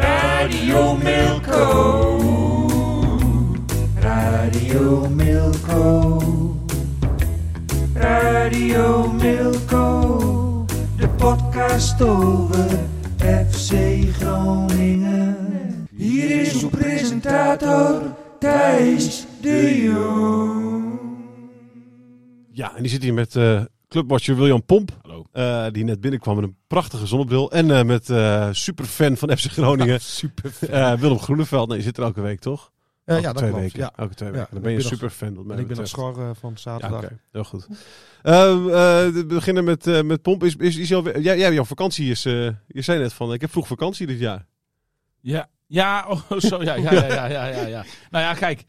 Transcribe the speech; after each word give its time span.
Radio 0.00 0.96
Milko. 0.96 1.62
Radio 4.00 5.08
Milko. 5.08 6.12
Radio 7.94 9.12
Milko. 9.12 10.64
De 10.96 11.08
podcast 11.08 12.02
over 12.02 12.68
FC 13.18 13.72
Groningen. 14.18 15.88
Hier 15.96 16.40
is 16.40 16.62
uw 16.62 16.68
presentator 16.68 18.02
Thijs 18.38 19.26
de 19.40 19.82
Jong. 19.82 20.98
Ja, 22.52 22.76
en 22.76 22.82
die 22.82 22.90
zit 22.90 23.02
hier 23.02 23.14
met 23.14 23.36
eh 23.36 23.60
clubwatcher 23.88 24.36
William 24.36 24.64
Pomp. 24.64 24.99
Eh, 25.32 25.66
die 25.72 25.84
net 25.84 26.00
binnenkwam 26.00 26.34
met 26.34 26.44
een 26.44 26.56
prachtige 26.66 27.06
zonnebril. 27.06 27.50
En 27.52 27.70
eh, 27.70 27.84
met 27.84 28.10
eh 28.10 28.48
superfan 28.52 29.16
van 29.16 29.36
FC 29.36 29.50
Groningen, 29.50 30.00
Super. 30.20 30.52
eh, 30.70 30.92
Willem 30.94 31.18
Groeneveld. 31.18 31.68
Nee, 31.68 31.76
je 31.76 31.82
zit 31.84 31.96
er 31.96 32.02
elke 32.02 32.20
week, 32.20 32.40
toch? 32.40 32.70
Eh, 33.04 33.14
Elke 33.16 33.26
ja, 33.26 33.32
dat 33.32 33.36
twee 33.42 33.50
klopt. 33.50 33.64
weken. 33.64 33.80
Ja. 33.80 33.92
Elke 33.96 34.14
twee 34.14 34.28
Ja, 34.28 34.34
weken. 34.34 34.48
Dan 34.52 34.62
ben 34.62 34.72
je 34.72 34.78
nog- 34.78 34.86
superfan. 34.86 35.34
wat 35.34 35.44
mij 35.44 35.56
En 35.56 35.62
ik 35.62 35.68
ben 35.68 35.76
nog 35.76 35.86
betreft. 35.90 36.14
schor 36.16 36.34
van 36.36 36.50
Ja, 36.50 36.60
zaterdag. 36.60 37.04
oké. 37.04 37.18
Heel 37.32 37.44
goed. 37.44 37.66
Ehm, 38.22 38.68
eh, 38.68 39.08
we 39.08 39.24
beginnen 39.28 39.64
met, 39.64 39.86
eh, 39.86 40.02
met 40.02 40.22
Pomp. 40.22 40.44
Is, 40.44 40.56
is, 40.56 40.76
is 40.76 40.88
jouw, 40.88 41.02
jij, 41.20 41.38
jij, 41.38 41.52
jouw 41.52 41.64
vakantie 41.64 42.10
is... 42.10 42.24
eh, 42.24 42.32
je 42.66 42.82
zei 42.82 42.98
net 42.98 43.12
van, 43.12 43.32
ik 43.32 43.40
heb 43.40 43.50
vroeg 43.50 43.66
vakantie 43.66 44.06
dit 44.06 44.18
jaar. 44.18 44.46
Ja, 45.20 45.48
ja, 45.66 46.06
oh, 46.08 46.38
zo, 46.48 46.62
ja, 46.62 46.74
ja, 46.74 46.92
ja, 46.92 47.06
ja, 47.06 47.26
ja, 47.26 47.46
ja, 47.46 47.66
ja. 47.66 47.84
Nou 48.10 48.24
ja, 48.24 48.34
kijk, 48.34 48.64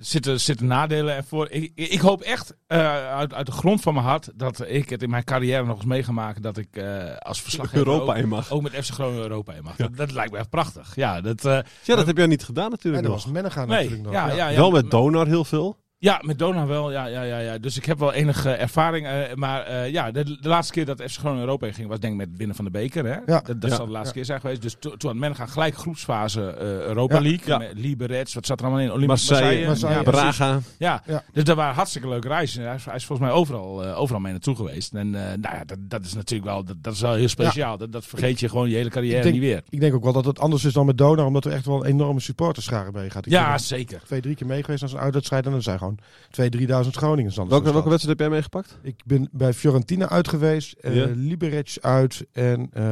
zitten, 0.00 0.40
zitten 0.40 0.66
nadelen 0.66 1.16
ervoor. 1.16 1.50
Ik, 1.50 1.72
ik 1.74 2.00
hoop 2.00 2.20
echt 2.20 2.54
eh, 2.66 2.78
uit, 3.08 3.34
uit 3.34 3.46
de 3.46 3.52
grond 3.52 3.80
van 3.80 3.94
mijn 3.94 4.06
hart 4.06 4.30
dat 4.34 4.64
ik 4.68 4.88
het 4.90 5.02
in 5.02 5.10
mijn 5.10 5.24
carrière 5.24 5.64
nog 5.64 5.76
eens 5.76 5.84
mee 5.84 6.02
ga 6.02 6.12
maken 6.12 6.42
dat 6.42 6.56
ik 6.56 6.76
eh, 6.76 7.16
als 7.16 7.42
verslaggever 7.42 7.86
Europa 7.86 8.12
ook, 8.12 8.18
in 8.18 8.28
mag. 8.28 8.50
ook 8.50 8.62
met 8.62 8.72
FC 8.72 8.90
Groningen 8.92 9.22
Europa 9.22 9.52
in 9.52 9.62
mag. 9.62 9.76
Dat, 9.76 9.96
dat 9.96 10.12
lijkt 10.12 10.32
me 10.32 10.38
echt 10.38 10.50
prachtig. 10.50 10.94
Ja, 10.94 11.20
dat, 11.20 11.44
eh, 11.44 11.58
Ja, 11.82 11.96
dat 11.96 12.06
heb 12.06 12.16
jij 12.16 12.26
niet 12.26 12.44
gedaan 12.44 12.64
En 12.64 12.70
natuurlijk 12.70 13.02
dat 13.02 13.12
nog. 13.12 13.24
was 13.24 13.32
Menega 13.32 13.64
nee, 13.64 13.76
natuurlijk 13.76 14.02
nog. 14.02 14.12
ja, 14.12 14.28
ja, 14.32 14.48
ja, 14.48 14.56
Wel 14.56 14.70
met 14.70 14.90
Donar 14.90 15.26
heel 15.26 15.44
veel. 15.44 15.76
Ja, 16.02 16.20
met 16.24 16.38
Dona 16.38 16.66
wel. 16.66 16.92
Ja, 16.92 17.06
ja, 17.06 17.22
ja, 17.22 17.38
ja. 17.38 17.58
Dus 17.58 17.76
ik 17.76 17.84
heb 17.84 17.98
wel 17.98 18.12
enige 18.12 18.50
ervaring. 18.50 19.06
eh, 19.06 19.34
maar 19.34 19.62
eh, 19.62 19.90
ja, 19.90 20.10
de, 20.10 20.24
de 20.40 20.48
laatste 20.48 20.72
keer 20.72 20.84
dat 20.84 21.02
FC 21.02 21.18
Groningen 21.18 21.44
Europa 21.44 21.66
in 21.66 21.74
ging 21.74 21.88
was 21.88 22.00
denk 22.00 22.12
ik 22.12 22.18
met 22.28 22.36
winnen 22.36 22.56
van 22.56 22.64
de 22.64 22.70
beker. 22.70 23.04
Hè? 23.04 23.10
Ja. 23.14 23.20
Dat, 23.26 23.60
dat 23.60 23.70
Ja. 23.70 23.76
zal 23.76 23.86
de 23.86 23.92
laatste 23.92 24.14
keer 24.14 24.24
zijn 24.24 24.40
geweest. 24.40 24.62
Dus 24.62 24.76
to- 24.78 24.96
toen 24.96 25.10
had 25.10 25.18
men 25.18 25.34
gaan 25.34 25.48
gelijk 25.48 25.74
groepsfase 25.76 26.50
eh, 26.50 26.66
Europa 26.66 27.14
Ja. 27.14 27.20
League. 27.22 27.46
Ja. 27.46 27.58
Met 27.58 27.72
Liberec, 27.74 28.32
wat 28.32 28.46
zat 28.46 28.58
er 28.60 28.64
allemaal 28.66 28.82
in? 28.84 28.92
Olympisch 28.92 29.28
Marseille, 29.30 29.66
Marseille, 29.66 29.94
Ja, 29.94 30.00
ja, 30.02 30.10
precies. 30.10 30.36
Braga. 30.36 30.60
Ja. 30.78 31.02
Ja. 31.06 31.22
dus 31.32 31.44
dat 31.44 31.56
waren 31.56 31.74
hartstikke 31.74 32.08
leuke 32.08 32.28
reizen. 32.28 32.64
Hij 32.64 32.74
is, 32.74 32.84
hij 32.84 32.94
is 32.94 33.04
volgens 33.04 33.28
mij 33.28 33.36
overal, 33.38 33.84
eh, 33.84 34.00
overal 34.00 34.20
mee 34.20 34.32
naartoe 34.32 34.56
geweest. 34.56 34.94
En 34.94 35.14
eh, 35.14 35.20
nou 35.38 35.56
ja, 35.56 35.64
dat, 35.66 35.78
dat 35.80 36.04
is 36.04 36.14
natuurlijk 36.14 36.50
wel, 36.50 36.64
dat, 36.64 36.76
dat 36.82 36.92
is 36.94 37.00
wel 37.00 37.14
heel 37.14 37.28
speciaal. 37.28 37.76
Dat, 37.78 37.92
dat 37.92 38.06
vergeet 38.06 38.40
je 38.40 38.48
gewoon 38.48 38.68
je 38.70 38.76
hele 38.76 38.90
carrière 38.90 39.22
denk- 39.22 39.34
niet 39.34 39.42
weer. 39.42 39.62
Ik 39.68 39.80
denk 39.80 39.94
ook 39.94 40.02
wel 40.04 40.12
dat 40.12 40.24
het 40.24 40.38
anders 40.38 40.64
is 40.64 40.72
dan 40.72 40.86
met 40.86 40.98
Donar, 40.98 41.26
omdat 41.26 41.44
er 41.44 41.52
echt 41.52 41.66
wel 41.66 41.76
een 41.84 41.90
enorme 41.90 42.20
supporterschare 42.20 42.90
mee 42.92 43.10
gaat. 43.10 43.26
Ik 43.26 43.32
Ja, 43.32 43.48
ben 43.50 43.60
zeker. 43.60 44.00
twee, 44.06 44.20
drie 44.20 44.34
keer 44.34 44.46
mee 44.46 44.62
geweest 44.62 44.80
naar 44.80 44.90
zo'n 44.90 45.00
uitwedstrijd 45.00 45.44
en 45.46 45.50
dan 45.50 45.62
zijn 45.62 45.78
gewoon 45.78 45.88
twee, 46.30 46.48
drieduizend 46.50 46.96
Groningers. 46.96 47.34
dan 47.34 47.48
Welke, 47.48 47.72
welke 47.72 47.88
wedstrijd 47.88 48.18
heb 48.18 48.26
jij 48.28 48.36
meegepakt? 48.36 48.78
Ik 48.82 48.94
ben 49.04 49.28
bij 49.32 49.52
Fiorentina 49.52 50.08
uit 50.08 50.28
geweest, 50.28 50.72
eh 50.80 50.94
Ja. 50.96 51.06
Liberec 51.14 51.76
uit 51.80 52.26
en 52.32 52.70
eh, 52.72 52.84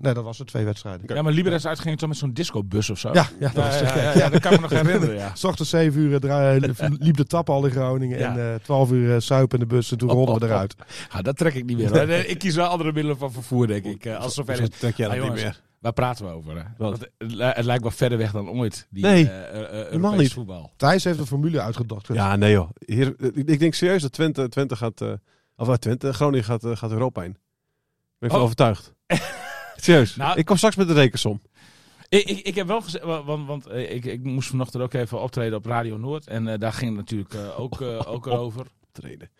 nee, 0.00 0.14
dat 0.14 0.24
was 0.24 0.38
het 0.38 0.46
twee 0.46 0.64
wedstrijden. 0.64 1.14
Ja, 1.14 1.22
maar 1.22 1.32
Liberec 1.32 1.64
uitging 1.64 1.98
toch 1.98 2.08
met 2.08 2.18
zo'n 2.18 2.32
discobus 2.32 2.90
of 2.90 2.98
zo? 2.98 3.08
Ja, 3.12 3.26
ja, 3.40 3.50
dat 3.54 3.64
Ja, 3.64 3.70
was 3.70 4.14
ja, 4.14 4.28
dat 4.28 4.40
kan 4.40 4.52
ik 4.52 4.60
me 4.60 4.68
nog 4.68 4.82
herinneren, 4.82 5.14
ja. 5.16 5.34
S 5.34 5.44
ochtends 5.44 5.70
7 5.70 6.00
uur 6.00 6.20
draaien, 6.20 6.74
liep 6.98 7.16
de 7.16 7.24
tap 7.24 7.50
al 7.50 7.64
in 7.66 7.70
Groningen 7.70 8.18
Ja. 8.18 8.36
en 8.36 8.52
eh 8.54 8.60
12 8.62 8.90
uur 8.90 9.14
eh, 9.14 9.20
suipen 9.20 9.58
in 9.60 9.68
de 9.68 9.74
bus 9.74 9.90
en 9.92 9.98
toen 9.98 10.10
rolden 10.10 10.38
we 10.40 10.46
eruit. 10.46 10.74
Ja, 11.12 11.22
dat 11.22 11.36
trek 11.36 11.54
ik 11.54 11.64
niet 11.64 11.76
meer. 11.78 12.08
Ik 12.30 12.38
kies 12.38 12.54
wel 12.54 12.66
andere 12.66 12.92
middelen 12.92 13.18
van 13.18 13.32
vervoer, 13.32 13.66
denk 13.66 13.84
ik. 13.84 14.04
eh, 14.04 14.18
Als 14.20 14.34
zover 14.34 14.56
Zo 14.56 14.62
is. 14.62 14.68
trek 14.68 14.96
jij 14.96 15.08
dat 15.08 15.16
Ah, 15.16 15.22
niet 15.22 15.38
jongens, 15.38 15.42
meer. 15.42 15.66
Waar 15.80 15.92
praten 15.92 16.26
we 16.26 16.32
over? 16.32 16.56
Hè? 16.56 16.62
Wat? 16.62 16.90
Want 16.90 17.00
het, 17.00 17.32
li- 17.32 17.42
het 17.44 17.64
lijkt 17.64 17.82
wel 17.82 17.90
verder 17.92 18.18
weg 18.18 18.32
dan 18.32 18.48
ooit, 18.48 18.86
die 18.90 19.02
Nee, 19.04 19.28
eh, 19.28 19.48
eh, 19.48 19.62
eh, 19.64 19.70
helemaal 19.70 19.92
Europees 19.92 20.18
niet. 20.18 20.32
voetbal. 20.32 20.72
Thijs 20.76 21.04
heeft 21.04 21.18
de 21.18 21.26
formule 21.26 21.60
uitgedokterd. 21.60 22.18
Ja, 22.18 22.36
nee 22.36 22.52
joh. 22.52 22.70
Hier, 22.86 23.14
eh, 23.18 23.28
ik 23.34 23.58
denk 23.58 23.74
serieus 23.74 24.02
dat 24.02 24.12
Twente, 24.12 24.48
Twente 24.48 24.76
gaat... 24.76 25.00
eh 25.00 25.12
of 25.56 25.68
uh, 25.68 25.74
Twente, 25.74 26.12
Groningen 26.12 26.44
gaat, 26.44 26.66
gaat 26.66 26.90
Europa 26.90 27.22
in. 27.24 27.32
Ben 27.32 27.40
ik 28.18 28.30
van 28.30 28.36
Oh. 28.38 28.42
overtuigd. 28.44 28.94
serieus. 29.76 30.16
Nou- 30.16 30.38
ik 30.38 30.44
kom 30.44 30.56
straks 30.56 30.76
met 30.76 30.88
de 30.88 30.94
rekensom. 30.94 31.40
Ik, 32.08 32.24
ik, 32.24 32.38
ik 32.38 32.54
heb 32.54 32.66
wel 32.66 32.80
gezegd, 32.80 33.04
wa- 33.04 33.24
want, 33.24 33.46
want 33.46 33.70
ik, 33.72 34.04
ik 34.04 34.22
moest 34.24 34.48
vanochtend 34.48 34.82
ook 34.82 34.92
even 34.94 35.20
optreden 35.20 35.58
op 35.58 35.66
Radio 35.66 35.96
Noord. 35.96 36.26
En 36.26 36.48
eh, 36.48 36.58
daar 36.58 36.72
ging 36.72 36.96
het 36.96 36.98
natuurlijk 36.98 37.34
ook, 37.58 37.80
ook 38.06 38.26
over. 38.44 38.66
Treden. 38.92 39.30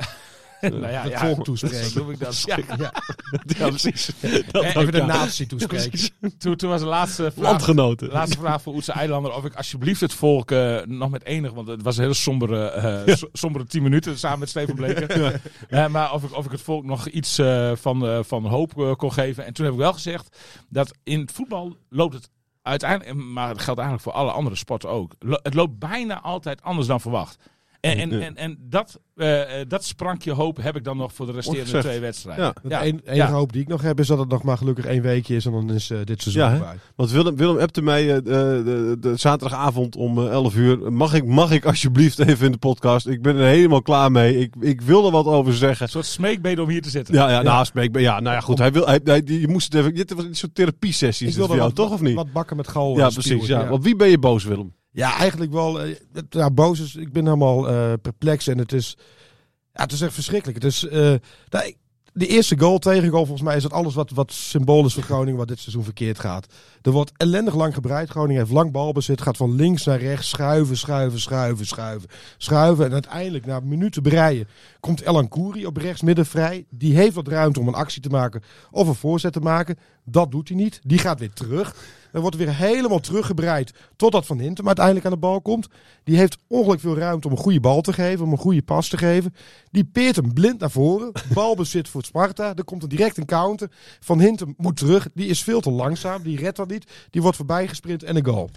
Nou 0.61 0.81
ja, 0.89 1.03
het 1.03 1.11
ja, 1.11 1.19
volk 1.19 1.45
toespreken. 1.45 1.91
noem 1.95 2.11
ik 2.11 2.19
dat. 2.19 2.43
Ja. 2.47 2.57
Ja. 2.79 2.93
ja, 3.59 3.69
precies. 3.69 4.11
Eh, 4.21 4.33
Even 4.77 4.93
de 4.93 5.03
natie 5.03 5.47
toespreken. 5.57 5.99
Toen, 6.39 6.57
toen 6.57 6.71
was 6.71 6.81
de 6.81 6.87
laatste 6.87 7.31
vraag, 7.37 7.45
Landgenoten. 7.51 8.09
laatste 8.09 8.39
vraag 8.39 8.63
voor 8.63 8.75
Oetse 8.75 8.93
Eilander. 8.93 9.33
Of 9.35 9.45
ik 9.45 9.55
alsjeblieft 9.55 10.01
het 10.01 10.13
volk 10.13 10.51
eh, 10.51 10.79
nog 10.85 11.11
met 11.11 11.25
enig, 11.25 11.53
want 11.53 11.69
het 11.69 11.83
was 11.83 11.97
een 11.97 12.03
hele 12.03 12.15
sombere, 12.15 12.67
eh, 12.69 13.15
so- 13.15 13.29
sombere 13.33 13.65
tien 13.65 13.83
minuten 13.83 14.19
samen 14.19 14.39
met 14.39 14.49
Steven 14.49 14.75
Bleker. 14.75 15.07
Eh, 15.69 15.87
maar 15.89 16.13
of 16.13 16.23
ik, 16.25 16.37
of 16.37 16.45
ik 16.45 16.51
het 16.51 16.61
volk 16.63 16.85
nog 16.85 17.09
iets 17.09 17.39
eh, 17.39 17.73
van, 17.75 18.07
eh, 18.09 18.19
van 18.23 18.47
hoop 18.47 18.79
eh, 18.79 18.95
kon 18.95 19.13
geven. 19.13 19.45
En 19.47 19.53
toen 19.53 19.65
heb 19.65 19.75
ik 19.75 19.81
wel 19.81 19.93
gezegd 19.93 20.37
dat 20.69 20.95
in 21.05 21.21
het 21.21 21.33
voetbal 21.33 21.77
loopt 21.89 22.15
het 22.15 22.31
uiteindelijk, 22.63 23.15
maar 23.19 23.49
dat 23.49 23.63
geldt 23.63 23.81
eigenlijk 23.81 24.11
voor 24.11 24.21
alle 24.23 24.31
andere 24.31 24.57
sporten 24.57 24.89
ook. 24.89 25.13
Lo- 25.19 25.39
het 25.43 25.55
loopt 25.55 25.79
bijna 25.79 26.21
altijd 26.21 26.63
anders 26.63 26.87
dan 26.87 27.01
verwacht. 27.01 27.37
En, 27.81 27.99
en, 27.99 28.23
en, 28.23 28.37
en 28.37 28.59
dat, 28.61 29.01
eh, 29.17 29.61
eh, 29.61 29.69
dat 29.69 29.85
sprankje 29.85 30.33
hoop 30.33 30.57
heb 30.63 30.77
ik 30.77 30.85
dan 30.85 30.97
nog 30.97 31.13
voor 31.13 31.27
de 31.27 31.33
resterende 31.33 31.79
twee 31.79 32.01
wedstrijden. 32.01 32.55
Ja. 32.69 32.83
Enige 32.83 33.15
ja. 33.15 33.31
hoop 33.31 33.53
die 33.53 33.63
ik 33.63 33.69
nog 33.69 33.83
heb 33.83 34.01
is 34.01 34.07
dat 34.07 34.19
het 34.19 34.29
nog 34.29 34.43
maar 34.43 34.57
gelukkig 34.57 34.85
één 34.85 35.03
weekje 35.03 35.37
is 35.37 35.47
en 35.47 35.53
dan 35.53 35.73
is 35.73 35.91
eh, 35.91 35.99
dit 36.05 36.23
seizoen 36.23 36.43
Ja, 36.43 36.51
voorbij. 36.51 36.77
Want 36.97 37.11
Willem, 37.11 37.37
Willem 37.37 37.59
appte 37.59 37.83
mij 37.83 38.15
eh, 38.15 38.15
de, 38.15 38.63
de, 38.65 38.97
de 39.01 39.17
zaterdagavond 39.17 39.97
om 39.97 40.19
eh, 40.19 40.31
11 40.31 40.57
uur. 40.57 40.93
Mag 40.93 41.15
ik, 41.15 41.25
mag 41.25 41.51
ik 41.51 41.65
alsjeblieft 41.65 42.19
even 42.19 42.47
in 42.47 42.53
de 42.53 42.59
podcast? 42.59 43.07
Ik 43.07 43.23
ben 43.23 43.37
er 43.37 43.47
helemaal 43.47 43.83
klaar 43.83 44.13
mee. 44.13 44.39
Ik, 44.39 44.55
ik 44.61 44.81
wil 44.81 45.05
er 45.05 45.11
wat 45.11 45.27
over 45.27 45.55
zeggen. 45.55 45.85
Een 45.85 45.93
soort 45.93 46.07
smeekbeden 46.07 46.65
om 46.65 46.71
hier 46.71 46.83
te 46.83 46.91
zitten. 46.91 47.15
Ja, 47.15 47.31
ja, 47.31 47.43
nou, 47.43 47.67
ja, 47.93 48.21
nou 48.21 48.35
ja, 48.35 48.41
goed. 48.41 48.59
Hij 48.59 48.73
wil, 48.73 48.87
hij, 48.87 49.01
hij, 49.05 49.23
je 49.25 49.49
moest 49.49 49.73
het 49.73 49.83
even. 49.83 49.95
Dit 49.95 50.15
was 50.15 50.25
een 50.25 50.35
soort 50.35 50.59
Ik 50.59 50.67
het 50.67 50.79
voor 50.79 51.19
wilde 51.21 51.55
jou, 51.55 51.59
wat, 51.59 51.75
toch 51.75 51.91
of 51.91 52.01
niet? 52.01 52.15
wat 52.15 52.33
bakken 52.33 52.57
met 52.57 52.69
gal. 52.69 52.97
ja, 52.97 53.09
precies. 53.09 53.47
Ja. 53.47 53.69
Want 53.69 53.85
wie 53.85 53.97
ben 53.97 54.09
je 54.09 54.19
boos, 54.19 54.45
Willem? 54.45 54.77
Ja, 54.99 55.17
eigenlijk 55.17 55.53
wel. 55.53 55.75
het- 55.79 56.27
ja, 56.31 56.51
boos 56.51 56.81
is. 56.81 56.95
Ik 56.97 57.13
ben 57.13 57.25
helemaal 57.25 57.69
eh, 57.69 57.93
perplex 58.03 58.47
en 58.47 58.59
het 58.59 58.73
is. 58.73 58.97
Ja, 59.73 59.83
het 59.83 59.93
is 59.93 60.01
echt 60.01 60.15
verschrikkelijk. 60.15 60.63
Het 60.63 60.73
is. 60.73 60.87
eh, 60.89 61.15
nou, 61.49 61.75
de 62.13 62.27
eerste 62.27 62.59
goal, 62.59 62.79
tegengoal, 62.79 63.25
volgens 63.25 63.47
mij 63.47 63.57
is 63.57 63.63
dat 63.63 63.73
alles 63.73 63.95
wat, 63.95 64.11
wat 64.11 64.33
symbool 64.33 64.91
voor 64.91 65.03
Groningen, 65.03 65.39
wat 65.39 65.49
dit 65.49 65.59
seizoen 65.59 65.85
verkeerd 65.85 66.19
gaat. 66.19 66.47
Er 66.83 66.91
wordt 66.91 67.13
ellendig 67.17 67.55
lang 67.55 67.75
gebreid. 67.75 68.09
Groningen 68.11 68.41
heeft 68.43 68.53
lang 68.53 68.73
balbezit, 68.73 69.21
gaat 69.23 69.37
van 69.37 69.55
links 69.55 69.85
naar 69.85 69.99
rechts, 70.01 70.29
schuiven, 70.29 70.77
schuiven, 70.77 71.21
schuiven, 71.21 71.67
schuiven, 71.67 72.09
schuiven. 72.39 72.85
En 72.85 72.93
uiteindelijk, 72.93 73.47
na 73.47 73.61
minuten 73.61 74.03
breien, 74.03 74.49
komt 74.81 75.01
Elan 75.01 75.29
Kouri 75.29 75.67
op 75.67 75.77
rechts 75.77 76.03
midden 76.03 76.27
vrij. 76.27 76.65
Die 76.71 76.97
heeft 76.97 77.15
wat 77.15 77.29
ruimte 77.29 77.61
om 77.61 77.69
een 77.69 77.75
actie 77.75 78.03
te 78.03 78.09
maken 78.09 78.43
of 78.71 78.89
een 78.89 78.95
voorzet 78.95 79.33
te 79.33 79.41
maken. 79.41 79.79
Dat 80.11 80.31
doet 80.31 80.49
hij 80.49 80.57
niet. 80.57 80.81
Die 80.83 80.99
gaat 80.99 81.19
weer 81.19 81.33
terug. 81.33 81.75
Dan 82.13 82.21
wordt 82.21 82.37
er 82.37 82.45
weer 82.45 82.55
helemaal 82.55 83.01
teruggebreid 83.01 83.73
totdat 83.97 84.27
Van 84.27 84.39
Hintem 84.39 84.67
uiteindelijk 84.67 85.07
aan 85.07 85.13
de 85.13 85.19
bal 85.19 85.41
komt. 85.41 85.69
Die 86.05 86.17
heeft 86.17 86.39
ongelooflijk 86.47 86.81
veel 86.81 86.97
ruimte 86.97 87.27
om 87.27 87.33
een 87.33 87.39
goede 87.39 87.61
bal 87.61 87.81
te 87.81 87.93
geven, 87.93 88.25
om 88.25 88.33
een 88.33 88.39
goede 88.39 88.63
pas 88.63 88.89
te 88.89 88.97
geven. 88.97 89.35
Die 89.71 89.85
peert 89.85 90.17
hem 90.17 90.33
blind 90.33 90.61
naar 90.61 90.71
voren. 90.71 91.13
Balbezit 91.35 91.89
voor 91.89 92.05
Sparta. 92.05 92.55
Er 92.55 92.65
komt 92.65 92.83
er 92.83 92.89
direct 92.89 93.17
een 93.17 93.27
counter. 93.27 93.71
Van 94.01 94.21
Hintem 94.21 94.55
moet 94.57 94.77
terug. 94.77 95.09
Die 95.15 95.29
is 95.29 95.43
veel 95.43 95.61
te 95.61 95.71
langzaam. 95.71 96.23
Die 96.23 96.39
redt 96.39 96.57
dat 96.57 96.69
niet. 96.69 96.91
Die 97.11 97.23
wordt 97.23 97.37
voorbij 97.37 97.69
gesprint 97.69 98.03
en 98.03 98.17
een 98.17 98.25
goal. 98.25 98.51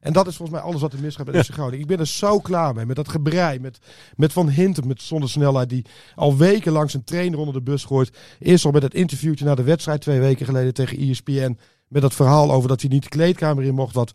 En 0.00 0.12
dat 0.12 0.26
is 0.26 0.36
volgens 0.36 0.58
mij 0.58 0.68
alles 0.68 0.80
wat 0.80 0.92
er 0.92 1.00
misgaat 1.00 1.30
bij 1.30 1.44
FC 1.44 1.52
Groningen. 1.52 1.80
Ik 1.80 1.86
ben 1.86 1.98
er 1.98 2.06
zo 2.06 2.40
klaar 2.40 2.74
mee. 2.74 2.86
Met 2.86 2.96
dat 2.96 3.08
gebrei. 3.08 3.58
Met, 3.58 3.78
met 4.16 4.32
Van 4.32 4.48
Hintem 4.48 4.86
met 4.86 5.02
zonder 5.02 5.28
snelheid. 5.28 5.68
Die 5.68 5.84
al 6.14 6.36
wekenlang 6.36 6.90
zijn 6.90 7.04
trainer 7.04 7.38
onder 7.38 7.54
de 7.54 7.62
bus 7.62 7.84
gooit. 7.84 8.16
Eerst 8.38 8.64
al 8.64 8.70
met 8.70 8.82
het 8.82 8.94
interviewtje 8.94 9.44
na 9.44 9.54
de 9.54 9.62
wedstrijd 9.62 10.00
twee 10.00 10.20
weken 10.20 10.46
geleden 10.46 10.74
tegen 10.74 10.98
ESPN. 10.98 11.58
Met 11.88 12.02
dat 12.02 12.14
verhaal 12.14 12.52
over 12.52 12.68
dat 12.68 12.80
hij 12.80 12.90
niet 12.90 13.02
de 13.02 13.08
kleedkamer 13.08 13.64
in 13.64 13.74
mocht. 13.74 13.94
Wat 13.94 14.12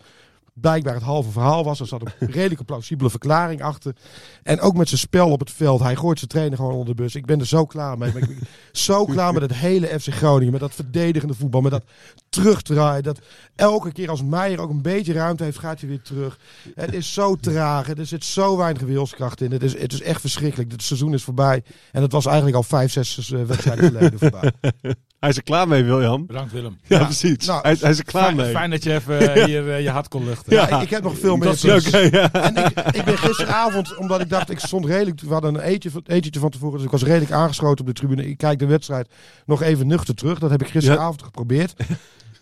blijkbaar 0.53 0.93
het 0.93 1.03
halve 1.03 1.31
verhaal 1.31 1.63
was. 1.63 1.79
Er 1.79 1.87
zat 1.87 2.01
een 2.01 2.31
redelijke 2.39 2.63
plausibele 2.63 3.09
verklaring 3.09 3.61
achter. 3.61 3.95
En 4.43 4.59
ook 4.59 4.75
met 4.75 4.87
zijn 4.87 4.99
spel 4.99 5.31
op 5.31 5.39
het 5.39 5.51
veld. 5.51 5.81
Hij 5.81 5.95
gooit 5.95 6.17
zijn 6.17 6.29
trainer 6.29 6.57
gewoon 6.57 6.71
onder 6.71 6.95
de 6.95 7.01
bus. 7.01 7.15
Ik 7.15 7.25
ben 7.25 7.39
er 7.39 7.45
zo 7.45 7.65
klaar 7.65 7.97
mee. 7.97 8.07
Ik 8.09 8.13
ben 8.13 8.39
zo 8.71 9.05
klaar 9.05 9.33
met 9.33 9.41
het 9.41 9.53
hele 9.53 9.99
FC 9.99 10.13
Groningen. 10.13 10.51
Met 10.51 10.61
dat 10.61 10.73
verdedigende 10.73 11.33
voetbal. 11.33 11.61
Met 11.61 11.71
dat 11.71 11.83
terugdraaien. 12.29 13.03
Dat 13.03 13.19
elke 13.55 13.91
keer 13.91 14.09
als 14.09 14.23
Meijer 14.23 14.59
ook 14.59 14.69
een 14.69 14.81
beetje 14.81 15.13
ruimte 15.13 15.43
heeft, 15.43 15.59
gaat 15.59 15.79
hij 15.79 15.89
weer 15.89 16.01
terug. 16.01 16.39
Het 16.75 16.93
is 16.93 17.13
zo 17.13 17.35
traag. 17.35 17.89
Er 17.89 18.05
zit 18.05 18.25
zo 18.25 18.57
weinig 18.57 18.81
wilskracht 18.81 19.41
in. 19.41 19.51
Het 19.51 19.63
is, 19.63 19.79
het 19.79 19.93
is 19.93 20.01
echt 20.01 20.21
verschrikkelijk. 20.21 20.71
Het 20.71 20.83
seizoen 20.83 21.13
is 21.13 21.23
voorbij. 21.23 21.63
En 21.91 22.01
het 22.01 22.11
was 22.11 22.25
eigenlijk 22.25 22.55
al 22.55 22.63
vijf, 22.63 22.91
zes 22.91 23.31
eh, 23.31 23.43
wedstrijden 23.43 23.85
geleden 23.85 24.19
voorbij. 24.19 24.51
Hij 25.23 25.31
is 25.31 25.37
er 25.37 25.43
klaar 25.43 25.67
mee, 25.67 25.83
William. 25.83 26.25
Bedankt 26.25 26.51
Willem. 26.51 26.77
Ja, 26.83 26.97
Ja. 26.99 27.03
precies. 27.05 27.45
Nou, 27.45 27.61
hij, 27.61 27.77
hij 27.79 27.89
is 27.89 27.97
er 27.97 28.03
klaar 28.05 28.23
Fijn, 28.23 28.35
mee. 28.35 28.51
fijn 28.51 28.69
dat 28.69 28.83
je 28.83 28.93
even 28.93 29.19
eh, 29.35 29.43
hier 29.43 29.71
eh, 29.71 29.81
je 29.81 29.89
hart 29.89 30.07
kon 30.07 30.25
luchten. 30.25 30.53
Ja, 30.53 30.67
ik, 30.69 30.81
ik 30.81 30.89
heb 30.89 31.03
nog 31.03 31.17
veel 31.19 31.35
meer. 31.35 31.45
Dat 31.45 31.63
is 31.63 31.87
oké, 31.87 31.97
ja. 31.97 32.31
En 32.31 32.55
ik, 32.57 32.79
ik 32.95 33.03
ben 33.03 33.17
gisteravond, 33.17 33.97
omdat 33.97 34.21
ik 34.21 34.29
dacht, 34.29 34.49
ik 34.49 34.59
stond 34.59 34.85
redelijk. 34.85 35.21
We 35.21 35.33
hadden 35.33 35.55
een 35.55 35.61
eetje, 35.61 35.89
etentje 36.05 36.39
van 36.39 36.49
tevoren, 36.49 36.75
dus 36.75 36.85
ik 36.85 36.91
was 36.91 37.03
redelijk 37.03 37.31
aangeschoten 37.31 37.79
op 37.79 37.85
de 37.87 37.93
tribune. 37.99 38.27
Ik 38.29 38.37
kijk 38.37 38.59
de 38.59 38.65
wedstrijd 38.65 39.09
nog 39.45 39.61
even 39.61 39.87
nuchter 39.87 40.15
terug. 40.15 40.39
Dat 40.39 40.49
heb 40.49 40.61
ik 40.61 40.67
gisteravond 40.69 41.23
geprobeerd. 41.23 41.73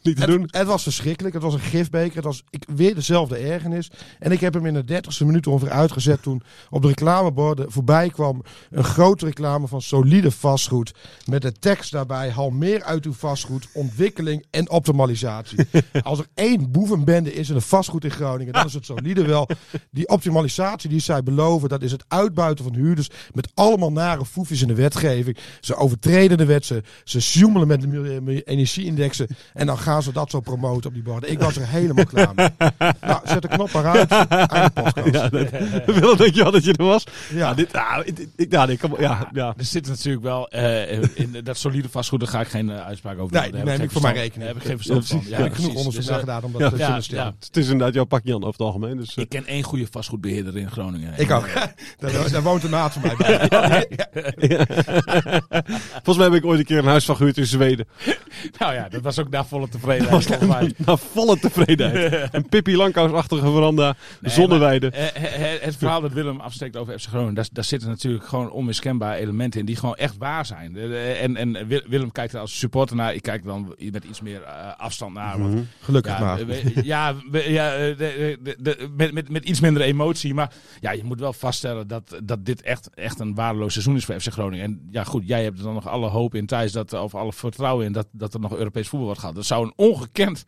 Niet 0.04 0.16
te 0.16 0.22
Het, 0.22 0.32
doen. 0.32 0.48
het 0.52 0.68
was 0.68 0.84
verschrikkelijk. 0.84 1.34
Het 1.34 1.44
was 1.44 1.54
een 1.54 1.60
gifbeker. 1.60 2.16
Het 2.16 2.26
was 2.26 2.44
ik, 2.50 2.64
weer 2.76 2.96
dezelfde 2.96 3.36
ergernis. 3.38 3.92
En 4.20 4.32
ik 4.32 4.40
heb 4.40 4.54
hem 4.54 4.66
in 4.66 4.74
de 4.74 4.84
dertigste 4.84 5.26
minuut 5.26 5.48
ongeveer 5.48 5.72
uitgezet 5.72 6.22
toen 6.22 6.42
op 6.70 6.82
de 6.82 6.88
reclameborden 6.88 7.72
voorbij 7.72 8.10
kwam 8.10 8.44
een 8.70 8.84
grote 8.84 9.26
reclame 9.26 9.68
van 9.68 9.82
solide 9.82 10.32
vastgoed. 10.32 10.94
Met 11.26 11.42
de 11.42 11.52
tekst 11.52 11.92
daarbij, 11.92 12.30
haal 12.30 12.50
meer 12.50 12.84
uit 12.84 13.06
uw 13.06 13.14
vastgoed, 13.14 13.68
ontwikkeling 13.74 14.46
en 14.50 14.70
optimalisatie. 14.70 15.66
Als 16.04 16.20
er 16.20 16.28
één 16.34 16.72
boevenbende 16.72 17.34
is 17.34 17.50
in 17.50 17.56
de 17.56 17.62
vastgoed 17.62 18.04
in 18.04 18.12
Groningen, 18.12 18.54
dan 18.54 18.66
is 18.66 18.74
het 18.74 18.86
solide 18.86 19.26
wel. 19.26 19.48
Die 19.92 20.08
optimalisatie 20.08 20.90
die 20.90 21.00
zij 21.00 21.24
beloven, 21.24 21.70
dat 21.70 21.82
is 21.82 21.92
het 21.92 22.06
uitbuiten 22.08 22.66
van 22.66 22.76
huurders 22.76 23.10
met 23.34 23.52
allemaal 23.54 23.92
nare 23.92 24.26
foefjes 24.26 24.62
in 24.62 24.68
de 24.68 24.76
wetgeving. 24.76 25.38
Ze 25.60 25.76
overtreden 25.76 26.38
de 26.38 26.46
wet, 26.46 26.66
ze, 26.66 26.84
ze 27.04 27.40
met 27.66 27.82
de 27.82 28.42
energieindexen 28.44 29.28
en 29.54 29.66
dan 29.66 29.78
gaan 29.78 29.91
ze 30.00 30.12
dat 30.12 30.30
zo 30.30 30.40
promoten 30.40 30.90
op 30.90 30.94
die 30.94 31.04
borden. 31.04 31.32
Ik 31.32 31.40
was 31.40 31.56
er 31.56 31.68
helemaal 31.68 32.06
klaar 32.06 32.32
mee. 32.36 32.50
Nou, 33.02 33.22
zet 33.24 33.42
de 33.42 33.48
knop 33.48 33.72
maar 33.72 33.86
uit. 33.86 34.12
Aan 34.12 34.72
de 34.74 34.82
podcast. 34.82 35.14
Ja, 35.14 35.30
dat, 35.30 36.18
denk 36.18 36.34
je 36.34 36.44
wel 36.44 36.52
dat 36.52 36.64
je 36.64 36.74
er 36.74 36.86
was? 36.86 37.04
Ja. 37.30 37.38
Ja, 37.52 37.54
dit, 37.54 37.74
ah, 37.74 37.98
ik, 38.04 38.28
ik, 38.36 38.52
ja, 38.52 38.68
ik 38.68 38.80
kan, 38.80 38.94
ja, 39.00 39.30
ja. 39.34 39.54
Er 39.58 39.66
zit 39.66 39.88
natuurlijk 39.88 40.24
wel 40.24 40.50
eh, 40.50 41.02
in 41.02 41.36
dat 41.44 41.58
solide 41.58 41.90
vastgoed, 41.90 42.20
daar 42.20 42.30
ga 42.30 42.42
ik 42.42 42.48
geen 42.48 42.70
eh, 42.70 42.86
uitspraak 42.86 43.20
over 43.20 43.34
Nee, 43.34 43.52
doen. 43.52 43.66
Daar 43.66 43.66
neem 43.66 43.82
ik 43.82 43.92
voor 43.92 44.02
mijn 44.02 44.16
rekening. 44.16 44.44
Daar 44.44 44.54
heb 44.54 44.58
ik 44.62 44.68
geen 44.68 44.78
verstand 44.78 45.08
van. 45.08 45.22
Ja, 45.26 45.30
Daar 45.30 45.38
genoeg 45.38 45.54
precies. 45.54 45.68
onderzoek 45.76 45.94
Dus, 45.94 46.06
naar 46.06 46.14
eh, 46.14 46.20
gedaan 46.20 46.44
om 46.44 46.52
dat 46.52 46.78
ja. 46.78 46.96
te 46.96 47.02
stellen. 47.02 47.24
ja. 47.26 47.34
Het 47.40 47.58
is 47.58 47.68
inderdaad 47.70 47.94
jouw 47.94 48.04
pakje 48.06 48.34
aan 48.34 48.44
over 48.44 48.52
het 48.52 48.62
algemeen. 48.62 48.98
Dus, 48.98 49.16
Ik 49.16 49.30
ken 49.30 49.46
één 49.46 49.64
goede 49.64 49.88
vastgoedbeheerder 49.92 50.58
in 50.58 50.72
Groningen. 50.72 51.14
Ik 51.18 51.32
ook. 51.32 51.48
daar, 52.00 52.32
daar 52.32 52.42
woont 52.44 52.64
een 52.64 52.70
maat 52.70 52.94
van 52.94 53.02
mij 53.02 53.16
bij. 53.18 53.48
volgens 56.04 56.18
mij 56.18 56.26
heb 56.26 56.34
ik 56.34 56.46
ooit 56.46 56.60
een 56.60 56.66
keer 56.66 56.78
een 56.78 56.86
huis 56.86 57.06
van 57.06 57.16
gehuurd 57.16 57.38
in 57.38 57.46
Zweden. 57.48 57.88
Nou 58.58 58.74
ja, 58.74 58.90
dat 58.90 59.02
was 59.02 59.20
ook 59.20 59.30
naar 59.30 59.46
volle 59.46 59.70
tevredenheid 59.82 60.74
volle 61.12 61.40
tevredenheid. 61.40 62.28
Een 62.36 62.50
Pippi 62.50 62.76
Langkous-achtige 62.78 63.52
veranda. 63.52 63.96
zonneweide. 64.22 64.90
Eh, 64.90 65.08
eh, 65.16 65.54
eh, 65.54 65.62
het 65.62 65.76
verhaal 65.78 66.02
dat 66.02 66.12
Willem 66.14 66.40
afsteekt 66.40 66.78
over 66.78 67.00
FC 67.00 67.08
Groningen, 67.08 67.34
daar, 67.34 67.48
daar 67.52 67.64
zitten 67.64 67.90
natuurlijk 67.90 68.26
gewoon 68.26 68.52
onmiskenbare 68.52 69.20
elementen 69.20 69.60
in 69.60 69.66
die 69.66 69.76
gewoon 69.76 69.96
echt 69.96 70.18
waar 70.18 70.46
zijn. 70.46 70.78
En, 70.78 71.36
en 71.36 71.68
Wil- 71.68 71.82
Willem 71.88 72.12
kijkt 72.12 72.34
er 72.34 72.40
als 72.40 72.60
supporter 72.60 72.96
naar, 72.96 73.14
ik 73.14 73.22
kijk 73.22 73.44
dan 73.46 73.76
met 73.92 74.04
iets 74.04 74.22
meer 74.22 74.44
afstand 74.78 75.14
naar. 75.14 75.40
want 75.40 75.66
Gelukkig 75.80 76.12
ja, 76.18 76.20
maar. 76.20 76.46
we- 76.46 76.72
ja, 76.84 77.16
we- 77.32 77.52
ja 77.52 77.70
de- 77.78 77.96
de- 78.44 78.56
de- 78.60 78.90
met, 78.98 79.14
met, 79.14 79.30
met 79.30 79.44
iets 79.46 79.60
minder 79.60 79.82
emotie. 79.82 80.34
Maar 80.34 80.54
ja, 80.80 80.92
je 80.92 81.04
moet 81.04 81.20
wel 81.20 81.34
vaststellen 81.34 81.88
dat, 81.88 82.20
dat 82.24 82.46
dit 82.46 82.62
echt, 82.62 82.90
echt 82.94 83.20
een 83.20 83.36
waardeloos 83.36 83.72
seizoen 83.74 83.96
is 83.96 84.06
voor 84.06 84.20
FC 84.20 84.32
Groningen. 84.32 84.66
En 84.66 84.88
ja, 84.92 85.04
goed, 85.04 85.28
jij 85.28 85.44
hebt 85.44 85.58
er 85.58 85.64
dan 85.64 85.74
nog 85.74 85.88
alle 85.88 86.08
hoop 86.08 86.36
in 86.36 86.46
thuis, 86.46 86.72
dat, 86.72 86.94
of 86.94 87.16
alle 87.16 87.34
vertrouwen 87.34 87.86
in 87.86 87.92
dat, 87.92 88.08
dat 88.12 88.34
er 88.34 88.40
nog 88.40 88.56
Europees 88.56 88.88
voetbal 88.88 89.06
wordt 89.06 89.20
gehad. 89.20 89.36
Dat 89.36 89.46
zou 89.46 89.71
een 89.76 89.86
ongekend 89.86 90.46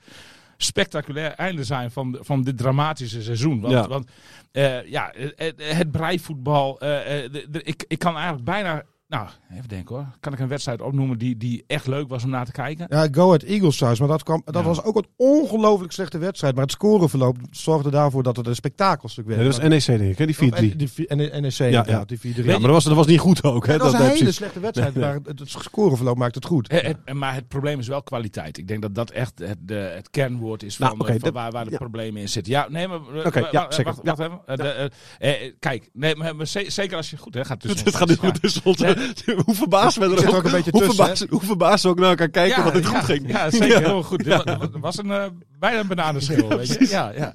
spectaculair 0.58 1.32
einde 1.32 1.64
zijn 1.64 1.92
van, 1.92 2.18
van 2.22 2.44
dit 2.44 2.58
dramatische 2.58 3.22
seizoen. 3.24 3.62
Want, 3.62 3.74
Ja. 3.74 3.88
want 3.88 4.08
eh, 4.52 4.86
ja, 4.90 5.14
het, 5.36 5.54
het 5.64 5.92
breivoetbal, 5.92 6.80
eh, 6.80 7.24
eh, 7.24 7.32
de- 7.32 7.48
de- 7.50 7.64
ik, 7.64 7.86
ik 7.88 8.00
kan 8.00 8.14
eigenlijk 8.14 8.46
bijna... 8.46 8.84
Nou, 9.14 9.28
even 9.54 9.68
denken 9.70 9.96
hoor. 9.96 10.06
Kan 10.20 10.34
ik 10.34 10.40
een 10.40 10.48
wedstrijd 10.48 10.82
opnoemen 10.82 11.18
die, 11.18 11.38
die 11.38 11.64
echt 11.68 11.88
leuk 11.88 12.08
was 12.10 12.24
om 12.24 12.30
naar 12.30 12.46
te 12.46 12.52
kijken? 12.52 12.86
Ja, 12.90 13.08
Go 13.12 13.26
Ahead 13.26 13.44
Eagles 13.44 13.78
thuis. 13.78 14.00
Maar 14.00 14.08
dat, 14.08 14.24
kwam, 14.24 14.42
dat 14.46 14.56
Ja. 14.56 14.64
was 14.64 14.84
ook 14.84 14.96
een 14.96 15.08
ongelooflijk 15.16 15.92
slechte 15.92 16.18
wedstrijd. 16.18 16.54
Maar 16.54 16.64
het 16.64 16.72
scoreverloop 16.72 17.38
zorgde 17.52 17.90
daarvoor 17.90 18.24
dat 18.24 18.38
het 18.38 18.48
een 18.48 18.56
spektakelstuk 18.56 19.26
werd. 19.26 19.40
Nee, 19.40 19.50
dat 19.50 19.60
is 19.74 19.86
NEC 19.88 19.98
denk 20.00 20.12
ik, 20.12 20.18
hè? 20.18 20.26
die 20.26 20.36
4-3. 20.36 20.72
En 20.72 20.78
die 20.78 20.90
vi- 20.90 21.06
en 21.06 21.18
de 21.18 21.24
NEC 21.42 21.52
Ja, 21.52 21.66
inderdaad, 21.66 21.88
ja. 21.88 22.06
die 22.06 22.20
4-3. 22.20 22.36
Ja, 22.36 22.52
maar 22.52 22.62
dat 22.62 22.70
was, 22.72 22.84
dat 22.84 22.96
was 22.96 23.08
niet 23.08 23.20
goed 23.20 23.44
ook. 23.44 23.66
Hè? 23.66 23.72
dat 23.72 23.82
was 23.82 23.92
dat, 23.92 24.02
een 24.02 24.08
dat- 24.08 24.08
hele 24.08 24.18
precies. 24.24 24.36
slechte 24.36 24.60
wedstrijd, 24.60 24.96
maar 24.96 25.14
het, 25.24 25.40
het 25.40 25.50
scoreverloop 25.50 26.18
maakt 26.18 26.36
het 26.36 26.46
goed. 26.46 26.68
Eh, 26.68 26.82
het- 26.84 27.14
maar 27.14 27.34
het 27.34 27.48
probleem 27.48 27.80
is 27.80 27.88
wel 27.88 28.04
kwaliteit. 28.04 28.58
Ik 28.58 28.68
denk 28.68 28.82
dat 28.82 28.96
dat 28.96 29.10
echt 29.12 29.40
het, 29.40 29.58
de, 29.60 29.74
het 29.76 30.10
kernwoord 30.10 30.64
is 30.64 30.76
van, 30.76 30.86
Nou, 30.88 31.00
eh, 31.00 31.08
van 31.08 31.18
dat- 31.20 31.34
waar, 31.34 31.52
waar 31.52 31.66
de 31.66 31.72
ja. 31.72 31.78
problemen 31.78 32.22
in 32.22 32.30
zitten. 32.30 32.54
Ja, 32.54 32.68
nee, 32.70 32.88
maar... 32.88 33.00
eh, 33.16 33.26
Oké, 33.26 33.48
ja, 33.52 33.66
zeker. 33.72 33.84
Wacht, 33.84 34.00
wacht 34.04 34.20
even. 34.20 34.40
Eh, 34.46 34.56
de, 34.56 34.92
eh, 35.20 35.46
eh, 35.46 35.54
kijk, 35.60 35.90
nee, 35.94 36.16
maar, 36.16 36.36
maar 36.36 36.48
ze- 36.48 36.66
zeker 36.68 36.98
als 36.98 37.10
je... 37.10 37.18
Goed, 37.18 37.34
hè, 37.34 37.46
gaat 37.46 37.60
tussen 37.60 37.86
Het 37.86 37.96
gaat 37.96 38.08
nu 38.08 38.18
Ja. 38.22 38.28
goed. 38.64 39.02
Hoe 39.46 39.56
verbaasd 39.56 39.98
we 39.98 40.06
Ik 40.06 40.12
er 40.12 40.18
zit 40.20 40.28
ook, 40.30 40.36
ook 40.36 40.44
een 40.44 40.52
beetje 40.52 40.72
hoe 40.72 40.80
tussen, 40.82 40.98
verbaasd, 40.98 41.26
hoe 41.30 41.42
verbaasd 41.42 41.84
we 41.84 41.90
ook 41.90 42.00
naar 42.00 42.10
elkaar 42.10 42.30
kijken 42.30 42.58
Ja, 42.58 42.64
dat 42.64 42.74
het 42.74 42.84
ja, 42.84 42.90
goed 42.90 43.04
ging. 43.04 43.30
Ja, 43.32 43.50
zeker. 43.52 43.80
Heel 43.86 44.04
goed. 44.04 44.26
Wa- 44.26 44.70
was 44.72 44.98
een, 44.98 45.12
eh, 45.12 45.26
bijna 45.60 45.80
een 45.80 45.88
bananenschil, 45.88 46.48
weet 46.48 46.68
je. 46.68 46.88
Ja, 46.90 47.12
ja. 47.16 47.32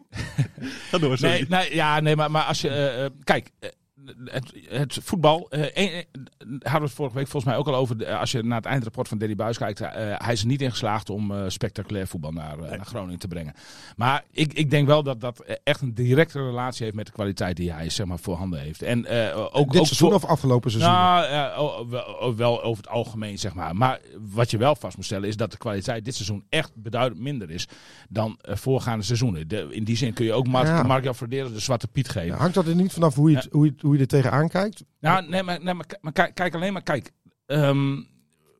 Ga 0.90 0.98
door, 0.98 1.18
sorry. 1.18 1.32
Nee, 1.34 1.46
nee, 1.48 1.74
ja, 1.74 2.00
nee, 2.00 2.16
maar, 2.16 2.30
maar 2.30 2.44
als 2.44 2.60
je... 2.60 2.68
eh, 2.68 3.04
eh, 3.04 3.10
kijk, 3.24 3.50
het, 4.24 4.52
het 4.68 4.98
voetbal... 5.02 5.46
een- 5.50 5.70
eh, 5.72 6.04
hadden 6.38 6.80
we 6.80 6.86
het 6.86 6.92
vorige 6.92 7.16
week 7.16 7.28
volgens 7.28 7.44
mij 7.52 7.56
ook 7.56 7.66
al 7.68 7.74
over. 7.74 7.98
de- 7.98 8.16
als 8.16 8.30
je 8.32 8.42
naar 8.42 8.56
het 8.56 8.66
eindrapport 8.66 9.08
van 9.08 9.18
Danny 9.18 9.34
Buis 9.34 9.58
kijkt... 9.58 9.78
hij 9.78 10.32
is 10.32 10.40
er 10.40 10.46
niet 10.46 10.62
in 10.62 10.70
geslaagd 10.70 11.10
om 11.10 11.32
spectaculair 11.50 12.06
voetbal 12.06 12.30
naar, 12.32 12.58
naar 12.58 12.84
Groningen 12.84 13.18
te 13.18 13.28
brengen. 13.28 13.54
Maar 13.96 14.24
ik, 14.30 14.52
ik 14.52 14.70
denk 14.70 14.86
wel 14.86 15.02
dat 15.02 15.20
dat 15.20 15.44
echt 15.64 15.80
een 15.80 15.94
directe 15.94 16.44
relatie 16.44 16.84
heeft 16.84 16.96
met 16.96 17.06
de 17.06 17.12
kwaliteit 17.12 17.56
die 17.56 17.72
hij 17.72 17.90
zeg 17.90 18.06
maar, 18.06 18.18
voorhanden 18.18 18.60
heeft. 18.60 18.82
En 18.82 18.98
ook, 19.34 19.70
Dit 19.72 19.80
ook 19.80 19.86
seizoen 19.86 20.14
of 20.14 20.24
afgelopen 20.24 20.70
seizoen? 20.70 20.92
nou, 20.92 21.88
wel, 21.88 22.36
wel 22.36 22.62
over 22.62 22.82
het 22.84 22.92
algemeen, 22.92 23.38
zeg 23.38 23.54
maar. 23.54 23.76
Maar 23.76 24.00
wat 24.32 24.50
je 24.50 24.58
wel 24.58 24.76
vast 24.76 24.96
moet 24.96 25.04
stellen 25.04 25.28
is 25.28 25.36
dat 25.36 25.50
de 25.50 25.56
kwaliteit 25.58 26.04
dit 26.04 26.14
seizoen 26.14 26.44
echt 26.48 26.70
beduidend 26.74 27.20
minder 27.20 27.50
is 27.50 27.68
dan 28.08 28.38
voorgaande 28.42 29.04
seizoenen. 29.04 29.48
De, 29.48 29.66
in 29.70 29.84
die 29.84 29.96
zin 29.96 30.12
kun 30.12 30.24
je 30.24 30.32
ook 30.32 30.46
Mark, 30.46 31.04
Ja. 31.04 31.14
Verderes 31.14 31.52
de 31.52 31.58
zwarte 31.60 31.88
piet 31.88 32.08
geven. 32.08 32.28
Ja, 32.28 32.36
hangt 32.36 32.54
dat 32.54 32.66
er 32.66 32.74
niet 32.74 32.92
vanaf 32.92 33.14
hoe 33.14 33.30
je, 33.30 33.36
het, 33.36 33.48
hoe 33.50 33.64
je, 33.64 33.74
hoe 33.80 33.91
je 33.94 34.00
er 34.00 34.06
tegenaan 34.06 34.48
kijkt? 34.48 34.84
Nou, 35.00 35.28
nee, 35.28 35.42
maar, 35.42 35.62
nee, 35.62 35.74
maar, 35.74 36.12
kijk, 36.12 36.34
kijk 36.34 36.54
alleen 36.54 36.72
maar, 36.72 36.82
kijk. 36.82 37.10
hoe 37.46 37.56
je 37.56 38.06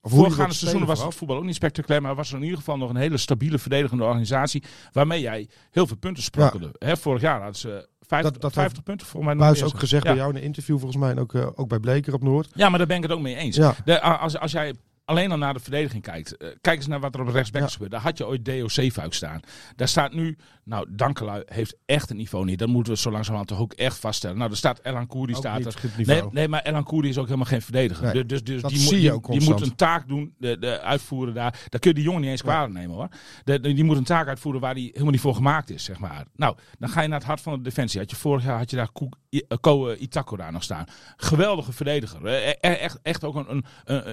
Voorgaande 0.01 0.55
seizoenen 0.55 0.89
was 0.89 1.03
het 1.05 1.15
voetbal 1.15 1.37
ook 1.37 1.45
niet 1.45 1.55
spectaculair, 1.55 2.03
maar 2.03 2.15
was 2.15 2.31
er 2.31 2.37
in 2.37 2.43
ieder 2.43 2.59
geval 2.59 2.77
nog 2.77 2.91
een 2.91 2.97
hele 2.97 3.17
stabiele 3.17 3.59
verdedigende 3.59 4.05
organisatie 4.05 4.63
waarmee 4.93 5.21
jij 5.21 5.49
heel 5.71 5.87
veel 5.87 5.97
punten 5.97 6.23
sprokkelde. 6.23 6.71
Hè, 6.79 6.97
vorig 6.97 7.21
jaar 7.21 7.37
hadden 7.37 7.57
ze 7.61 7.89
50, 8.01 8.33
Dat- 8.33 8.41
dat 8.43 8.53
50 8.53 8.83
punten 8.83 9.07
voor 9.07 9.25
mij. 9.25 9.37
Buis 9.37 9.63
ook 9.63 9.79
gezegd 9.79 10.03
Ja. 10.05 10.09
bij 10.11 10.19
jou 10.19 10.31
in 10.33 10.37
een 10.37 10.43
interview 10.43 10.77
volgens 10.79 11.01
mij 11.01 11.11
en 11.11 11.19
ook, 11.19 11.35
eh, 11.35 11.47
ook 11.55 11.69
bij 11.69 11.79
Bleker 11.79 12.15
op 12.15 12.23
Noord. 12.23 12.51
Ja, 12.55 12.69
maar 12.69 12.79
daar 12.79 12.87
ben 12.87 12.97
ik 12.97 13.03
het 13.03 13.13
ook 13.13 13.21
mee 13.21 13.35
eens. 13.37 13.57
Ja. 13.57 13.75
De, 13.85 14.01
als, 14.01 14.39
als 14.39 14.53
jij 14.53 14.75
alleen 15.05 15.31
al 15.31 15.39
naar 15.39 15.55
de 15.55 15.61
verdediging 15.61 16.03
kijkt, 16.03 16.37
eh, 16.37 16.49
kijk 16.61 16.77
eens 16.77 16.87
naar 16.87 17.01
wat 17.01 17.15
er 17.15 17.21
op 17.21 17.29
rechtsback 17.29 17.63
is. 17.63 17.77
Daar 17.89 18.01
had 18.01 18.19
je 18.19 18.27
ooit 18.27 18.45
DOC-fuik 18.45 19.15
staan. 19.15 19.41
Daar 19.77 19.89
staat 19.89 20.13
nu, 20.13 20.37
nou, 20.65 20.87
Dankelui 20.91 21.43
heeft 21.47 21.77
echt 21.87 22.11
een 22.11 22.17
niveau 22.17 22.45
niet. 22.45 22.59
Dat 22.59 22.69
moeten 22.69 22.93
we 22.93 22.99
zo 22.99 23.11
langzamerhand 23.11 23.49
toch 23.49 23.61
ook 23.61 23.73
echt 23.73 23.99
vaststellen. 23.99 24.39
Nou, 24.39 24.51
er 24.51 24.57
staat 24.57 24.81
Elan 24.83 25.07
Koeri 25.07 25.33
staat 25.35 25.59
er. 25.67 25.81
Nee, 26.07 26.17
nee, 26.33 26.49
maar 26.49 26.63
Elan 26.63 26.85
Koeri 26.85 27.09
is 27.09 27.19
ook 27.19 27.25
helemaal 27.25 27.47
geen 27.47 27.63
verdediger. 27.63 28.15
Nee, 28.15 28.27
dus 28.27 28.43
dus, 28.45 28.63
dus 28.63 28.73
die, 28.73 28.81
moet, 28.83 28.91
je 28.91 29.01
die, 29.01 29.11
die 29.39 29.49
moet 29.49 29.61
een 29.71 29.77
taak 29.77 30.09
doen, 30.09 30.35
de, 30.39 30.59
de 30.59 30.81
uitvoeren 30.81 31.35
daar. 31.35 31.53
Daar 31.69 31.81
kun 31.81 31.91
je 31.91 31.95
die 31.95 32.05
jongen 32.05 32.21
niet 32.21 32.31
eens 32.31 32.43
kwalijk 32.43 32.73
nemen 32.73 32.97
hoor. 32.97 33.09
De, 33.45 33.61
de- 33.61 33.73
die 33.73 33.85
moet 33.85 33.97
een 33.97 34.05
taak 34.05 34.29
uitvoeren 34.29 34.61
waar 34.61 34.75
hij 34.75 34.83
helemaal 34.93 35.11
niet 35.11 35.21
voor 35.21 35.35
gemaakt 35.35 35.71
is, 35.71 35.85
zeg 35.85 35.99
maar. 35.99 36.25
Nou, 36.37 36.57
dan 36.79 36.89
ga 36.89 37.01
je 37.03 37.09
naar 37.09 37.19
het 37.19 37.27
hart 37.27 37.41
van 37.41 37.53
de 37.57 37.63
defensie. 37.63 38.01
Had 38.01 38.11
je 38.11 38.17
vorig 38.17 38.45
jaar 38.45 38.59
had 38.59 38.71
je 38.71 38.77
daar 38.77 38.93
Koek, 38.93 39.17
Ko 39.61 39.89
eh, 39.89 40.01
Itako 40.01 40.37
daar 40.37 40.53
nog 40.53 40.63
staan. 40.63 40.85
Geweldige 41.17 41.73
verdediger. 41.73 42.27
Eh, 42.27 42.49
eh, 42.49 42.55
echt, 42.83 42.99
echt 43.03 43.25
ook 43.25 43.45
een, 43.49 43.65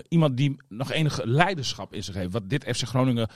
iemand 0.07 0.38
die 0.38 0.55
nog 0.69 0.91
enig 0.91 1.19
leiderschap 1.23 1.93
in 1.93 2.03
zich 2.03 2.15
heeft. 2.15 2.31
Wat 2.31 2.49
dit 2.49 2.63
FC 2.75 2.83
Groningen 2.88 3.27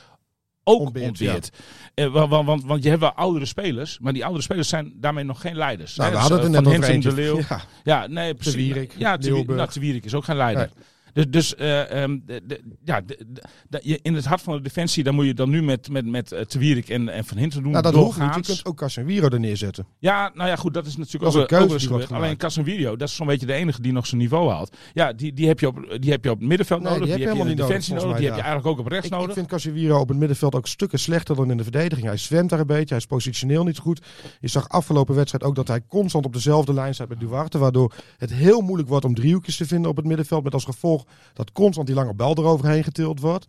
ook 0.63 0.79
Ontbeert, 0.79 1.07
ontbeert. 1.07 1.49
Eh, 1.93 2.07
wa- 2.07 2.27
wa- 2.27 2.43
want, 2.43 2.63
want 2.63 2.83
je 2.83 2.89
hebt 2.89 3.01
wel 3.01 3.11
oudere 3.13 3.45
spelers, 3.45 3.99
maar 3.99 4.13
die 4.13 4.23
oudere 4.23 4.43
spelers 4.43 4.69
zijn 4.69 4.93
daarmee 4.95 5.23
nog 5.23 5.41
geen 5.41 5.55
leiders. 5.55 5.95
Nou, 5.95 6.11
we 6.11 6.17
hadden 6.17 6.37
het 6.37 6.47
eh, 6.49 6.55
er 6.55 6.61
net 6.79 6.89
over 6.89 7.01
de. 7.01 7.15
Leeuw. 7.15 7.39
Ja, 7.49 7.61
Ja, 7.83 8.07
nee, 8.07 8.33
precies. 8.33 8.55
Wierik, 8.55 8.93
ja, 8.97 9.17
Te 9.17 9.29
nou, 9.47 9.69
Te 9.69 9.79
Wierik 9.79 10.05
is 10.05 10.13
ook 10.13 10.23
geen 10.23 10.35
leider. 10.35 10.71
Dus, 11.13 11.25
dus 11.29 11.55
eh, 11.55 12.03
ehm, 12.03 12.19
de, 12.25 12.41
de- 12.47 12.61
ja, 12.83 13.01
de- 13.01 13.99
in 14.01 14.13
het 14.13 14.25
hart 14.25 14.41
van 14.41 14.55
de 14.55 14.61
defensie, 14.61 15.03
dan 15.03 15.15
moet 15.15 15.25
je 15.25 15.33
dan 15.33 15.49
nu 15.49 15.63
met, 15.63 15.89
met, 15.89 16.05
met 16.05 16.31
eh, 16.31 16.41
Te 16.41 16.59
Wierik 16.59 16.89
en, 16.89 17.09
en 17.09 17.25
Van 17.25 17.37
Hinten 17.37 17.63
doen. 17.63 17.71
nou, 17.71 17.83
dat 17.83 17.93
hoeft 17.93 18.05
niet. 18.05 18.15
Je 18.15 18.21
doorgaans. 18.23 18.47
kunt 18.47 18.65
ook 18.65 18.77
Casemiro 18.77 19.27
er 19.29 19.39
neerzetten. 19.39 19.85
Ja, 19.99 20.31
nou 20.33 20.49
ja, 20.49 20.55
goed, 20.55 20.73
dat 20.73 20.85
is 20.85 20.97
natuurlijk 20.97 21.33
Dat 21.33 21.41
ook, 21.43 21.51
een 21.51 21.67
keuze. 21.67 22.13
Alleen. 22.13 22.37
Casemiro, 22.37 22.95
dat 22.95 23.07
is 23.07 23.15
zo'n 23.15 23.27
beetje 23.27 23.45
de 23.45 23.53
enige 23.53 23.81
die 23.81 23.91
nog 23.91 24.05
zijn 24.07 24.21
niveau 24.21 24.51
haalt. 24.51 24.75
Ja, 24.93 25.13
die, 25.13 25.33
die, 25.33 25.47
heb, 25.47 25.59
je 25.59 25.67
op, 25.67 25.97
die 25.99 26.11
heb 26.11 26.23
je 26.23 26.31
op 26.31 26.39
het 26.39 26.47
middenveld 26.47 26.81
Nee, 26.81 26.91
nodig, 26.91 27.05
die 27.07 27.15
die, 27.17 27.25
heb 27.27 27.35
je 27.35 27.41
in 27.41 27.47
de 27.47 27.55
defensie 27.55 27.93
nodig, 27.93 28.03
nodig, 28.07 28.19
die 28.19 28.27
heb 28.29 28.37
je 28.37 28.43
eigenlijk 28.43 28.73
ook 28.79 28.85
op 28.85 28.91
rechts 28.91 29.05
Ik, 29.07 29.11
ik 29.13 29.17
nodig. 29.19 29.33
vind 29.35 29.47
Casemiro 29.47 29.99
op 29.99 30.07
het 30.07 30.17
middenveld 30.17 30.55
ook 30.55 30.67
stukken 30.67 30.99
slechter 30.99 31.35
dan 31.35 31.51
in 31.51 31.57
de 31.57 31.63
verdediging. 31.63 32.07
Hij 32.07 32.17
zwemt 32.17 32.49
daar 32.49 32.59
een 32.59 32.67
beetje, 32.67 32.87
hij 32.87 32.97
is 32.97 33.05
positioneel 33.05 33.63
niet 33.63 33.77
goed. 33.77 34.01
Je 34.39 34.47
zag 34.47 34.69
afgelopen 34.69 35.15
wedstrijd 35.15 35.43
ook 35.43 35.55
dat 35.55 35.67
hij 35.67 35.81
constant 35.87 36.25
op 36.25 36.33
dezelfde 36.33 36.73
lijn 36.73 36.93
staat 36.93 37.09
met 37.09 37.19
Duarte. 37.19 37.57
Waardoor 37.57 37.93
het 38.17 38.33
heel 38.33 38.61
moeilijk 38.61 38.89
wordt 38.89 39.05
om 39.05 39.13
driehoekjes 39.15 39.57
te 39.57 39.65
vinden 39.65 39.89
op 39.89 39.95
het 39.97 40.05
middenveld. 40.05 40.43
Met 40.43 40.53
als 40.53 40.63
gevolg 40.65 41.02
dat 41.33 41.51
constant 41.51 41.87
die 41.87 41.95
lange 41.95 42.13
bal 42.13 42.35
eroverheen 42.37 42.83
getild 42.83 43.19
wordt. 43.19 43.45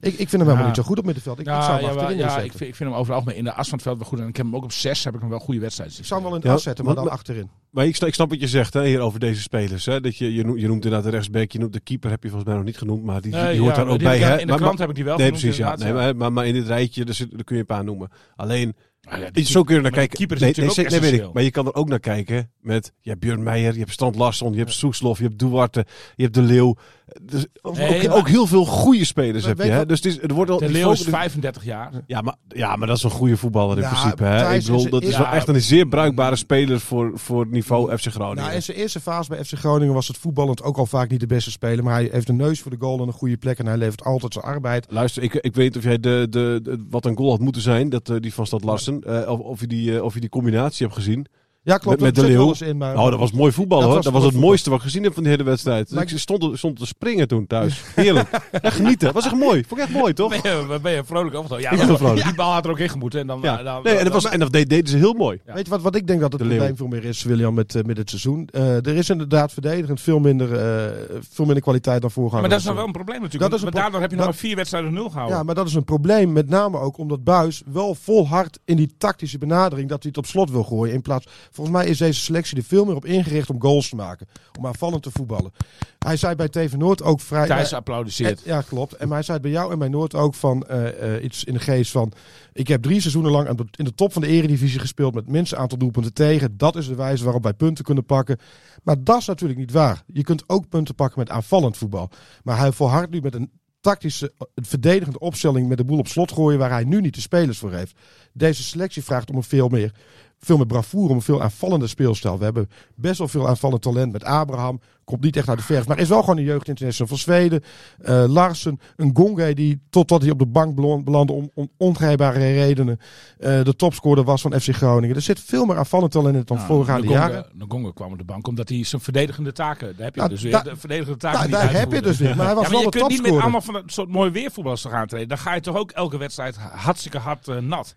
Ik, 0.00 0.10
ik 0.12 0.16
vind 0.16 0.30
hem 0.30 0.40
helemaal 0.40 0.60
Ja. 0.60 0.66
niet 0.66 0.76
zo 0.76 0.82
goed 0.82 0.98
op 0.98 1.04
middenveld. 1.04 1.38
Ik, 1.38 1.46
ik 1.46 1.52
ja, 1.52 1.62
zou 1.62 1.72
hem 1.74 1.82
ja, 1.84 1.88
achterin 1.88 2.10
ja, 2.16 2.22
neerzetten. 2.22 2.44
ik, 2.44 2.50
vind, 2.56 2.70
ik 2.70 2.76
vind 2.76 2.90
hem 2.90 2.98
overal 2.98 3.20
maar 3.20 3.34
in 3.34 3.44
de 3.44 3.52
as 3.52 3.68
van 3.68 3.74
het 3.78 3.82
veld 3.86 3.98
wel 3.98 4.06
goed. 4.08 4.18
En 4.20 4.28
ik 4.28 4.36
heb 4.36 4.46
hem 4.46 4.56
ook 4.56 4.64
op 4.64 4.72
zes, 4.72 5.04
heb 5.04 5.14
ik 5.14 5.20
hem 5.20 5.28
wel 5.28 5.38
goede 5.38 5.60
wedstrijden. 5.60 5.98
Ik 5.98 6.04
zou 6.04 6.20
hem 6.20 6.28
wel 6.30 6.38
in 6.38 6.42
het 6.42 6.50
Ja, 6.50 6.56
as 6.56 6.62
zetten, 6.64 6.84
maar 6.84 6.94
maar- 6.94 7.04
dan 7.04 7.12
achterin. 7.12 7.50
Maar 7.70 7.86
ik 7.86 7.96
snap, 7.96 8.08
ik 8.08 8.14
snap 8.14 8.30
wat 8.30 8.40
je 8.40 8.48
zegt 8.48 8.74
hè, 8.74 8.86
hier 8.86 9.00
over 9.00 9.20
deze 9.20 9.40
spelers. 9.42 9.84
Hè? 9.86 10.00
Dat 10.00 10.16
je, 10.16 10.34
je, 10.34 10.44
noemt, 10.44 10.60
je 10.60 10.66
noemt 10.66 10.84
inderdaad 10.84 11.10
de 11.10 11.16
rechtsback, 11.16 11.50
je 11.52 11.58
noemt 11.58 11.72
de 11.72 11.80
keeper, 11.80 12.10
heb 12.10 12.22
je 12.22 12.28
volgens 12.28 12.48
mij 12.48 12.58
nog 12.58 12.66
niet 12.66 12.78
genoemd. 12.78 13.04
Maar 13.04 13.20
die, 13.20 13.32
die, 13.32 13.40
Nee, 13.40 13.58
hoort 13.60 13.76
ja, 13.76 13.82
daar 13.84 13.92
ook 13.92 13.98
bij. 13.98 14.16
ik- 14.16 14.22
Hè? 14.22 14.32
In 14.32 14.38
de 14.38 14.46
Maar- 14.46 14.56
krant 14.60 14.78
heb 14.78 14.88
ik 14.88 14.94
die 14.94 15.04
wel 15.04 15.16
Nee, 15.16 15.24
genoemd, 15.26 15.42
precies. 15.42 15.60
Ja. 15.62 15.76
Nee, 15.76 15.88
ja. 15.88 15.94
maar, 15.94 16.16
maar, 16.16 16.32
maar 16.32 16.46
in 16.46 16.52
dit 16.54 16.66
rijtje, 16.66 17.04
daar, 17.04 17.14
zit, 17.14 17.30
daar 17.30 17.44
kun 17.44 17.54
je 17.54 17.60
een 17.60 17.66
paar 17.66 17.84
noemen. 17.84 18.08
Alleen, 18.36 18.76
Ah, 19.08 19.18
ja, 19.20 19.30
die 19.30 19.44
zo 19.44 19.62
kun 19.62 19.74
je 19.74 19.80
naar 19.80 19.90
kijken. 19.90 20.16
keeper 20.16 20.36
is 20.36 20.42
nee, 20.42 20.48
natuurlijk 20.50 20.76
nee, 20.76 20.86
ook 20.86 21.02
nee, 21.02 21.10
weet 21.10 21.20
ik. 21.28 21.32
Maar 21.34 21.42
je 21.42 21.50
kan 21.50 21.66
er 21.66 21.74
ook 21.74 21.88
naar 21.88 22.00
kijken 22.00 22.50
met 22.60 22.92
je 23.00 23.08
hebt 23.10 23.20
Björn 23.22 23.42
Meijer, 23.42 23.72
je 23.72 23.78
hebt 23.78 23.92
Strand 23.92 24.16
Larsson, 24.16 24.52
je 24.52 24.58
hebt 24.58 24.72
Soeslof, 24.72 25.18
je 25.18 25.24
hebt 25.24 25.38
Duarte, 25.38 25.86
je 26.16 26.22
hebt 26.22 26.34
De 26.34 26.42
Leeuw. 26.42 26.76
Dus 27.22 27.40
Nee, 27.40 27.48
ook, 27.62 27.76
maar- 28.08 28.16
ook 28.16 28.28
heel 28.28 28.46
veel 28.46 28.64
goede 28.64 29.04
spelers 29.04 29.44
heb 29.44 29.58
je. 29.62 29.70
Hè? 29.70 29.86
Dus 29.86 29.96
het, 30.02 30.06
is, 30.06 30.20
het 30.22 30.30
wordt 30.30 30.50
al, 30.50 30.58
De 30.58 30.68
Leeuw 30.68 30.90
is 30.90 30.98
focus- 30.98 31.12
35 31.14 31.64
jaar. 31.64 31.90
ja, 32.06 32.20
maar, 32.20 32.34
ja, 32.48 32.76
maar 32.76 32.86
dat 32.88 32.96
is 32.96 33.02
een 33.02 33.10
goede 33.10 33.36
voetballer 33.36 33.76
in 33.76 33.82
Ja, 33.82 33.88
principe. 33.88 34.24
Hè? 34.24 34.54
Ik 34.54 34.60
bedoel, 34.64 34.88
dat 34.90 35.02
is 35.02 35.16
wel 35.16 35.26
echt 35.26 35.48
een 35.48 35.60
zeer 35.60 35.86
bruikbare 35.86 36.36
speler 36.36 36.80
voor, 36.80 37.10
voor 37.14 37.40
het 37.40 37.50
niveau 37.50 37.96
FC 37.98 38.06
Groningen. 38.06 38.42
Nou, 38.42 38.54
in 38.54 38.62
zijn 38.62 38.76
eerste 38.76 39.00
fase 39.00 39.28
bij 39.28 39.44
FC 39.44 39.52
Groningen 39.58 39.94
was 39.94 40.08
het 40.08 40.18
voetballend 40.18 40.62
ook 40.62 40.76
al 40.76 40.86
vaak 40.86 41.10
niet 41.10 41.20
de 41.20 41.26
beste 41.26 41.50
speler. 41.50 41.84
Maar 41.84 41.94
hij 41.94 42.08
heeft 42.12 42.28
een 42.28 42.36
neus 42.36 42.60
voor 42.60 42.70
de 42.70 42.76
goal 42.80 43.00
en 43.00 43.06
een 43.06 43.12
goede 43.12 43.36
plek. 43.36 43.58
En 43.58 43.66
hij 43.66 43.76
levert 43.76 44.04
altijd 44.04 44.32
zijn 44.32 44.44
arbeid. 44.44 44.86
Luister, 44.90 45.22
ik, 45.22 45.34
ik 45.34 45.54
weet 45.54 45.76
of 45.76 45.82
jij 45.82 46.00
de, 46.00 46.26
de, 46.30 46.60
de- 46.62 46.86
wat 46.90 47.04
een 47.04 47.16
goal 47.16 47.30
had 47.30 47.40
moeten 47.40 47.62
zijn, 47.62 47.88
dat, 47.88 48.08
eh, 48.10 48.16
die 48.20 48.34
van 48.34 48.46
Stad 48.46 48.64
Larsen. 48.64 49.00
eh, 49.00 49.30
of, 49.30 49.38
of, 49.40 49.60
je 49.60 49.66
die, 49.66 49.96
eh, 49.96 50.02
of 50.02 50.14
je 50.14 50.20
die 50.20 50.28
combinatie 50.28 50.86
hebt 50.86 50.98
gezien. 50.98 51.26
Ja, 51.68 51.76
klopt. 51.78 51.84
Met- 52.00 52.00
met 52.00 52.14
dat 52.14 52.24
de 52.24 52.30
Leeuw. 52.30 52.68
in, 52.70 52.76
maar- 52.76 52.94
Nou, 52.94 53.10
dat 53.10 53.18
was 53.18 53.32
mooi 53.32 53.52
voetbal 53.52 53.78
Dat 53.78 53.86
hoor. 53.86 53.96
was 53.96 54.04
Dat 54.04 54.12
was 54.12 54.22
het 54.24 54.32
mooi 54.32 54.44
mooiste 54.46 54.70
wat 54.70 54.78
ik 54.78 54.84
gezien 54.84 55.02
heb 55.02 55.14
van 55.14 55.22
de 55.22 55.28
hele 55.28 55.42
wedstrijd. 55.42 55.90
Maar 55.90 56.02
ik 56.02 56.18
stond, 56.18 56.58
stond 56.58 56.78
te 56.78 56.86
springen 56.86 57.28
toen 57.28 57.46
thuis. 57.46 57.82
Heerlijk. 57.94 58.28
Echt 58.50 58.76
genieten. 58.76 59.12
Was 59.12 59.24
echt 59.24 59.34
mooi. 59.34 59.64
Vond 59.68 59.80
ik 59.80 59.86
echt 59.86 59.96
mooi, 59.96 60.12
toch? 60.12 60.28
Ben 60.42 60.50
je, 60.52 60.78
ben 60.82 60.92
je 60.92 61.04
vrolijk 61.04 61.36
over? 61.36 61.60
Ja, 61.60 61.70
Ik 61.70 61.78
ben 61.78 61.86
maar 61.88 61.96
vrolijk. 61.96 62.24
die 62.24 62.34
bal 62.34 62.52
had 62.52 62.64
er 62.64 62.70
ook 62.70 62.78
in 62.78 62.88
gemoeten. 62.88 63.20
En 63.20 63.26
dan, 63.26 63.38
Ja. 63.42 63.58
eh, 63.58 63.64
dan, 63.64 63.82
Nee, 63.82 63.94
en 63.96 64.04
dat, 64.04 64.12
was, 64.12 64.24
en 64.24 64.38
dat 64.38 64.52
deed- 64.52 64.68
deden 64.70 64.88
ze 64.90 64.96
heel 64.96 65.12
mooi. 65.12 65.40
Ja. 65.46 65.52
Weet 65.54 65.64
je 65.64 65.70
wat, 65.70 65.82
wat 65.82 65.94
ik 65.94 66.06
denk 66.06 66.20
dat 66.20 66.32
het 66.32 66.40
De 66.40 66.46
Leeuw. 66.46 66.56
probleem 66.56 66.76
veel 66.76 66.86
meer 66.86 67.04
is, 67.04 67.22
William, 67.22 67.54
met, 67.54 67.74
eh, 67.74 67.82
met 67.82 67.96
het 67.96 68.08
seizoen? 68.08 68.48
Eh, 68.52 68.74
er 68.76 68.96
is 68.96 69.10
inderdaad 69.10 69.52
verdedigend 69.52 70.00
veel 70.00 70.18
minder, 70.18 70.52
eh, 70.54 70.92
veel 71.30 71.44
minder 71.44 71.62
kwaliteit 71.62 72.00
dan 72.00 72.10
voorganger. 72.10 72.40
maar 72.40 72.50
dat 72.50 72.58
is 72.58 72.64
dan 72.64 72.74
wel 72.74 72.84
een 72.86 72.92
probleem 72.92 73.20
natuurlijk. 73.22 73.50
Dat 73.50 73.60
is 73.60 73.66
pro- 73.70 73.80
daardoor 73.80 74.00
heb 74.00 74.10
je 74.10 74.16
nog 74.16 74.24
dat- 74.24 74.34
maar 74.34 74.42
vier 74.44 74.56
wedstrijden 74.56 74.92
nul 74.92 75.08
gehouden. 75.10 75.36
Ja, 75.36 75.42
maar 75.42 75.54
dat 75.54 75.66
is 75.66 75.74
een 75.74 75.84
probleem. 75.84 76.32
Met 76.32 76.48
name 76.48 76.78
ook 76.78 76.98
omdat 76.98 77.24
Buis 77.24 77.62
wel 77.72 77.94
volhardt 77.94 78.58
in 78.64 78.76
die 78.76 78.94
tactische 78.98 79.38
benadering 79.38 79.88
dat 79.88 80.02
hij 80.02 80.08
het 80.14 80.18
op 80.18 80.26
slot 80.26 80.50
wil 80.50 80.64
gooien. 80.64 80.94
In 80.94 81.02
plaats, 81.02 81.26
volgens 81.58 81.76
mij 81.76 81.86
is 81.86 81.98
deze 81.98 82.20
selectie 82.20 82.56
er 82.56 82.64
veel 82.64 82.84
meer 82.84 82.96
op 82.96 83.04
ingericht 83.04 83.50
om 83.50 83.60
goals 83.60 83.88
te 83.88 83.96
maken. 83.96 84.28
Om 84.58 84.66
aanvallend 84.66 85.02
te 85.02 85.10
voetballen. 85.10 85.52
Hij 85.98 86.16
zei 86.16 86.34
bij 86.34 86.48
TV 86.48 86.72
Noord 86.72 87.02
ook 87.02 87.20
vrij... 87.20 87.46
Thijs 87.46 87.70
eh, 87.70 87.76
applaudisseert. 87.76 88.42
Ja, 88.44 88.60
klopt. 88.60 88.92
En 88.92 89.10
hij 89.10 89.22
zei 89.22 89.38
bij 89.38 89.50
jou 89.50 89.72
en 89.72 89.78
bij 89.78 89.88
Noord 89.88 90.14
ook 90.14 90.34
van 90.34 90.62
eh, 90.62 91.16
eh, 91.16 91.24
iets 91.24 91.44
in 91.44 91.52
de 91.52 91.60
geest 91.60 91.90
van... 91.90 92.12
Ik 92.52 92.68
heb 92.68 92.82
drie 92.82 93.00
seizoenen 93.00 93.30
lang 93.30 93.48
in 93.76 93.84
de 93.84 93.94
top 93.94 94.12
van 94.12 94.22
de 94.22 94.28
eredivisie 94.28 94.80
gespeeld 94.80 95.14
met 95.14 95.28
minste 95.28 95.56
aantal 95.56 95.78
doelpunten 95.78 96.12
tegen. 96.12 96.56
Dat 96.56 96.76
is 96.76 96.86
de 96.86 96.94
wijze 96.94 97.24
waarop 97.24 97.42
wij 97.42 97.54
punten 97.54 97.84
kunnen 97.84 98.04
pakken. 98.04 98.38
Maar 98.82 99.04
dat 99.04 99.18
is 99.18 99.26
natuurlijk 99.26 99.58
niet 99.58 99.72
waar. 99.72 100.02
Je 100.06 100.22
kunt 100.22 100.44
ook 100.46 100.68
punten 100.68 100.94
pakken 100.94 101.18
met 101.18 101.30
aanvallend 101.30 101.76
voetbal. 101.76 102.10
Maar 102.42 102.58
hij 102.58 102.72
volhardt 102.72 103.10
nu 103.10 103.20
met 103.20 103.34
een 103.34 103.50
tactische, 103.80 104.32
verdedigende 104.54 105.18
opstelling 105.18 105.68
met 105.68 105.78
de 105.78 105.84
boel 105.84 105.98
op 105.98 106.08
slot 106.08 106.32
gooien 106.32 106.58
waar 106.58 106.70
hij 106.70 106.84
nu 106.84 107.00
niet 107.00 107.14
de 107.14 107.20
spelers 107.20 107.58
voor 107.58 107.72
heeft. 107.72 107.98
Deze 108.32 108.62
selectie 108.62 109.04
vraagt 109.04 109.30
om 109.30 109.36
een 109.36 109.42
veel 109.42 109.68
meer, 109.68 109.92
veel 110.40 110.56
meer 110.56 110.66
bravoure, 110.66 111.12
om 111.12 111.22
veel 111.22 111.42
aanvallende 111.42 111.86
speelstijl. 111.86 112.38
We 112.38 112.44
hebben 112.44 112.70
best 112.94 113.18
wel 113.18 113.28
veel 113.28 113.48
aanvallend 113.48 113.82
talent 113.82 114.12
met 114.12 114.24
Abraham. 114.24 114.80
Komt 115.04 115.20
niet 115.22 115.36
echt 115.36 115.48
uit 115.48 115.58
de 115.58 115.64
verf, 115.64 115.86
maar 115.86 115.98
is 115.98 116.08
wel 116.08 116.20
gewoon 116.20 116.36
een 116.36 116.44
jeugdinternational 116.44 117.08
van 117.08 117.18
Zweden. 117.18 117.62
Eh, 118.02 118.24
Larsen, 118.28 118.80
een 118.96 119.10
Gonge 119.14 119.54
die 119.54 119.80
totdat 119.90 120.22
hij 120.22 120.30
op 120.30 120.38
de 120.38 120.46
bank 120.46 120.74
beland- 120.74 121.04
belandde 121.04 121.32
om, 121.32 121.50
om 121.54 121.68
ongrijpbare 121.76 122.38
redenen 122.38 122.98
eh, 123.38 123.62
de 123.64 123.76
topscorer 123.76 124.24
was 124.24 124.40
van 124.40 124.60
FC 124.60 124.68
Groningen. 124.74 125.16
Er 125.16 125.22
zit 125.22 125.40
veel 125.40 125.64
meer 125.64 125.76
aanvallend 125.76 126.12
talent 126.12 126.36
in 126.36 126.42
dan 126.44 126.56
Nou, 126.56 126.68
voorgaande 126.68 127.06
Ngonga- 127.06 127.28
jaren. 127.28 127.46
Ngonga 127.58 127.90
kwam 127.94 128.12
op 128.12 128.18
de 128.18 128.24
bank 128.24 128.46
omdat 128.46 128.68
hij 128.68 128.84
zijn 128.84 129.02
verdedigende 129.02 129.52
taken. 129.52 129.94
Daar 129.96 130.04
heb 130.04 130.14
je 130.14 130.20
Nou, 130.20 130.32
dus 130.32 130.42
weer. 130.42 130.52
da- 130.52 130.62
de 130.62 130.76
verdedigende 130.76 131.18
taken. 131.18 131.50
Daar, 131.50 131.72
heb 131.72 131.92
je 131.92 132.02
dus 132.02 132.18
weer. 132.18 132.36
Maar 132.36 132.46
hij 132.46 132.54
was 132.54 132.64
Ja, 132.64 132.70
maar 132.70 132.82
wel 132.82 132.84
je 132.84 132.90
de 132.90 132.98
kunt 132.98 133.10
niet 133.10 133.22
met 133.32 133.40
allemaal 133.42 133.60
van 133.60 133.74
dat 133.74 133.82
soort 133.86 134.08
mooi 134.08 134.30
weervoetballers 134.30 134.82
te 134.82 134.88
gaan 134.88 135.06
treden. 135.06 135.28
Dan 135.28 135.38
ga 135.38 135.54
je 135.54 135.60
toch 135.60 135.76
ook 135.76 135.90
elke 135.90 136.18
wedstrijd 136.18 136.56
hartstikke 136.56 137.18
hard 137.18 137.48
eh, 137.48 137.56
nat. 137.58 137.94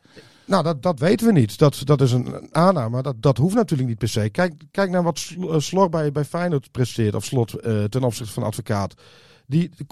Nou, 0.51 0.63
dat, 0.63 0.81
dat 0.81 0.99
weten 0.99 1.27
we 1.27 1.33
niet. 1.33 1.57
Dat, 1.57 1.81
dat 1.83 2.01
is 2.01 2.11
een, 2.11 2.53
aanname. 2.53 2.89
Maar 2.89 3.03
dat, 3.03 3.21
dat 3.21 3.37
hoeft 3.37 3.55
natuurlijk 3.55 3.89
niet 3.89 3.97
per 3.97 4.07
se. 4.07 4.29
Kijk, 4.29 4.63
kijk 4.71 4.89
naar 4.89 5.03
wat 5.03 5.35
eh, 5.39 5.59
Slor 5.59 5.89
bij, 5.89 6.11
bij 6.11 6.25
Feyenoord 6.25 6.71
presteert. 6.71 7.15
Of 7.15 7.25
Slot 7.25 7.53
eh, 7.53 7.83
ten 7.83 8.03
opzichte 8.03 8.33
van 8.33 8.43
Advocaat. 8.43 8.93
Die, 9.45 9.71
die 9.75 9.85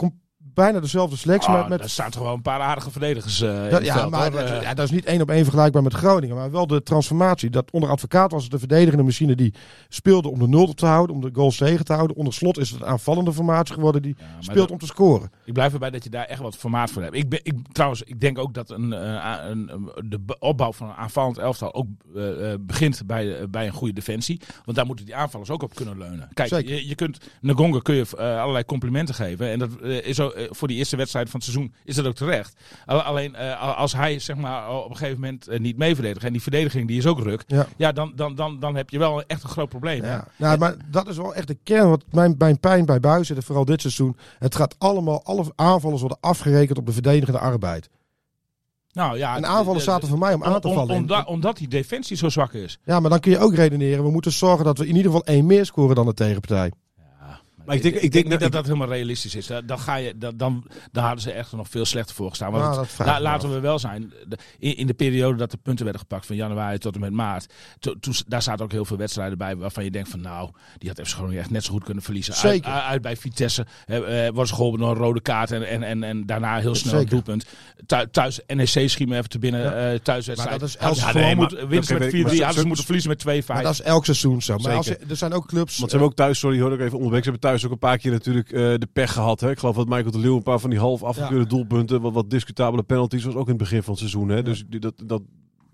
bijna 0.53 0.79
dezelfde 0.79 1.15
selectie. 1.17 1.49
Oh, 1.53 1.59
met, 1.59 1.69
met, 1.69 1.79
Daar 1.79 1.89
staan 1.89 2.09
toch 2.11 2.23
wel 2.23 2.33
een 2.33 2.41
paar 2.41 2.59
aardige 2.61 2.91
verdedigers 2.91 3.41
eh, 3.41 3.69
dat, 3.69 3.85
ja, 3.85 3.93
veld, 3.93 4.11
maar 4.11 4.31
dat, 4.31 4.41
Eh, 4.49 4.61
ja, 4.61 4.73
dat 4.73 4.85
is 4.85 4.91
niet 4.91 5.05
één 5.05 5.21
op 5.21 5.29
één 5.29 5.43
vergelijkbaar 5.43 5.83
met 5.83 5.93
Groningen. 5.93 6.35
Maar 6.35 6.51
wel 6.51 6.67
de 6.67 6.83
transformatie. 6.83 7.49
Dat 7.49 7.71
onder 7.71 7.89
Advocaat 7.89 8.31
was 8.31 8.41
het 8.43 8.51
de 8.51 8.59
verdedigende 8.59 9.03
machine 9.03 9.35
die 9.35 9.53
speelde 9.89 10.29
om 10.29 10.39
de 10.39 10.47
nul 10.47 10.73
te 10.73 10.85
houden. 10.85 11.15
Om 11.15 11.21
de 11.21 11.29
goals 11.33 11.57
tegen 11.57 11.85
te 11.85 11.93
houden. 11.93 12.15
Onder 12.17 12.33
Slot 12.33 12.57
is 12.57 12.69
het 12.69 12.81
een 12.81 12.87
aanvallende 12.87 13.33
formatie 13.33 13.73
geworden 13.73 14.01
die 14.01 14.15
ja, 14.19 14.25
speelt 14.39 14.57
dat- 14.57 14.71
om 14.71 14.77
te 14.77 14.85
scoren. 14.85 15.31
Ik 15.45 15.53
blijf 15.53 15.73
erbij 15.73 15.89
dat 15.89 16.03
je 16.03 16.09
daar 16.09 16.25
echt 16.25 16.41
wat 16.41 16.55
formaat 16.57 16.91
voor 16.91 17.01
hebt. 17.01 17.15
Ik, 17.15 17.29
ben, 17.29 17.39
ik, 17.43 17.53
trouwens, 17.71 18.01
ik 18.03 18.19
denk 18.21 18.37
ook 18.37 18.53
dat 18.53 18.69
een, 18.69 18.93
eh, 18.93 19.35
een, 19.49 19.71
een- 19.73 20.09
de 20.09 20.35
opbouw 20.39 20.71
van 20.73 20.87
een 20.89 20.95
aanvallend 20.95 21.37
elftal 21.37 21.73
ook 21.73 21.87
begint 22.59 23.01
bij, 23.05 23.49
bij 23.49 23.65
een 23.67 23.73
goede 23.73 23.93
defensie. 23.93 24.41
Want 24.65 24.77
daar 24.77 24.85
moeten 24.85 25.05
die 25.05 25.15
aanvallers 25.15 25.49
ook 25.49 25.63
op 25.63 25.75
kunnen 25.75 25.97
leunen. 25.97 26.29
Kijk, 26.33 26.49
Zeker. 26.49 26.73
je, 26.75 26.87
je 26.87 26.95
kunt 26.95 27.17
Ngonga 27.41 27.79
kun 27.79 27.95
je 27.95 28.17
allerlei 28.17 28.65
complimenten 28.65 29.15
geven. 29.15 29.49
En 29.49 29.59
dat 29.59 29.69
is 29.81 30.19
ook, 30.19 30.31
eh, 30.31 30.38
voor 30.49 30.67
die 30.67 30.77
eerste 30.77 30.95
wedstrijd 30.95 31.29
van 31.29 31.39
het 31.39 31.49
seizoen 31.49 31.73
is 31.83 31.95
dat 31.95 32.05
ook 32.05 32.15
terecht. 32.15 32.59
Al- 32.85 33.01
Alleen 33.01 33.35
eh, 33.35 33.77
als 33.77 33.93
hij 33.93 34.19
zeg 34.19 34.35
maar, 34.35 34.69
op 34.75 34.89
een 34.89 34.95
gegeven 34.97 35.19
moment 35.19 35.47
eh, 35.47 35.59
niet 35.59 35.77
mee 35.77 35.95
verdedigt 35.95 36.25
en 36.25 36.31
die 36.31 36.41
verdediging 36.41 36.87
die 36.87 36.97
is 36.97 37.05
ook 37.05 37.19
ruk. 37.19 37.43
Ja. 37.47 37.67
Ja, 37.77 37.91
dan, 37.91 38.11
dan, 38.15 38.35
dan, 38.35 38.59
dan 38.59 38.75
heb 38.75 38.89
je 38.89 38.97
wel 38.99 39.23
echt 39.23 39.43
een 39.43 39.49
groot 39.49 39.69
probleem. 39.69 40.03
Ja, 40.03 40.27
nou, 40.35 40.57
maar 40.57 40.75
dat 40.91 41.07
is 41.07 41.17
wel 41.17 41.35
echt 41.35 41.47
de 41.47 41.57
kern. 41.63 41.89
Wat 41.89 42.03
mijn, 42.11 42.35
mijn 42.37 42.59
pijn 42.59 42.85
bij 42.85 42.99
Buis 42.99 43.27
zit, 43.27 43.37
en 43.37 43.43
vooral 43.43 43.65
dit 43.65 43.81
seizoen. 43.81 44.17
Het 44.39 44.55
gaat 44.55 44.75
allemaal, 44.77 45.23
alle 45.23 45.43
aanvallers 45.55 45.99
worden 46.01 46.17
afgerekend 46.21 46.77
op 46.77 46.85
de 46.85 46.93
verdedigende 46.93 47.39
arbeid. 47.39 47.89
Nou, 48.91 49.17
ja, 49.17 49.35
en 49.35 49.45
aanvallers 49.45 49.85
eh, 49.85 49.91
zaten 49.91 50.07
voor 50.07 50.17
mij 50.17 50.33
om 50.33 50.43
aan 50.43 50.61
te 50.61 50.67
om- 50.67 50.73
vallen. 50.73 51.25
omdat 51.27 51.57
die 51.57 51.67
defensie 51.67 52.17
zo 52.17 52.29
zwak 52.29 52.53
is. 52.53 52.79
Ja, 52.83 52.99
maar 52.99 53.09
dan 53.09 53.19
kun 53.19 53.31
je 53.31 53.39
ook 53.39 53.53
redeneren. 53.55 54.03
We 54.03 54.11
moeten 54.11 54.31
zorgen 54.31 54.65
dat 54.65 54.77
we 54.77 54.83
in 54.87 54.95
ieder 54.95 55.11
geval 55.11 55.25
één 55.25 55.45
meer 55.45 55.65
scoren 55.65 55.95
dan 55.95 56.05
de 56.05 56.13
tegenpartij. 56.13 56.71
Maar 57.69 57.77
ik 57.77 57.83
denk, 57.91 57.95
ik 58.03 58.11
denk, 58.11 58.23
niet 58.23 58.31
dat- 58.33 58.41
dat 58.41 58.51
dat 58.51 58.65
helemaal 58.65 58.87
realistisch 58.87 59.35
is. 59.35 59.47
Dan, 59.47 59.65
dan, 59.65 59.79
ga 59.79 59.95
je, 59.95 60.17
dan, 60.17 60.37
dan, 60.37 60.63
dan 60.91 61.03
hadden 61.03 61.21
ze 61.21 61.31
echt 61.31 61.51
nog 61.51 61.67
veel 61.69 61.85
slechter 61.85 62.15
voor 62.15 62.29
gestaan. 62.29 62.51
Want 62.51 62.63
Nou, 62.63 62.79
het- 62.79 63.05
la- 63.05 63.21
laten 63.21 63.53
we 63.53 63.59
wel 63.59 63.79
zijn. 63.79 64.13
de- 64.27 64.37
in, 64.59 64.75
in 64.77 64.87
de 64.87 64.93
periode 64.93 65.37
dat 65.37 65.51
de 65.51 65.57
punten 65.57 65.83
werden 65.83 66.01
gepakt 66.01 66.25
van 66.25 66.35
januari 66.35 66.77
tot 66.77 66.93
en 66.95 66.99
met 66.99 67.11
maart. 67.11 67.53
to- 67.79 67.95
daar 68.27 68.41
zaten 68.41 68.65
ook 68.65 68.71
heel 68.71 68.85
veel 68.85 68.97
wedstrijden 68.97 69.37
bij 69.37 69.55
waarvan 69.55 69.83
je 69.83 69.91
denkt 69.91 70.09
van 70.09 70.21
nou, 70.21 70.49
die 70.77 70.89
had 70.89 71.07
FC 71.07 71.13
Groningen 71.13 71.39
echt 71.39 71.49
net 71.49 71.63
zo 71.63 71.71
goed 71.71 71.83
kunnen 71.83 72.03
verliezen. 72.03 72.33
Uit, 72.33 72.41
Zeker. 72.41 72.71
uit 72.71 73.01
bij 73.01 73.17
Vitesse 73.17 73.65
eh, 73.85 74.27
eh, 74.27 74.33
was 74.33 74.51
geholpen 74.51 74.79
door 74.79 74.89
een 74.89 74.95
rode 74.97 75.21
kaart 75.21 75.51
en, 75.51 75.67
en, 75.67 75.83
en, 75.83 76.03
en 76.03 76.25
daarna 76.25 76.57
heel 76.59 76.75
snel 76.75 76.99
een 76.99 77.05
doelpunt. 77.05 77.45
Thu- 77.85 78.07
thuis 78.11 78.39
NEC 78.47 78.67
schiet 78.89 79.07
me 79.07 79.17
even 79.17 79.29
te 79.29 79.39
binnen. 79.39 79.61
Ja. 79.61 79.91
eh 79.91 79.99
thuiswedstrijd. 79.99 80.59
Maar 80.59 80.59
dat 80.59 80.97
is 80.97 81.01
gewoon 81.03 81.23
nee, 81.23 81.35
met 81.35 81.53
4-3. 81.53 82.23
maar- 82.23 82.35
Hadden 82.35 82.53
ze 82.61 82.65
moeten 82.67 82.85
verliezen 82.85 83.09
met 83.09 83.19
2-5. 83.19 83.47
Maar 83.47 83.63
dat 83.63 83.73
is 83.73 83.81
elk 83.81 84.05
seizoen 84.05 84.41
zo. 84.41 84.57
Maar 84.57 84.73
als 84.75 84.87
er 84.87 85.15
zijn 85.15 85.33
ook 85.33 85.47
clubs... 85.47 85.77
Want 85.77 85.91
ze 85.91 85.97
hebben 85.97 86.07
ook 86.13 86.15
thuis, 86.17 86.39
sorry 86.39 86.59
hoor, 86.61 86.73
ik 86.73 86.79
even 86.79 86.93
onderbreken. 86.97 87.23
Ze 87.23 87.29
hebben 87.31 87.49
thuis 87.49 87.58
ook 87.65 87.71
een 87.71 87.77
paar 87.77 87.97
keer 87.97 88.11
natuurlijk 88.11 88.51
eh, 88.51 88.59
de 88.59 88.87
pech 88.93 89.13
gehad. 89.13 89.39
Hè. 89.39 89.49
Ik 89.49 89.59
geloof 89.59 89.75
dat 89.75 89.87
Michael 89.87 90.11
de 90.11 90.19
Leeuw 90.19 90.35
een 90.35 90.43
paar 90.43 90.59
van 90.59 90.69
die 90.69 90.79
half 90.79 91.03
afgekeurde 91.03 91.47
doelpunten, 91.47 92.01
wat, 92.01 92.13
wat 92.13 92.29
discutabele 92.29 92.83
penalties 92.83 93.23
was 93.23 93.35
ook 93.35 93.45
in 93.45 93.53
het 93.53 93.57
begin 93.57 93.83
van 93.83 93.89
het 93.89 93.99
seizoen. 93.99 94.29
Hè. 94.29 94.43
Dus 94.43 94.63
die, 94.67 94.79
dat, 94.79 95.03
dat 95.05 95.21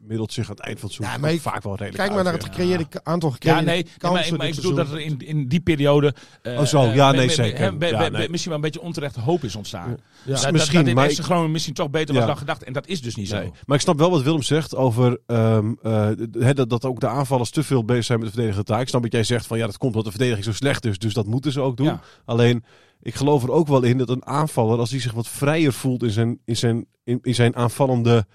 middelt 0.07 0.33
zich 0.33 0.43
aan 0.49 0.55
het 0.55 0.59
eind 0.65 0.79
van 0.79 0.87
het 0.89 0.97
seizoen 0.97 1.15
Ja, 1.15 1.21
maar 1.21 1.31
ook 1.31 1.35
ik- 1.35 1.41
vaak 1.51 1.63
wel 1.63 1.71
redelijk 1.75 1.97
Kijk 2.03 2.13
maar 2.13 2.23
naar 2.23 2.33
het 2.33 2.43
gecreëerde 2.43 2.85
aantal 3.03 3.29
Ja, 3.29 3.35
gecreëerde 3.35 3.63
nee, 3.65 3.75
nee, 3.83 3.91
kansen. 3.97 4.11
maar, 4.19 4.27
ik- 4.27 4.37
maar 4.37 4.47
ik 4.47 4.55
bedoel 4.55 4.73
dat 4.73 4.91
er 4.91 4.99
in, 4.99 5.17
in 5.19 5.47
die 5.47 5.59
periode... 5.59 6.13
eh, 6.41 6.59
Oh, 6.59 6.65
zo. 6.65 6.83
eh, 6.83 6.95
Ja, 6.95 7.11
nee, 7.11 7.29
zeker. 7.29 7.59
hè, 7.59 7.73
be- 7.75 7.85
Ja, 7.87 7.97
be- 8.09 8.17
nee. 8.17 8.29
Misschien 8.29 8.51
wel 8.51 8.59
een 8.59 8.65
beetje 8.71 8.81
onterechte 8.81 9.19
hoop 9.19 9.43
is 9.43 9.55
ontstaan. 9.55 9.89
Ja. 9.89 9.95
Dat, 10.33 10.41
dat, 10.41 10.51
Misschien, 10.51 10.85
dat 10.85 10.93
maar 10.93 11.09
Groningen 11.09 11.51
misschien 11.51 11.73
toch 11.73 11.89
beter 11.89 12.13
Ja. 12.13 12.19
was 12.19 12.29
dan 12.29 12.37
gedacht. 12.37 12.63
En 12.63 12.73
dat 12.73 12.87
is 12.87 13.01
dus 13.01 13.15
niet 13.15 13.31
Nee. 13.31 13.43
zo. 13.45 13.51
Maar 13.65 13.75
ik 13.75 13.83
snap 13.83 13.97
wel 13.97 14.09
wat 14.09 14.21
Willem 14.21 14.41
zegt 14.41 14.75
over 14.75 15.19
ehm, 15.27 15.73
eh, 15.81 16.09
dat, 16.53 16.69
dat 16.69 16.85
ook 16.85 16.99
de 16.99 17.07
aanvallers 17.07 17.49
te 17.49 17.63
veel 17.63 17.85
bezig 17.85 18.05
zijn 18.05 18.17
met 18.19 18.27
de 18.27 18.33
verdedigende 18.33 18.71
taak. 18.71 18.81
Ik 18.81 18.87
snap 18.87 19.01
dat 19.01 19.11
jij 19.11 19.23
zegt 19.23 19.45
van 19.47 19.57
ja, 19.57 19.65
dat 19.65 19.77
komt 19.77 19.91
omdat 19.95 20.05
de 20.05 20.17
verdediging 20.17 20.45
zo 20.45 20.53
slecht 20.53 20.85
is, 20.85 20.97
dus 20.97 21.13
dat 21.13 21.25
moeten 21.25 21.51
ze 21.51 21.61
ook 21.61 21.77
doen. 21.77 21.85
Ja. 21.85 22.01
Alleen, 22.25 22.63
ik 23.01 23.15
geloof 23.15 23.43
er 23.43 23.51
ook 23.51 23.67
wel 23.67 23.83
in 23.83 23.97
dat 23.97 24.09
een 24.09 24.25
aanvaller, 24.25 24.79
als 24.79 24.91
hij 24.91 24.99
zich 24.99 25.13
wat 25.13 25.27
vrijer 25.27 25.73
voelt 25.73 26.03
in 26.03 26.09
zijn, 26.11 26.39
in 26.45 26.57
zijn, 26.57 26.85
in, 27.03 27.19
in 27.21 27.35
zijn 27.35 27.55
aanvallende 27.55 28.25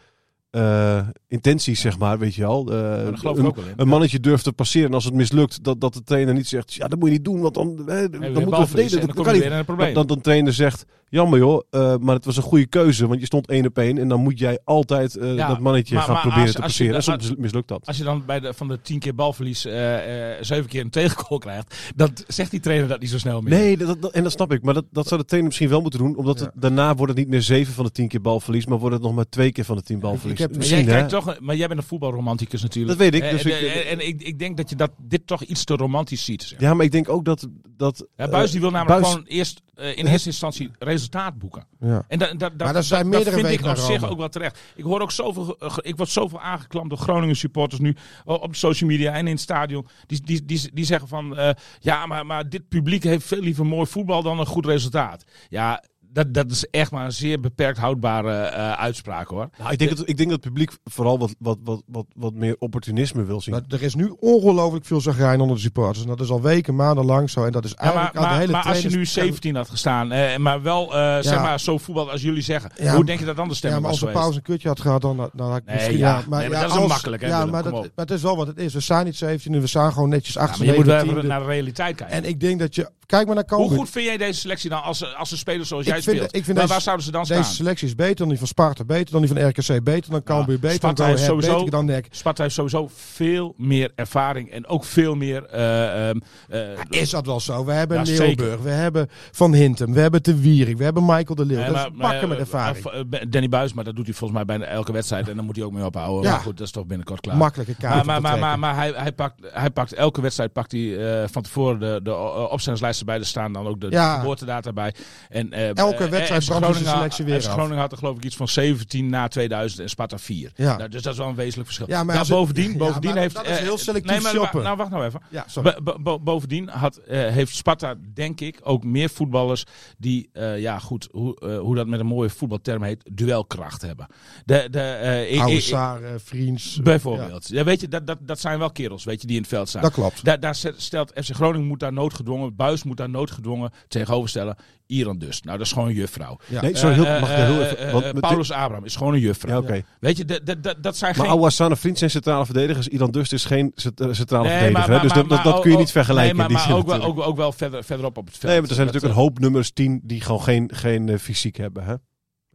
eh, 0.51 1.01
intenties, 1.29 1.81
zeg 1.81 1.99
maar, 1.99 2.19
weet 2.19 2.35
je 2.35 2.41
wel. 2.43 2.73
eh, 2.73 3.07
ik 3.09 3.23
een, 3.23 3.29
ook 3.47 3.57
wel 3.57 3.65
in. 3.65 3.73
een 3.77 3.89
mannetje 3.89 4.21
durft 4.21 4.45
te 4.45 4.53
passeren 4.53 4.89
en 4.89 4.95
als 4.95 5.05
het 5.05 5.15
mislukt, 5.15 5.65
dat, 5.65 5.81
dat 5.81 5.95
de 5.95 6.03
trainer 6.03 6.35
niet 6.35 6.49
zegt, 6.49 6.75
ja, 6.75 6.89
dat 6.89 6.99
moet 6.99 7.09
je 7.09 7.15
niet 7.15 7.25
doen, 7.25 7.41
want 7.41 7.55
dan, 7.55 7.83
hè, 7.87 8.11
dan 8.11 8.21
weer 8.21 8.31
moeten 8.33 8.51
we 8.61 8.67
verdedigen. 8.67 9.07
dan 9.15 9.25
kan 9.25 9.35
je 9.35 9.41
niet. 9.41 9.95
Dat, 9.95 10.09
dat 10.09 10.11
een 10.17 10.23
trainer 10.23 10.53
zegt, 10.53 10.85
jammer 11.09 11.39
joh, 11.39 11.63
eh, 11.71 11.97
maar 11.97 12.15
het 12.15 12.25
was 12.25 12.37
een 12.37 12.43
goede 12.43 12.67
keuze, 12.67 13.07
want 13.07 13.21
je 13.21 13.27
stond 13.27 13.47
één 13.49 13.67
op 13.67 13.79
één 13.79 13.99
en 13.99 14.09
dan 14.09 14.21
moet 14.21 14.39
jij 14.39 14.59
altijd 14.65 15.17
eh, 15.17 15.35
Ja, 15.35 15.49
dat 15.49 15.59
mannetje 15.61 15.95
maar- 15.95 16.03
gaan 16.05 16.13
maar 16.13 16.23
proberen 16.23 16.45
als- 16.47 16.55
te 16.55 16.61
passeren. 16.61 16.95
en 16.95 17.03
soms 17.03 17.29
als- 17.29 17.37
mislukt 17.39 17.69
dat. 17.69 17.87
Als 17.87 17.97
je 17.97 18.05
dan 18.05 18.23
bij 18.27 18.41
de, 18.41 18.55
van 18.55 18.69
de 18.69 18.79
tien 18.83 18.99
keer 18.99 19.15
balverlies 19.15 19.65
eh, 19.65 20.31
eh, 20.31 20.37
zeven 20.41 20.69
keer 20.69 20.81
een 20.81 20.91
tegengoal 20.91 21.39
krijgt, 21.39 21.75
dan 21.97 22.11
zegt 22.27 22.51
die 22.51 22.61
trainer 22.61 22.89
dat 22.89 23.01
niet 23.01 23.11
zo 23.11 23.19
snel 23.19 23.41
meer. 23.41 23.59
Nee, 23.59 23.77
dat, 23.77 24.03
dat- 24.03 24.13
en 24.13 24.23
dat 24.23 24.33
snap 24.33 24.53
ik. 24.53 24.63
Maar 24.63 24.75
dat, 24.75 24.85
dat 24.91 25.07
zou 25.09 25.21
de 25.21 25.27
trainer 25.27 25.49
misschien 25.51 25.71
wel 25.71 25.81
moeten 25.81 25.99
doen. 26.01 26.17
Omdat 26.17 26.41
het, 26.41 26.51
daarna 26.55 26.95
wordt 26.95 27.13
het 27.13 27.19
niet 27.21 27.29
meer 27.31 27.43
zeven 27.43 27.75
van 27.75 27.85
de 27.85 27.91
tien 27.93 28.09
keer 28.09 28.21
balverlies. 28.21 28.67
Maar 28.67 28.79
wordt 28.79 28.95
het 28.95 29.05
nog 29.05 29.15
maar 29.15 29.29
twee 29.29 29.53
keer 29.53 29.65
van 29.65 29.77
de 29.77 29.83
tien 29.83 29.99
balverlies. 30.01 30.39
Heb- 30.41 30.57
Maar 30.57 30.67
jij 30.67 30.85
kijkt 30.85 31.09
toch, 31.09 31.41
maar 31.41 31.57
jij 31.57 31.67
bent 31.69 31.81
een 31.81 31.87
voetbalromanticus 31.87 32.63
natuurlijk. 32.63 32.99
Dat 32.99 33.11
weet 33.11 33.23
ik, 33.23 33.29
Eh, 33.29 33.31
dus 33.31 33.45
en, 33.45 33.51
ik- 33.67 33.75
en- 33.75 33.87
en 33.99 34.07
ik, 34.09 34.23
ik 34.23 34.39
denk 34.39 34.57
dat 34.57 34.71
je 34.71 34.77
dat, 34.77 34.91
dit 34.99 35.27
toch 35.27 35.43
iets 35.43 35.65
te 35.65 35.75
romantisch 35.77 36.25
ziet. 36.25 36.43
Zeg. 36.43 36.61
Ja, 36.61 36.75
maar 36.75 36.85
ik 36.85 36.93
denk 36.93 37.09
ook 37.09 37.25
dat... 37.25 37.47
dat 37.77 38.07
Ja, 38.17 38.29
Buis 38.29 38.47
eh, 38.47 38.53
die 38.53 38.61
wil 38.61 38.71
namelijk 38.71 39.01
Buis- 39.01 39.13
gewoon 39.15 39.29
eerst 39.29 39.63
eh, 39.75 39.97
in 39.97 40.07
eerste 40.07 40.29
instantie 40.29 40.71
resultaat 40.79 41.39
boeken. 41.39 41.67
Ja. 41.81 42.05
En 42.09 42.19
da, 42.19 42.33
da, 42.35 42.51
da, 42.51 42.65
Maar 42.65 42.77
er 42.77 42.83
zijn 42.83 43.01
dat- 43.03 43.11
meerdere 43.11 43.37
dat 43.37 43.47
vind 43.51 43.61
ik 43.61 43.67
op 43.67 43.77
zich 43.77 44.11
ook 44.11 44.19
wel 44.19 44.29
terecht. 44.29 44.59
Ik 44.75 44.85
hoor 44.85 45.01
ook 45.01 45.11
zoveel, 45.13 45.57
eh, 45.59 45.77
ik 45.81 45.97
word 45.97 46.09
zoveel 46.09 46.41
aangeklampt 46.41 46.89
door 46.89 46.99
Groningen 46.99 47.37
supporters 47.37 47.81
nu 47.81 47.97
op 48.25 48.55
social 48.57 48.91
media 48.91 49.13
en 49.13 49.27
in 49.27 49.33
het 49.33 49.41
stadion. 49.41 49.87
Die, 50.07 50.21
die, 50.25 50.45
die, 50.45 50.71
die 50.73 50.85
zeggen 50.85 51.09
van, 51.09 51.37
eh, 51.39 51.51
ja, 51.81 52.07
maar, 52.07 52.27
maar 52.27 52.49
dit 52.49 52.69
publiek 52.69 53.03
heeft 53.05 53.27
veel 53.27 53.41
liever 53.41 53.67
mooi 53.67 53.87
voetbal 53.87 54.23
dan 54.23 54.39
een 54.41 54.47
goed 54.47 54.67
resultaat. 54.67 55.25
Ja, 55.49 55.85
dat, 56.13 56.35
dat 56.35 56.51
is 56.51 56.67
echt 56.71 56.91
maar 56.91 57.05
een 57.05 57.13
zeer 57.13 57.41
beperkt 57.41 57.79
houdbare 57.79 58.33
eh, 58.33 58.73
uitspraak 58.73 59.29
hoor. 59.29 59.49
Nou, 59.59 59.73
ik, 59.73 59.79
denk 59.79 59.97
dat, 59.97 60.09
ik 60.09 60.17
denk 60.17 60.31
dat 60.31 60.39
het 60.45 60.49
publiek 60.53 60.71
vooral 60.85 61.19
wat, 61.19 61.35
wat, 61.39 61.59
wat, 61.65 61.83
wat, 61.87 62.07
wat 62.15 62.35
meer 62.35 62.57
opportunisme 62.59 63.25
wil 63.25 63.41
zien. 63.41 63.55
Maar 63.55 63.63
er 63.69 63.83
is 63.83 63.95
nu 63.95 64.15
ongelooflijk 64.21 64.85
veel 64.85 65.01
zagrijn 65.01 65.41
onder 65.41 65.57
de 65.57 65.63
supporters. 65.63 66.03
En 66.03 66.09
dat 66.09 66.21
is 66.21 66.31
al 66.31 66.43
weken, 66.43 66.75
maandenlang 66.77 67.31
zo. 67.31 67.45
En 67.45 67.53
dat 67.53 67.65
is 67.65 67.71
Ja, 67.71 67.77
maar 67.85 67.95
eigenlijk 67.95 68.29
de 68.29 68.35
hele 68.39 68.53
maar 68.53 68.63
als 68.65 68.77
je 68.77 68.83
nu 68.83 68.89
trainers- 68.91 69.13
17 69.13 69.55
had 69.57 69.69
gestaan, 69.71 70.13
eh, 70.13 70.37
maar 70.37 70.63
wel 70.63 70.95
eh, 70.97 71.15
zeg 71.15 71.25
Ja. 71.35 71.43
maar 71.43 71.61
zo 71.61 71.79
voetbal 71.79 72.11
als 72.11 72.23
jullie 72.23 72.43
zeggen. 72.43 72.71
Ja, 72.77 72.95
Hoe 72.95 73.05
denk 73.05 73.19
je 73.19 73.25
dat 73.25 73.37
dan 73.37 73.45
de 73.45 73.51
Ja, 73.51 73.57
stemming 73.57 73.83
maar 73.83 73.91
als 73.91 74.01
een 74.01 74.07
geweest? 74.07 74.23
pauze 74.25 74.39
een 74.39 74.45
kutje 74.45 74.69
had 74.69 74.81
gehad, 74.81 75.01
dan, 75.03 75.31
dan 75.33 75.49
had 75.49 75.57
ik 75.59 75.65
Nee, 75.65 75.75
misschien... 75.75 75.99
ja. 75.99 76.09
Ja, 76.09 76.23
maar, 76.29 76.39
Nee, 76.41 76.49
maar 76.49 76.57
ja, 76.57 76.63
dat 76.63 76.71
is 76.71 76.77
een 76.77 76.83
als- 76.83 76.93
makkelijk, 76.93 77.23
hè, 77.23 77.29
Ja, 77.29 77.37
Willem, 77.37 77.51
maar, 77.53 77.63
dat, 77.63 77.73
maar 77.73 77.91
het 77.95 78.11
is 78.11 78.23
wel 78.23 78.37
wat 78.37 78.47
het 78.47 78.59
is. 78.59 78.75
We 78.75 78.81
staan 78.81 79.05
niet 79.05 79.17
17 79.17 79.61
we 79.61 79.67
staan 79.67 79.93
gewoon 79.93 80.09
netjes 80.09 80.35
Ja, 80.35 80.41
8 80.41 80.59
maar 80.59 80.67
je 80.67 80.75
moet 80.75 80.85
wel 80.87 81.23
naar 81.23 81.41
de 81.41 81.47
realiteit 81.47 81.97
kijken. 81.97 82.17
En 82.17 82.25
ik 82.25 82.41
denk 82.41 82.59
dat 82.61 82.75
je... 82.75 82.91
Kijk 83.07 83.27
maar 83.27 83.35
naar. 83.35 83.45
Hoe 83.49 83.71
goed 83.71 83.91
vind 83.91 84.07
jij 84.07 84.17
deze 84.17 84.41
selectie 84.41 84.71
dan 84.71 84.83
als, 84.83 85.17
als 85.17 85.29
ze 85.29 85.37
spelen 85.37 85.67
zoals 85.67 85.87
Ik 85.87 86.00
vind- 86.05 86.23
ik 86.23 86.31
vind 86.31 86.47
maar 86.47 86.55
deze- 86.57 86.67
waar 86.69 86.81
zouden 86.81 87.05
ze 87.05 87.11
dan 87.13 87.21
Deze 87.23 87.33
staan? 87.43 87.45
selectie 87.55 87.87
is 87.89 87.95
beter 87.95 88.17
dan 88.17 88.29
die 88.29 88.39
van 88.39 88.47
Sparta, 88.47 88.85
beter 88.85 89.13
dan 89.13 89.21
die 89.23 89.31
van 89.31 89.49
RKC, 89.49 89.85
beter 89.85 90.11
dan 90.11 90.23
Cambuur, 90.23 90.59
beter 90.59 90.77
Sparta 90.77 91.07
dan 91.07 91.19
sowieso- 91.19 91.55
beter 91.57 91.71
dan 91.71 91.85
NEC. 91.85 92.07
Sparta 92.11 92.43
heeft 92.43 92.55
sowieso 92.55 92.89
veel 92.95 93.55
meer 93.57 93.93
ervaring 93.95 94.51
en 94.51 94.67
ook 94.67 94.85
veel 94.85 95.15
meer... 95.15 95.45
eh, 95.47 96.09
ehm, 96.09 96.19
eh, 96.49 96.61
Is 96.89 97.11
dat 97.11 97.27
wel 97.27 97.41
zo? 97.41 97.65
We 97.65 97.73
hebben 97.73 98.05
Ja, 98.05 98.19
Leeuwburg, 98.19 98.61
we 98.61 98.71
hebben 98.71 99.09
Van 99.33 99.55
Hintem, 99.55 99.93
we 99.93 100.01
hebben 100.01 100.23
De 100.23 100.41
Wierik, 100.41 100.77
we 100.77 100.85
hebben 100.85 101.05
Michael 101.05 101.35
de 101.35 101.45
Leeuw. 101.47 101.65
dat 101.65 101.75
is 101.77 101.89
pakken 101.99 102.29
met 102.29 102.37
eh, 102.39 102.43
ervaring. 102.43 102.85
Danny 103.29 103.49
Buis, 103.49 103.73
maar 103.73 103.85
dat 103.85 103.97
doet 103.97 104.05
hij 104.07 104.15
volgens 104.15 104.45
mij 104.45 104.57
bijna 104.57 104.73
elke 104.73 104.93
wedstrijd 104.93 105.29
en 105.29 105.37
dan 105.37 105.45
moet 105.45 105.57
hij 105.57 105.65
ook 105.65 105.73
mee 105.73 105.85
ophouden. 105.85 106.23
Ja. 106.25 106.31
Maar 106.31 106.41
goed, 106.41 106.57
dat 106.57 106.67
is 106.67 106.73
toch 106.73 106.87
binnenkort 106.87 107.21
klaar. 107.21 107.37
Makkelijke 107.37 107.75
kaart 107.75 108.05
Maar, 108.05 108.21
maar, 108.21 108.51
te 108.53 108.57
maar, 108.57 108.75
hij, 108.77 108.93
hij, 108.97 109.13
pakt, 109.13 109.35
hij 109.53 109.71
pakt 109.71 109.93
elke 109.93 110.21
wedstrijd 110.21 110.53
pakt 110.53 110.73
hij, 110.73 111.29
van 111.29 111.43
tevoren 111.43 111.81
de, 111.81 112.01
de 112.03 112.15
opstellingslijsten 112.51 113.07
bij. 113.07 113.19
Er 113.19 113.27
staan 113.27 113.53
dan 113.53 113.67
ook 113.67 113.81
de, 113.81 114.17
geboortedata 114.19 114.73
bij. 114.73 114.95
En, 115.29 115.53
Elke 115.91 116.05
eh, 116.05 116.11
wedstrijd 116.11 116.45
zijn 116.45 116.63
Groningen- 116.63 116.91
selectie 116.91 117.25
weer. 117.25 117.41
Groningen 117.41 117.79
had 117.79 117.93
er 117.93 117.99
geloof 117.99 118.17
ik 118.17 118.25
iets 118.25 118.37
van 118.37 118.49
17 118.49 119.09
na 119.09 119.29
2000 119.29 119.81
en 119.83 119.89
Sparta 119.89 120.19
4. 120.19 120.53
Ja. 120.55 120.77
Nou, 120.77 120.89
dus 120.89 121.03
dat 121.03 121.13
is 121.13 121.19
wel 121.19 121.29
een 121.29 121.35
wezenlijk 121.35 121.67
verschil. 121.67 121.87
Ja, 121.89 122.05
maar 122.05 122.15
Nou, 122.15 122.29
bovendien, 122.29 122.79
bovendien 122.87 123.11
maar 123.11 123.21
heeft... 123.21 123.35
dat 123.35 123.47
is 123.47 123.59
heel 123.59 123.79
selectief 123.79 124.13
nee, 124.13 124.21
maar, 124.21 124.33
shoppen. 124.33 124.63
Nou, 124.63 124.77
wacht 124.77 124.91
nou 124.91 125.05
even. 125.05 125.21
Ja, 125.29 125.45
sorry. 125.47 125.77
Bo- 125.83 125.99
bo- 126.01 126.21
bovendien 126.21 126.69
had, 126.69 126.97
eh, 126.97 127.27
heeft 127.29 127.55
Sparta, 127.55 127.95
denk 128.15 128.41
ik, 128.41 128.61
ook 128.63 128.85
meer 128.85 129.11
voetballers 129.11 129.65
die, 129.99 130.29
eh, 130.33 130.59
ja 130.61 130.79
goed, 130.79 131.09
hoe, 131.13 131.59
hoe 131.63 131.75
dat 131.75 131.87
met 131.87 132.01
een 132.01 132.07
mooie 132.07 132.31
voetbalterm 132.31 132.83
heet, 132.83 133.11
duelkracht 133.13 133.83
hebben. 133.83 134.07
De, 134.45 134.69
de, 134.71 134.81
eh, 134.81 136.15
Vriends. 136.17 136.81
Bijvoorbeeld. 136.83 137.49
Ja. 137.49 137.65
weet 137.65 137.81
je, 137.81 137.89
dat, 137.89 138.07
dat, 138.07 138.19
dat 138.21 138.41
zijn 138.41 138.59
wel 138.59 138.71
kerels, 138.71 139.05
weet 139.05 139.21
je, 139.21 139.27
die 139.27 139.37
in 139.37 139.43
het 139.43 139.51
veld 139.51 139.69
staan. 139.69 139.83
Dat 139.83 139.93
klopt. 139.93 140.25
Daar, 140.41 140.55
stelt 140.77 141.13
FC 141.25 141.35
Groningen 141.35 141.67
moet 141.67 141.81
daar 141.81 141.93
noodgedwongen, 141.93 142.57
Buis 142.57 142.83
moet 142.83 142.97
daar 142.97 143.11
noodgedwongen 143.11 143.71
tegenover 143.89 144.29
stellen. 144.29 144.57
Iran 144.91 145.19
dus. 145.19 145.43
Nou, 145.43 145.57
dat 145.59 145.67
is 145.67 145.73
gewoon 145.73 145.89
een 145.89 145.95
juffrouw. 145.95 146.37
Ja. 146.47 146.61
Nee, 146.61 146.77
sorry, 146.77 146.95
heel, 146.95 147.05
Eh, 147.07 147.21
mag 147.21 147.31
ik 147.31 147.37
eh, 147.37 147.45
heel 147.45 147.61
eh, 147.61 147.65
even... 147.71 147.79
eh, 147.79 147.93
want 147.93 148.05
eh, 148.05 148.13
Paulus 148.13 148.51
Abraham 148.53 148.85
is 148.85 148.97
gewoon 148.97 149.15
een 149.15 149.21
juffrouw. 149.21 149.53
Ja, 149.53 149.59
oké. 149.59 149.83
Weet 150.01 150.17
je, 150.17 150.25
dat, 150.25 150.47
dat, 150.47 150.63
dat, 150.63 150.83
dat 150.83 150.97
zijn 150.97 151.15
Maar 151.17 151.27
geen... 151.27 151.35
Ouassane 151.37 151.77
Vriend 151.77 151.99
zijn 151.99 152.11
centrale 152.11 152.45
verdedigers. 152.45 152.89
Iran 152.89 153.11
Dust 153.11 153.33
is 153.33 153.45
geen 153.45 153.73
cent- 153.75 154.01
eh, 154.01 154.09
centrale 154.11 154.45
Nee, 154.49 154.53
verdediger. 154.59 154.89
maar- 154.89 154.97
hè? 154.97 155.03
dus 155.03 155.13
maar- 155.15 155.19
dat, 155.21 155.29
dat, 155.29 155.45
maar 155.45 155.53
dat 155.53 155.63
kun 155.63 155.71
je 155.71 155.77
niet 155.77 155.91
vergelijken. 155.91 156.37
Nee, 156.37 156.37
maar, 156.37 156.47
die 156.49 156.57
maar 156.57 156.67
zin 156.67 156.75
ook, 156.75 156.87
wel, 156.87 157.03
ook, 157.03 157.21
ook 157.21 157.37
wel 157.37 157.53
verder, 157.53 157.85
verderop 157.85 158.17
op 158.19 158.27
het 158.27 158.37
veld. 158.37 158.53
Nee, 158.53 158.61
maar 158.61 158.69
er 158.69 158.75
zijn 158.75 158.87
Dat, 158.87 158.95
natuurlijk 158.95 159.21
een 159.21 159.27
eh, 159.29 159.29
hoop 159.29 159.39
nummers 159.43 159.71
10 159.73 160.01
die 160.05 160.21
gewoon 160.21 160.43
geen, 160.43 160.71
geen 160.75 161.09
eh, 161.09 161.19
fysiek 161.19 161.57
hebben. 161.57 161.85
Hè? 161.85 161.95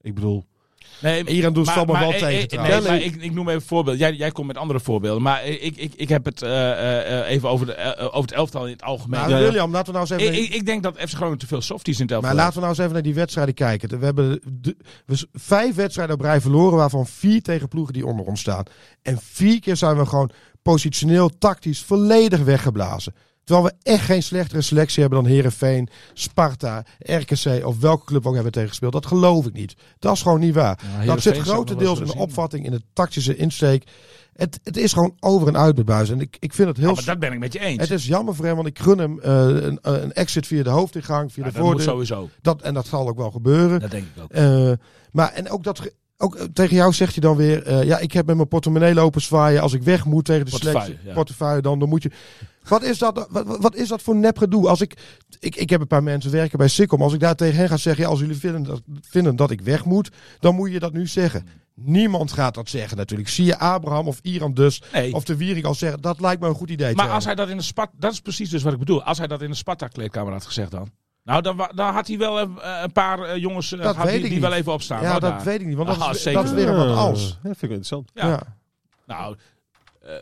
Ik 0.01 0.15
bedoel... 0.15 0.45
Nee, 1.01 1.23
Iran 1.25 1.53
doet 1.53 1.73
wel 1.73 1.95
eh, 1.95 2.09
tegen. 2.09 2.61
Nee, 2.61 2.81
maar 2.81 3.01
ik, 3.01 3.15
ik 3.15 3.33
noem 3.33 3.47
even 3.47 3.61
een 3.61 3.67
voorbeeld. 3.67 3.99
Jij, 3.99 4.13
jij 4.13 4.31
komt 4.31 4.47
met 4.47 4.57
andere 4.57 4.79
voorbeelden. 4.79 5.21
Maar 5.21 5.45
ik, 5.45 5.77
ik, 5.77 5.93
ik 5.95 6.09
heb 6.09 6.25
het 6.25 6.41
eh, 6.41 6.71
eh, 6.71 7.19
eh, 7.19 7.29
even 7.29 7.49
over, 7.49 7.65
de, 7.65 7.73
eh, 7.73 8.05
over 8.05 8.21
het 8.21 8.31
elftal 8.31 8.65
in 8.65 8.71
het 8.71 8.83
algemeen. 8.83 9.29
Nou. 9.29 9.43
William, 9.43 9.71
laten 9.71 9.93
we 9.93 9.99
nou 9.99 10.11
eens 10.11 10.21
even... 10.21 10.43
ik, 10.43 10.53
ik, 10.53 10.65
denk 10.65 10.83
dat 10.83 10.95
FC 10.97 11.13
Groningen 11.13 11.39
te 11.39 11.47
veel 11.47 11.61
softies 11.61 11.95
in 11.95 12.03
het 12.03 12.11
elftal 12.11 12.29
Maar 12.33 12.39
laten 12.43 12.53
we 12.53 12.59
nou 12.59 12.71
eens 12.71 12.81
even 12.81 12.93
naar 12.93 13.01
die 13.01 13.13
wedstrijden 13.13 13.53
kijken. 13.53 13.99
We 13.99 14.05
hebben 14.05 14.41
de- 14.61 14.77
we 15.05 15.27
vijf 15.33 15.75
wedstrijden 15.75 16.15
op 16.15 16.21
rij 16.21 16.41
verloren, 16.41 16.77
waarvan 16.77 17.05
vier 17.05 17.41
tegen 17.41 17.67
ploegen 17.67 17.93
die 17.93 18.05
onder 18.05 18.25
ons 18.25 18.39
staan. 18.39 18.63
En 19.01 19.19
vier 19.21 19.59
keer 19.59 19.75
zijn 19.75 19.97
we 19.97 20.05
gewoon 20.05 20.31
positioneel, 20.61 21.37
tactisch, 21.37 21.81
volledig 21.81 22.39
weggeblazen. 22.39 23.13
Terwijl 23.45 23.67
we 23.67 23.73
echt 23.91 24.05
geen 24.05 24.23
slechtere 24.23 24.61
selectie 24.61 25.01
hebben 25.01 25.23
dan 25.23 25.31
Herenveen, 25.31 25.89
Sparta, 26.13 26.85
RKC 26.99 27.65
of 27.65 27.79
welke 27.79 28.05
club 28.05 28.21
we 28.23 28.27
ook 28.27 28.33
hebben 28.33 28.51
tegengespeeld. 28.51 28.93
Dat 28.93 29.05
geloof 29.05 29.45
ik 29.45 29.53
niet. 29.53 29.75
Dat 29.99 30.13
is 30.13 30.21
gewoon 30.21 30.39
niet 30.39 30.53
waar. 30.53 30.79
Dat 31.05 31.21
zit 31.21 31.37
grotendeels 31.37 31.99
in 31.99 32.05
de 32.05 32.15
opvatting, 32.15 32.65
in 32.65 32.71
de 32.71 32.81
tactische 32.93 33.35
insteek. 33.35 33.83
Het, 34.33 34.59
het 34.63 34.77
is 34.77 34.93
gewoon 34.93 35.15
over 35.19 35.47
en 35.47 35.57
uit 35.57 35.75
met 35.77 35.85
Buis. 35.85 36.09
En 36.09 36.19
ik, 36.21 36.37
ik 36.39 36.53
vind 36.53 36.67
het 36.67 36.77
heel... 36.77 36.87
Ja, 36.87 36.93
maar 36.93 37.05
dat 37.05 37.19
ben 37.19 37.31
ik 37.33 37.39
met 37.39 37.53
je 37.53 37.59
eens. 37.59 37.81
het 37.81 37.91
is 37.91 38.05
jammer 38.05 38.35
voor 38.35 38.45
hem, 38.45 38.55
want 38.55 38.67
ik 38.67 38.79
gun 38.79 38.97
hem 38.97 39.19
eh, 39.19 39.47
een, 39.47 39.79
een 39.81 40.13
exit 40.13 40.47
via 40.47 40.63
de 40.63 40.69
hoofdingang, 40.69 41.33
via 41.33 41.43
Ja, 41.45 41.49
de 41.49 41.55
dat 41.55 41.65
moet 41.65 41.71
voordeur. 41.83 41.93
sowieso. 41.93 42.29
Dat, 42.41 42.61
en 42.61 42.73
dat 42.73 42.85
zal 42.87 43.07
ook 43.07 43.17
wel 43.17 43.31
gebeuren. 43.31 43.79
Dat 43.79 43.91
denk 43.91 44.05
ik 44.15 44.23
ook. 44.23 44.31
Eh, 44.31 44.71
maar 45.11 45.31
en 45.33 45.49
ook 45.49 45.63
dat. 45.63 45.91
Ook 46.17 46.35
eh, 46.35 46.43
tegen 46.53 46.75
jou 46.75 46.93
zegt 46.93 47.11
hij 47.11 47.21
dan 47.21 47.35
weer. 47.37 47.63
eh, 47.63 47.83
ja, 47.83 47.97
ik 47.99 48.11
heb 48.11 48.25
met 48.25 48.35
mijn 48.35 48.47
portemonnee 48.47 48.93
lopen 48.93 49.21
zwaaien. 49.21 49.61
Als 49.61 49.73
ik 49.73 49.83
weg 49.83 50.05
moet 50.05 50.25
tegen 50.25 50.45
de 50.45 50.51
Portefeuille, 50.51 50.81
selectie. 50.85 51.07
ja. 51.07 51.13
Portefeuille, 51.13 51.61
dan, 51.61 51.79
dan 51.79 51.89
moet 51.89 52.03
je. 52.03 52.11
Wat 52.67 52.83
is 52.83 52.97
dat, 52.97 53.27
wat, 53.59 53.75
is 53.75 53.87
dat 53.87 54.01
voor 54.01 54.15
nepgedoe? 54.15 54.69
Als 54.69 54.81
ik, 54.81 54.93
ik, 55.39 55.55
ik 55.55 55.69
heb 55.69 55.81
een 55.81 55.87
paar 55.87 56.03
mensen 56.03 56.31
werken 56.31 56.57
bij 56.57 56.67
Sikkom. 56.67 57.01
Als 57.01 57.13
ik 57.13 57.19
daar 57.19 57.35
tegen 57.35 57.55
hen 57.57 57.67
ga 57.67 57.77
zeggen. 57.77 58.03
Ja, 58.03 58.09
als 58.09 58.19
jullie 58.19 58.35
vinden 58.35 58.63
dat, 58.63 58.81
vinden 59.01 59.35
dat 59.35 59.51
ik 59.51 59.61
weg 59.61 59.85
moet. 59.85 60.09
Dan 60.39 60.55
moet 60.55 60.71
je 60.71 60.79
dat 60.79 60.93
nu 60.93 61.07
zeggen. 61.07 61.47
Niemand 61.73 62.31
gaat 62.31 62.53
dat 62.53 62.69
zeggen 62.69 62.97
natuurlijk. 62.97 63.29
Zie 63.29 63.45
je 63.45 63.59
Abraham 63.59 64.07
of 64.07 64.19
Iran 64.21 64.53
dus. 64.53 64.81
Nee. 64.93 65.13
Of 65.13 65.23
de 65.23 65.35
Wierik 65.35 65.65
al 65.65 65.73
zeggen. 65.75 66.01
Dat 66.01 66.19
lijkt 66.19 66.41
me 66.41 66.47
een 66.47 66.55
goed 66.55 66.69
idee. 66.69 66.95
Maar 66.95 67.09
als 67.09 67.25
hij 67.25 67.35
dat 67.35 67.49
in 67.49 67.57
de 67.57 67.63
Sparta... 67.63 67.93
Dat 67.99 68.11
is 68.11 68.19
precies 68.19 68.49
dus 68.49 68.63
wat 68.63 68.73
ik 68.73 68.79
bedoel. 68.79 69.03
Als 69.03 69.17
hij 69.17 69.27
dat 69.27 69.41
in 69.41 69.49
de 69.49 69.55
Sparta-kleedkamer 69.55 70.33
had 70.33 70.45
gezegd 70.45 70.71
dan... 70.71 70.89
Nou, 71.25 71.41
dan, 71.41 71.69
had 71.75 72.07
hij 72.07 72.17
wel 72.17 72.39
een, 72.39 72.57
een 72.83 72.91
paar 72.91 73.19
eh, 73.19 73.37
jongens 73.37 73.71
eh, 73.71 73.81
Dat 73.81 73.97
weet 73.97 74.13
die, 74.13 74.23
ik 74.23 74.29
die 74.29 74.41
wel 74.41 74.53
even 74.53 74.73
opstaan. 74.73 75.01
Ja, 75.01 75.11
dat 75.19 75.21
daar. 75.21 75.43
weet 75.43 75.61
ik 75.61 75.67
niet. 75.67 75.75
Want 75.75 75.87
dat, 75.87 75.99
Ah, 75.99 76.13
is, 76.13 76.21
zeker 76.21 76.41
dat 76.41 76.51
is 76.51 76.55
weer 76.57 76.67
een 76.67 76.75
wat 76.87 76.97
als. 76.97 77.27
Ja, 77.27 77.35
vind 77.41 77.55
ik 77.55 77.59
wel 77.61 77.69
interessant. 77.77 78.11
Ja. 78.13 78.27
Ja. 78.27 78.57
Nou, 79.05 79.35
eh, 80.01 80.13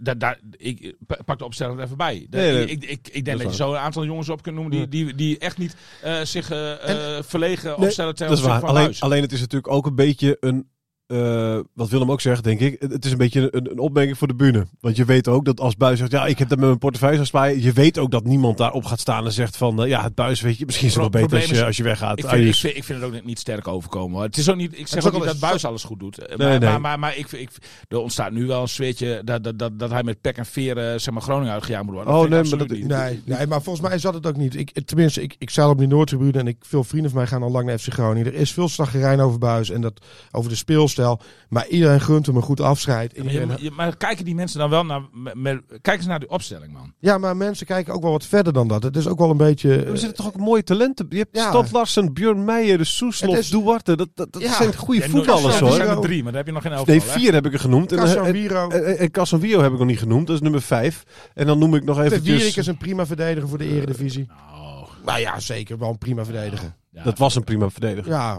da, 0.00 0.14
da, 0.14 0.36
ik 0.56 0.96
pa- 1.06 1.18
pak 1.24 1.38
de 1.38 1.44
opstelling 1.44 1.78
er 1.78 1.84
even 1.84 1.96
bij. 1.96 2.26
Nee, 2.30 2.52
nee. 2.52 2.66
ik, 2.66 2.84
ik, 2.84 3.08
ik 3.12 3.24
denk 3.24 3.38
dat, 3.38 3.50
je 3.50 3.56
zo 3.56 3.72
een 3.72 3.78
aantal 3.78 4.04
jongens 4.04 4.28
op 4.28 4.42
kunt 4.42 4.54
noemen 4.54 4.72
die, 4.72 4.88
die, 4.88 5.14
die 5.14 5.38
echt 5.38 5.58
niet 5.58 5.76
eh, 6.02 6.20
zich 6.22 6.50
eh, 6.50 7.16
eh, 7.16 7.22
verlegen 7.24 7.74
Nee, 7.78 7.86
opstellen 7.86 8.14
ten 8.14 8.26
is 8.26 8.32
opzichte 8.32 8.60
van 8.60 8.68
Alleen, 8.68 8.94
alleen 8.98 9.22
het 9.22 9.32
is 9.32 9.40
natuurlijk 9.40 9.72
ook 9.72 9.86
een 9.86 9.94
beetje 9.94 10.36
een 10.40 10.68
eh, 11.10 11.58
wat 11.74 11.88
Willem 11.88 12.10
ook 12.10 12.20
zegt, 12.20 12.44
denk 12.44 12.60
ik, 12.60 12.76
het 12.80 13.04
is 13.04 13.12
een 13.12 13.18
beetje 13.18 13.48
een, 13.56 13.70
een 13.70 13.78
opmerking 13.78 14.18
voor 14.18 14.28
de 14.28 14.34
bühne. 14.34 14.66
Want 14.80 14.96
je 14.96 15.04
weet 15.04 15.28
ook 15.28 15.44
dat 15.44 15.60
als 15.60 15.76
Buis 15.76 15.98
zegt, 15.98 16.10
ja, 16.10 16.26
ik 16.26 16.38
heb 16.38 16.48
dat 16.48 16.58
met 16.58 16.66
mijn 16.66 16.78
portefeuille 16.78 17.16
gaan 17.16 17.26
sparen. 17.26 17.62
Je 17.62 17.72
weet 17.72 17.98
ook 17.98 18.10
dat 18.10 18.24
niemand 18.24 18.58
daarop 18.58 18.84
gaat 18.84 19.00
staan 19.00 19.24
en 19.24 19.32
zegt 19.32 19.56
van, 19.56 19.82
eh, 19.82 19.88
ja, 19.88 20.02
het 20.02 20.14
Buis, 20.14 20.40
weet 20.40 20.58
je, 20.58 20.66
misschien 20.66 20.86
is 20.86 20.94
het 20.94 21.02
wel 21.02 21.22
beter 21.22 21.38
als 21.40 21.50
je, 21.50 21.64
als 21.64 21.76
je 21.76 21.82
weggaat. 21.82 22.18
Ik 22.18 22.26
vind, 22.26 22.46
ik, 22.46 22.54
vind, 22.54 22.76
ik 22.76 22.84
vind 22.84 23.02
het 23.02 23.14
ook 23.14 23.24
niet 23.24 23.38
sterk 23.38 23.68
overkomen. 23.68 24.14
Hoor. 24.16 24.22
Het 24.26 24.36
is 24.36 24.48
ook 24.48 24.56
niet, 24.56 24.78
ik 24.78 24.86
zeg 24.86 24.98
ook 25.00 25.06
ook 25.06 25.12
niet 25.12 25.22
wel 25.22 25.32
dat 25.32 25.40
Buis 25.50 25.64
alles 25.64 25.84
goed 25.84 25.98
doet. 25.98 26.18
Eh, 26.18 26.36
Nee, 26.36 26.48
maar, 26.48 26.58
nee. 26.60 26.68
maar, 26.70 26.80
maar, 26.80 26.98
maar 26.98 27.16
ik, 27.16 27.32
ik, 27.32 27.50
er 27.88 27.98
ontstaat 27.98 28.32
nu 28.32 28.46
wel 28.46 28.62
een 28.62 28.68
sfeertje 28.68 29.22
dat, 29.24 29.44
dat, 29.44 29.58
dat, 29.58 29.78
dat 29.78 29.90
hij 29.90 30.02
met 30.02 30.20
pek 30.20 30.36
en 30.36 30.46
veer 30.46 30.76
eh, 30.78 30.98
zeg 30.98 31.10
maar, 31.14 31.22
Groningen 31.22 31.52
uitgejaagd 31.52 31.84
moet 31.84 31.94
worden. 31.94 32.12
Oh, 32.12 32.20
Dat 32.20 32.28
nee, 32.28 32.38
maar 32.42 32.48
absoluut 32.52 32.68
dat- 32.68 32.78
niet. 32.78 33.22
Nee, 33.26 33.36
nee, 33.38 33.46
maar 33.46 33.62
volgens 33.62 33.88
mij 33.88 33.98
zat 33.98 34.14
het 34.14 34.26
ook 34.26 34.36
niet. 34.36 34.56
Ik, 34.56 34.80
tenminste, 34.84 35.22
ik, 35.22 35.34
ik 35.38 35.50
zat 35.50 35.70
op 35.70 35.78
die 35.78 35.86
Noordtribune 35.88 36.38
en 36.38 36.46
ik, 36.46 36.56
veel 36.60 36.84
vrienden 36.84 37.10
van 37.10 37.18
mij 37.18 37.28
gaan 37.28 37.42
al 37.42 37.50
lang 37.50 37.66
naar 37.66 37.78
FC 37.78 37.92
Groningen. 37.92 38.26
Er 38.32 38.38
is 38.40 38.52
veel 38.52 38.68
slaggerijn 38.68 39.20
over 39.20 39.38
Buis 39.38 39.70
en 39.70 39.80
dat, 39.80 40.00
over 40.30 40.50
de 40.50 40.56
speelstijl. 40.56 40.98
Maar 41.48 41.66
iedereen 41.68 42.00
gunt 42.00 42.26
hem 42.26 42.36
een 42.36 42.42
goed 42.42 42.60
afscheid. 42.60 43.22
Maar, 43.24 43.32
je- 43.32 43.46
je- 43.58 43.70
maar 43.70 43.96
kijken 43.96 44.24
die 44.24 44.34
mensen 44.34 44.58
dan 44.58 44.70
wel 44.70 44.84
naar... 44.84 45.00
Met, 45.12 45.34
met- 45.34 45.62
kijk 45.80 45.96
eens 45.98 46.06
naar 46.06 46.18
die 46.20 46.30
opstelling, 46.30 46.72
man. 46.72 46.92
ja, 46.98 47.18
maar 47.18 47.36
mensen 47.36 47.66
kijken 47.66 47.94
ook 47.94 48.02
wel 48.02 48.10
wat 48.10 48.24
verder 48.24 48.52
dan 48.52 48.68
dat. 48.68 48.82
Het 48.82 48.96
is 48.96 49.06
ook 49.08 49.18
wel 49.18 49.30
een 49.30 49.36
beetje... 49.36 49.84
Er 49.84 49.98
zitten 49.98 50.16
toch 50.16 50.26
ook 50.26 50.36
mooie 50.36 50.62
talenten. 50.62 51.06
Je 51.08 51.16
hebt 51.16 51.36
Ja. 51.36 51.48
Stad 51.48 51.72
Larsen, 51.72 52.12
Björn 52.12 52.44
Meijer, 52.44 52.78
de 52.78 52.84
Soeslof, 52.84 53.36
is- 53.36 53.50
Duarte. 53.50 53.96
Dat, 53.96 54.08
dat, 54.14 54.32
dat 54.32 54.42
Ja. 54.42 54.54
zijn 54.54 54.76
goede 54.76 55.00
Ja, 55.00 55.08
voetballers 55.08 55.54
Er 55.56 55.62
hoor. 55.62 55.72
zijn 55.72 55.88
er 55.88 56.00
drie, 56.00 56.22
maar 56.22 56.32
daar 56.32 56.40
heb 56.44 56.46
je 56.46 56.52
nog 56.52 56.62
geen 56.62 56.72
elftal. 56.72 56.94
Nee, 56.94 57.04
hè? 57.04 57.10
vier 57.10 57.32
heb 57.32 57.46
ik 57.46 57.52
er 57.52 57.60
genoemd. 57.60 57.92
En, 57.92 57.98
en, 57.98 58.04
Casemiro. 58.14 58.68
en, 58.68 58.98
en 58.98 59.10
Casemiro 59.10 59.62
heb 59.62 59.72
ik 59.72 59.78
nog 59.78 59.86
niet 59.86 59.98
genoemd. 59.98 60.26
Dat 60.26 60.36
is 60.36 60.42
nummer 60.42 60.62
vijf. 60.62 61.02
En 61.34 61.46
dan 61.46 61.58
noem 61.58 61.74
ik 61.74 61.84
nog 61.84 62.08
De 62.08 62.22
Wierik 62.22 62.56
is 62.56 62.66
een 62.66 62.76
prima 62.78 63.06
verdediger 63.06 63.48
voor 63.48 63.58
de 63.58 63.68
eredivisie. 63.68 64.26
Oh, 64.52 64.82
Nou 65.06 65.18
ja, 65.20 65.40
zeker 65.40 65.78
wel 65.78 65.88
een 65.90 65.98
prima 65.98 66.24
verdediger. 66.24 66.74
ja. 66.90 67.02
Dat 67.02 67.18
was 67.18 67.34
een 67.34 67.44
prima 67.44 67.70
verdediger. 67.70 68.10
Ja, 68.12 68.38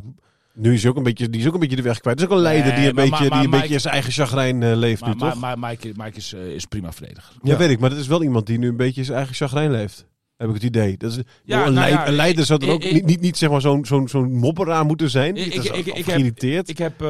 Nu 0.54 0.74
is 0.74 0.82
hij 0.82 0.92
ook 0.92 0.98
een 0.98 1.04
beetje, 1.04 1.30
die 1.30 1.42
is 1.42 1.48
ook 1.48 1.54
een 1.54 1.60
beetje 1.60 1.76
de 1.76 1.82
weg 1.82 2.00
kwijt. 2.00 2.18
Dat 2.18 2.28
is 2.28 2.32
ook 2.32 2.38
een 2.38 2.44
leider 2.44 2.66
Nee, 2.72 2.76
die 2.80 2.90
een 2.90 2.96
maar- 2.96 3.04
beetje, 3.10 3.30
maar- 3.30 3.38
die 3.44 3.54
een 3.54 3.60
beetje 3.62 3.80
zijn 3.80 3.94
eigen 3.94 4.12
chagrijn 4.12 4.64
eh, 4.64 4.76
leeft 4.76 5.02
Maar, 5.02 5.10
nu, 5.10 5.16
maar, 5.16 5.32
toch? 5.32 5.40
maar 5.40 5.60
Mike, 5.60 5.92
Mike 5.96 6.18
is, 6.18 6.34
eh, 6.34 6.46
is 6.46 6.66
prima 6.66 6.92
verdediger. 6.92 7.34
ja, 7.42 7.52
Ja. 7.52 7.58
weet 7.58 7.70
ik. 7.70 7.80
Maar 7.80 7.90
dat 7.90 8.00
is 8.00 8.08
wel 8.08 8.24
iemand 8.24 8.46
die 8.46 8.58
nu 8.58 8.68
een 8.68 8.78
beetje 8.78 9.04
zijn 9.04 9.18
eigen 9.18 9.36
chagrijn 9.36 9.72
leeft. 9.72 10.06
Heb 10.42 10.50
ik 10.50 10.56
het 10.56 10.64
idee. 10.64 10.98
Dat 10.98 11.12
is, 11.12 11.18
Ja, 11.44 11.58
een, 11.58 11.62
nou 11.64 11.74
leid- 11.74 11.92
ja, 11.94 12.08
een 12.08 12.14
leider 12.14 12.46
zou 12.46 12.66
er 12.66 12.72
ook 12.74 12.84
ik- 12.84 12.94
niet, 12.94 13.06
niet, 13.06 13.22
niet 13.22 13.38
zeg 13.38 13.50
maar 13.50 13.62
zo'n 13.62 13.86
zo'n 13.86 14.08
zo'n 14.08 14.32
mopperaar 14.34 14.86
moeten 14.86 15.10
zijn. 15.10 15.36
Ik- 15.36 15.46
ik- 15.46 15.64
ik- 15.86 16.06
heb-. 16.06 16.68
Ik 16.70 16.78
heb 16.78 17.02
eh, 17.02 17.08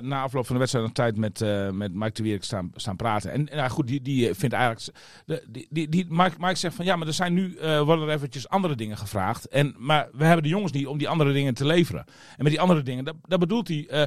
na 0.00 0.22
afloop 0.22 0.44
van 0.46 0.54
de 0.54 0.58
wedstrijd 0.60 0.86
een 0.86 0.92
tijd 0.92 1.16
met, 1.16 1.40
eh, 1.40 1.70
met 1.70 1.94
Mike 1.94 2.12
de 2.12 2.22
Wierik 2.22 2.44
staan, 2.44 2.70
staan 2.74 2.96
praten. 2.96 3.30
En 3.32 3.48
nou 3.54 3.70
goed, 3.70 3.86
die, 3.86 4.02
die 4.02 4.34
vindt 4.34 4.54
eigenlijk... 4.54 4.86
De, 5.26 5.44
die, 5.48 5.66
die, 5.70 5.88
die, 5.88 6.06
Mike, 6.08 6.34
Mike 6.38 6.54
zegt 6.54 6.74
van 6.74 6.84
ja, 6.84 6.96
maar 6.96 7.06
er 7.06 7.12
zijn 7.12 7.32
nu 7.34 7.54
eh, 7.56 7.80
worden 7.80 8.08
er 8.08 8.14
eventjes 8.14 8.48
andere 8.48 8.74
dingen 8.74 8.96
gevraagd. 8.98 9.48
En, 9.48 9.74
maar 9.78 10.08
we 10.12 10.24
hebben 10.24 10.42
de 10.42 10.48
jongens 10.48 10.72
niet 10.72 10.86
om 10.86 10.98
die 10.98 11.08
andere 11.08 11.32
dingen 11.32 11.54
te 11.54 11.66
leveren. 11.66 12.04
En 12.36 12.42
met 12.42 12.52
die 12.52 12.60
andere 12.60 12.82
dingen, 12.82 13.04
dat, 13.04 13.14
dat 13.22 13.38
bedoelt 13.38 13.68
hij, 13.68 13.86
eh, 13.88 14.02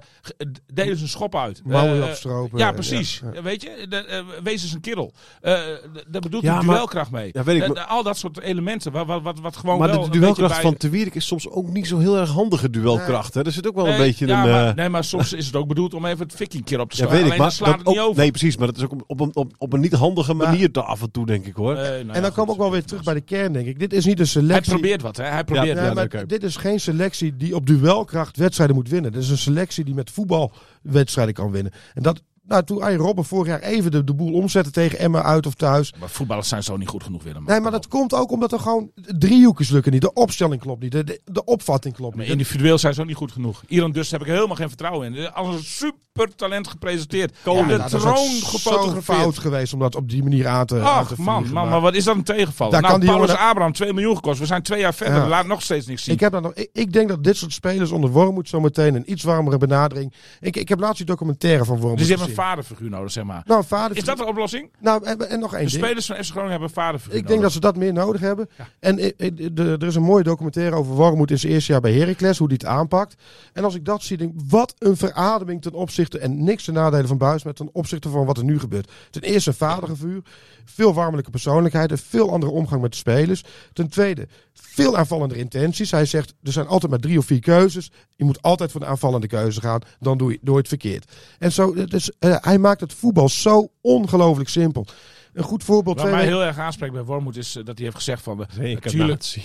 deel 0.74 0.86
eens 0.86 1.02
een 1.02 1.08
schop 1.08 1.36
uit. 1.36 1.62
mouwen 1.66 2.04
opstropen. 2.04 2.60
Ja, 2.60 2.72
precies. 2.72 3.20
Ja, 3.24 3.32
ja. 3.34 3.42
Weet 3.42 3.62
je, 3.62 3.86
de, 3.90 4.24
wees 4.44 4.64
eens 4.64 4.74
een 4.74 4.82
kerel. 4.82 5.14
Eh, 5.42 5.54
d- 5.54 6.06
daar 6.08 6.22
bedoelt 6.22 6.44
Ja, 6.44 6.58
hij 6.58 6.68
duelkracht 6.68 7.12
mee. 7.12 7.30
Ja, 7.34 7.44
weet 7.44 7.64
ik, 7.64 7.78
al 7.78 8.04
dat 8.04 8.18
soort 8.18 8.40
elementen, 8.40 8.60
wat, 8.91 9.06
wat, 9.06 9.21
wat, 9.21 9.39
wat 9.39 9.58
gewoon 9.58 9.80
maar 9.80 9.89
wel 9.89 10.04
de 10.04 10.10
duelkracht 10.19 10.52
bij- 10.54 10.62
van 10.62 10.78
Te 10.78 10.89
Wierik 10.89 11.15
is 11.15 11.26
soms 11.28 11.50
ook 11.50 11.69
niet 11.69 11.88
zo 11.88 11.97
heel 11.97 12.17
erg 12.17 12.30
handige 12.30 12.69
duelkracht. 12.69 13.34
Hè? 13.34 13.41
Er 13.45 13.52
zit 13.52 13.67
ook 13.67 13.76
wel 13.76 13.88
een 13.88 13.97
beetje 13.97 14.28
ja, 14.28 14.43
een... 14.43 14.50
maar, 14.50 14.67
eh, 14.67 14.76
nee, 14.76 14.89
maar 14.89 15.04
soms 15.04 15.34
is 15.34 15.45
het 15.45 15.56
ook 15.56 15.67
bedoeld 15.67 15.93
om 15.93 16.06
even 16.06 16.26
het 16.26 16.36
fikkie 16.36 16.60
een 16.60 16.65
keer 16.65 16.80
op 16.80 16.89
te 16.91 16.97
ja, 16.97 17.08
slaan. 17.08 17.21
weet 17.21 17.32
ik. 17.32 17.38
Maar 17.38 17.52
slaat 17.52 17.69
dat 17.69 17.78
het 17.80 17.88
niet 17.88 17.97
ook- 18.00 18.08
over. 18.08 18.21
Nee, 18.21 18.32
precies. 18.32 18.58
Maar 18.58 18.67
dat 18.67 18.78
is 18.78 18.84
ook 18.84 18.91
op, 18.91 19.04
op, 19.08 19.19
een, 19.19 19.36
op, 19.36 19.54
op 19.58 19.74
een 19.74 19.80
niet 19.80 19.93
handige 19.93 20.34
manier 20.34 20.71
te 20.71 20.82
af 20.82 21.02
en 21.02 21.12
toe, 21.12 21.26
denk 21.26 21.45
ik 21.45 21.56
hoor. 21.56 21.74
Nou 21.74 21.86
En 21.88 22.08
ja, 22.13 22.21
dan 22.21 22.32
komen 22.32 22.45
we 22.45 22.52
ook 22.52 22.58
wel 22.58 22.71
weer 22.71 22.84
terug 22.86 23.04
bij 23.04 23.13
de 23.13 23.21
kern, 23.21 23.54
denk 23.54 23.67
ik. 23.67 23.80
Dit 23.80 23.93
is 23.93 24.06
niet 24.06 24.13
een 24.19 24.26
Hij 24.26 24.34
selectie. 24.34 24.71
probeert 24.74 25.02
wat, 25.02 25.17
hè? 25.17 25.24
Hij 25.24 25.43
probeert 25.43 25.78
Ja, 25.78 25.84
Nee, 25.93 25.93
maar 25.93 26.28
dit 26.28 26.43
is 26.43 26.56
geen 26.56 26.80
selectie 26.80 27.38
die 27.38 27.56
op 27.56 27.65
duelkracht 27.65 28.38
wedstrijden 28.38 28.76
moet 28.76 28.89
winnen. 28.89 29.12
Dit 29.12 29.21
is 29.21 29.30
een 29.30 29.38
selectie 29.38 29.84
die 29.86 29.93
met 29.93 30.12
voetbal 30.12 30.52
wedstrijden 30.82 31.34
kan 31.34 31.52
winnen. 31.52 31.71
En 31.93 32.04
dat, 32.04 32.21
nou, 32.52 32.64
toen 32.64 32.82
Arjen 32.82 33.00
Robben 33.00 33.26
vorig 33.26 33.48
jaar 33.48 33.60
even 33.60 33.92
de, 33.92 34.04
de 34.04 34.14
boel 34.14 34.34
omzette 34.34 34.72
tegen 34.72 35.00
Emma 35.00 35.24
uit 35.24 35.46
of 35.46 35.54
thuis. 35.54 35.94
Maar 36.00 36.10
voetballers 36.10 36.48
zijn 36.48 36.64
zo 36.64 36.78
niet 36.78 36.88
goed 36.88 37.04
genoeg, 37.04 37.24
Willem. 37.24 37.44
Nee, 37.44 37.60
maar 37.60 37.72
dat 37.72 37.88
komt 37.88 38.14
ook 38.14 38.32
omdat 38.32 38.52
er 38.52 38.60
gewoon 38.60 38.92
driehoekjes 38.96 39.70
lukken 39.70 39.92
niet. 39.92 40.02
De 40.02 40.14
opstelling 40.14 40.62
klopt 40.62 40.82
niet. 40.82 40.92
De, 40.92 41.04
de, 41.04 41.22
de 41.26 41.44
opvatting 41.46 41.96
klopt 41.96 42.16
Maar 42.16 42.24
niet. 42.24 42.34
individueel 42.34 42.78
zijn 42.78 42.94
ze 42.94 43.02
ook 43.02 43.08
niet 43.08 43.16
goed 43.16 43.32
genoeg. 43.32 43.64
Iran 43.68 43.92
dus 43.92 44.12
heb 44.12 44.22
ik 44.22 44.28
helemaal 44.28 44.56
geen 44.56 44.68
vertrouwen 44.68 45.16
in. 45.16 45.34
Als 45.34 45.56
een 45.56 45.64
super 45.64 46.36
talent 46.36 46.68
gepresenteerd. 46.68 47.36
Ja, 47.46 47.64
de 47.64 47.78
nou, 47.78 47.84
is 47.86 47.94
ook 47.94 48.00
troon 48.02 48.16
gefotografeerd. 48.28 49.04
fout 49.20 49.38
geweest 49.38 49.74
om 49.74 49.80
dat 49.80 49.96
op 49.96 50.10
die 50.10 50.24
manier 50.24 50.48
aan 50.48 50.66
te, 50.66 50.76
aan 50.76 50.82
te 51.08 51.12
Ach 51.14 51.18
man, 51.18 51.26
man, 51.44 51.54
maar- 51.54 51.68
maar 51.68 51.82
wat 51.82 51.96
is 51.96 52.04
dat 52.04 52.16
een 52.16 52.24
tegenvaller? 52.24 52.72
Daar 52.72 52.82
nou, 52.82 52.94
kan 52.94 53.02
die 53.02 53.10
Paulus 53.10 53.32
jongen- 53.32 53.48
Abraham 53.50 53.74
2 53.74 53.94
miljoen 53.94 54.16
gekost. 54.16 54.40
We 54.40 54.46
zijn 54.46 54.62
twee 54.62 54.80
jaar 54.80 54.94
verder. 54.94 55.16
Ja. 55.22 55.28
Laat 55.28 55.46
nog 55.46 55.62
steeds 55.62 55.86
niks 55.88 56.04
zien. 56.04 56.14
Ik, 56.14 56.20
heb 56.20 56.32
dat 56.32 56.42
nog, 56.42 56.54
ik, 56.54 56.70
ik 56.74 56.94
denk 56.94 57.10
dat 57.10 57.24
dit 57.24 57.38
soort 57.38 57.54
spelers 57.54 57.92
onder 57.92 58.10
Wormoed 58.10 58.50
zometeen 58.50 58.96
een 58.96 59.12
iets 59.12 59.24
warmere 59.24 59.58
benadering. 59.58 60.14
Ik, 60.40 60.56
ik 60.56 60.70
heb 60.70 60.80
laatst 60.80 60.98
die 60.98 61.06
documentaire 61.06 61.66
van 61.66 61.80
Wormoed 61.80 61.98
dus 61.98 62.08
vaderfiguur 62.41 62.89
nodig, 62.89 63.12
zeg 63.12 63.23
maar. 63.23 63.43
Nou, 63.45 63.63
vader. 63.65 63.97
Is 63.97 64.04
dat 64.04 64.17
de 64.17 64.25
oplossing? 64.25 64.69
Nou, 64.80 65.04
en, 65.04 65.30
en 65.30 65.39
nog 65.39 65.54
één 65.54 65.65
De 65.65 65.71
ding. 65.71 65.84
spelers 65.84 66.06
van 66.06 66.15
FC 66.15 66.23
Groningen 66.30 66.51
hebben 66.51 66.67
een 66.69 66.73
vaderfiguur 66.73 67.17
Ik 67.19 67.27
denk 67.27 67.41
dat 67.41 67.51
ze 67.51 67.60
dat 67.60 67.75
meer 67.75 67.93
nodig 67.93 68.21
hebben. 68.21 68.49
En 68.80 68.97
eh, 68.99 69.08
eh, 69.17 69.32
de- 69.54 69.75
er 69.80 69.88
is 69.88 69.95
een 69.95 70.01
mooie 70.04 70.23
documentaire 70.23 70.75
over 70.75 70.93
Wormoed 70.93 71.32
in 71.32 71.39
zijn 71.39 71.54
eerste 71.54 71.71
jaar 71.71 71.82
bij 71.82 71.93
Heracles, 71.93 72.38
hoe 72.38 72.47
die 72.47 72.58
het 72.58 72.67
aanpakt. 72.67 73.15
En 73.54 73.63
als 73.63 73.75
ik 73.75 73.86
dat 73.86 74.04
zie, 74.04 74.17
denk 74.17 74.34
ik, 74.34 74.39
wat 74.47 74.73
een 74.77 74.97
verademing 74.97 75.62
ten 75.62 75.73
opzichte, 75.73 76.19
en 76.19 76.43
niks 76.43 76.63
ten 76.63 76.73
nadele 76.73 77.08
van 77.08 77.17
Buis, 77.17 77.43
maar 77.43 77.54
ten 77.54 77.69
opzichte 77.73 78.10
van 78.10 78.25
wat 78.25 78.38
er 78.38 78.43
nu 78.43 78.60
gebeurt. 78.60 78.91
Ten 79.10 79.21
eerste 79.21 79.49
een 79.49 79.56
vadergevuur, 79.56 80.21
veel 80.65 80.93
warmelijke 80.93 81.30
persoonlijkheid, 81.32 81.91
een 81.91 81.97
veel 81.97 82.32
andere 82.32 82.51
omgang 82.51 82.82
met 82.82 82.91
de 82.91 82.97
spelers. 82.97 83.43
Ten 83.73 83.89
tweede, 83.89 84.27
veel 84.54 84.97
aanvallende 84.97 85.36
intenties. 85.38 85.91
Hij 85.91 86.06
zegt, 86.06 86.34
er 86.43 86.51
zijn 86.51 86.67
altijd 86.67 86.91
maar 86.91 86.99
drie 87.01 87.17
of 87.17 87.25
vier 87.25 87.39
keuzes. 87.39 87.91
Je 88.15 88.23
moet 88.23 88.41
altijd 88.41 88.71
voor 88.71 88.80
de 88.80 88.86
aanvallende 88.86 89.27
keuze 89.27 89.62
gaan, 89.62 89.80
dan 89.99 90.17
doe 90.17 90.32
je, 90.32 90.38
doe 90.41 90.54
je 90.54 90.60
het 90.60 90.67
verkeerd. 90.67 91.12
En 91.39 91.51
zo, 91.51 91.86
dus, 91.86 92.12
eh, 92.32 92.44
hij 92.44 92.58
maakt 92.58 92.82
het 92.82 92.94
voetbal 92.94 93.30
zo 93.30 93.67
ongelooflijk 93.82 94.50
simpel. 94.50 94.86
Een 95.34 95.44
goed 95.44 95.63
voorbeeld. 95.63 95.96
Wat 95.96 96.06
mij 96.06 96.13
weken- 96.15 96.30
heel 96.30 96.44
erg 96.44 96.58
aanspreekt 96.58 96.94
bij 96.94 97.04
Wormoed 97.04 97.38
is 97.38 97.56
eh, 97.56 97.65
dat 97.65 97.76
hij 97.76 97.84
heeft 97.84 97.96
gezegd 97.98 98.24
van... 98.24 98.38
Natuurlijk. 98.60 99.36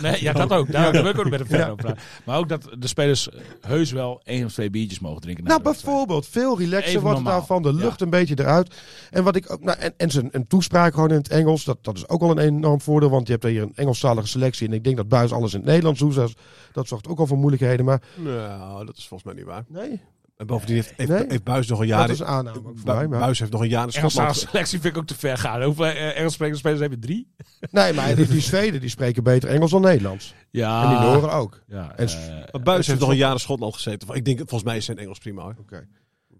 Nee, 0.00 0.22
ja, 0.24 0.32
dat 0.32 0.50
ook. 0.52 0.72
Daar, 0.72 0.92
daar 0.92 1.02
wil 1.02 1.12
ik 1.12 1.18
ook 1.18 1.28
met 1.30 1.38
hem 1.38 1.48
verder 1.48 1.74
praten. 1.74 1.98
Maar 2.24 2.38
ook 2.38 2.48
dat 2.48 2.68
de 2.78 2.86
spelers 2.86 3.28
eh, 3.30 3.40
heus 3.60 3.92
wel 3.92 4.20
één 4.24 4.44
of 4.44 4.52
twee 4.52 4.70
biertjes 4.70 5.00
mogen 5.00 5.20
drinken. 5.20 5.44
na 5.44 5.50
Nou, 5.50 5.62
bijvoorbeeld, 5.62 6.26
veel 6.26 6.58
relaxer 6.58 6.88
Even 6.88 7.00
wordt 7.00 7.16
het 7.16 7.24
normaal. 7.26 7.46
daarvan. 7.46 7.62
De 7.62 7.72
lucht 7.72 7.98
Ja. 7.98 8.04
een 8.04 8.10
beetje 8.10 8.38
eruit. 8.38 8.74
En 9.10 9.24
wat 9.24 9.36
ik 9.36 9.52
ook, 9.52 9.62
nou, 9.62 9.78
en, 9.78 9.94
en 9.96 10.10
zijn 10.10 10.28
een 10.32 10.46
toespraak 10.46 10.94
gewoon 10.94 11.10
in 11.10 11.16
het 11.16 11.28
Engels, 11.28 11.64
dat, 11.64 11.78
dat 11.84 11.96
is 11.96 12.08
ook 12.08 12.22
al 12.22 12.30
een 12.30 12.38
enorm 12.38 12.80
voordeel, 12.80 13.10
want 13.10 13.26
je 13.26 13.32
hebt 13.32 13.44
hier 13.44 13.62
een 13.62 13.72
Engelstalige 13.74 14.26
selectie. 14.28 14.66
En 14.68 14.72
ik 14.74 14.84
denk 14.84 14.96
dat 14.96 15.08
Buis 15.08 15.32
alles 15.32 15.52
in 15.52 15.58
het 15.58 15.68
Nederlands 15.68 16.00
doet. 16.00 16.34
Dat 16.72 16.88
zorgt 16.88 17.08
ook 17.08 17.18
al 17.18 17.26
voor 17.26 17.38
moeilijkheden. 17.38 17.84
Maar 17.84 18.02
Nou, 18.16 18.86
dat 18.86 18.96
is 18.96 19.06
volgens 19.06 19.32
mij 19.32 19.34
niet 19.42 19.50
waar. 19.52 19.64
nee, 19.68 20.00
En 20.36 20.46
bovendien 20.46 20.76
heeft, 20.76 20.92
heeft, 20.96 21.10
Nee? 21.10 21.24
heeft 21.28 21.44
Buis 21.44 21.66
nog 21.68 21.80
een 21.80 21.88
dat 21.88 21.98
jaar... 21.98 22.10
is 22.10 22.18
een 22.18 22.26
aanname 22.26 22.60
mij. 22.84 23.08
Maar, 23.08 23.18
Buis 23.20 23.38
heeft 23.38 23.52
nog 23.52 23.60
een 23.60 23.68
jaar 23.68 23.86
in 23.86 23.92
Engelse 23.92 24.10
Schotland... 24.16 24.36
selectie 24.36 24.80
vind 24.80 24.94
ik 24.94 25.00
ook 25.00 25.06
te 25.06 25.14
ver 25.14 25.38
gaan. 25.38 25.62
Hoeveel 25.62 25.84
eh, 25.86 26.16
Engels 26.18 26.32
sprekende 26.32 26.58
spelers 26.58 26.80
hebben 26.80 27.00
drie? 27.00 27.30
nee, 27.70 27.92
maar 27.92 28.14
die, 28.14 28.26
die 28.26 28.40
Zweden 28.40 28.80
die 28.80 28.90
spreken 28.90 29.22
beter 29.22 29.48
Engels 29.48 29.70
dan 29.70 29.80
Nederlands. 29.80 30.34
Ja. 30.50 30.82
En 30.82 30.88
die 30.88 30.98
Noren 30.98 31.32
ook. 31.32 31.62
Ja, 31.66 31.92
En- 31.96 32.08
eh, 32.52 32.62
Buis 32.62 32.86
heeft 32.86 33.00
nog 33.00 33.08
een 33.08 33.16
jaar 33.16 33.32
in 33.32 33.38
Schotland 33.38 33.74
gezeten. 33.74 34.14
Ik 34.14 34.24
denk, 34.24 34.38
volgens 34.38 34.62
mij 34.62 34.76
is 34.76 34.84
zijn 34.84 34.98
Engels 34.98 35.18
prima. 35.18 35.54
Oké. 35.60 35.86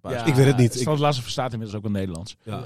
Ja, 0.03 0.25
ik 0.25 0.35
weet 0.35 0.47
het 0.47 0.57
niet. 0.57 0.75
Ik, 0.75 0.81
Standard 0.81 1.01
Laatste 1.01 1.23
verstaat 1.23 1.53
inmiddels 1.53 1.77
ook 1.79 1.85
wel 1.85 1.93
Nederlands. 1.93 2.37
ja. 2.43 2.63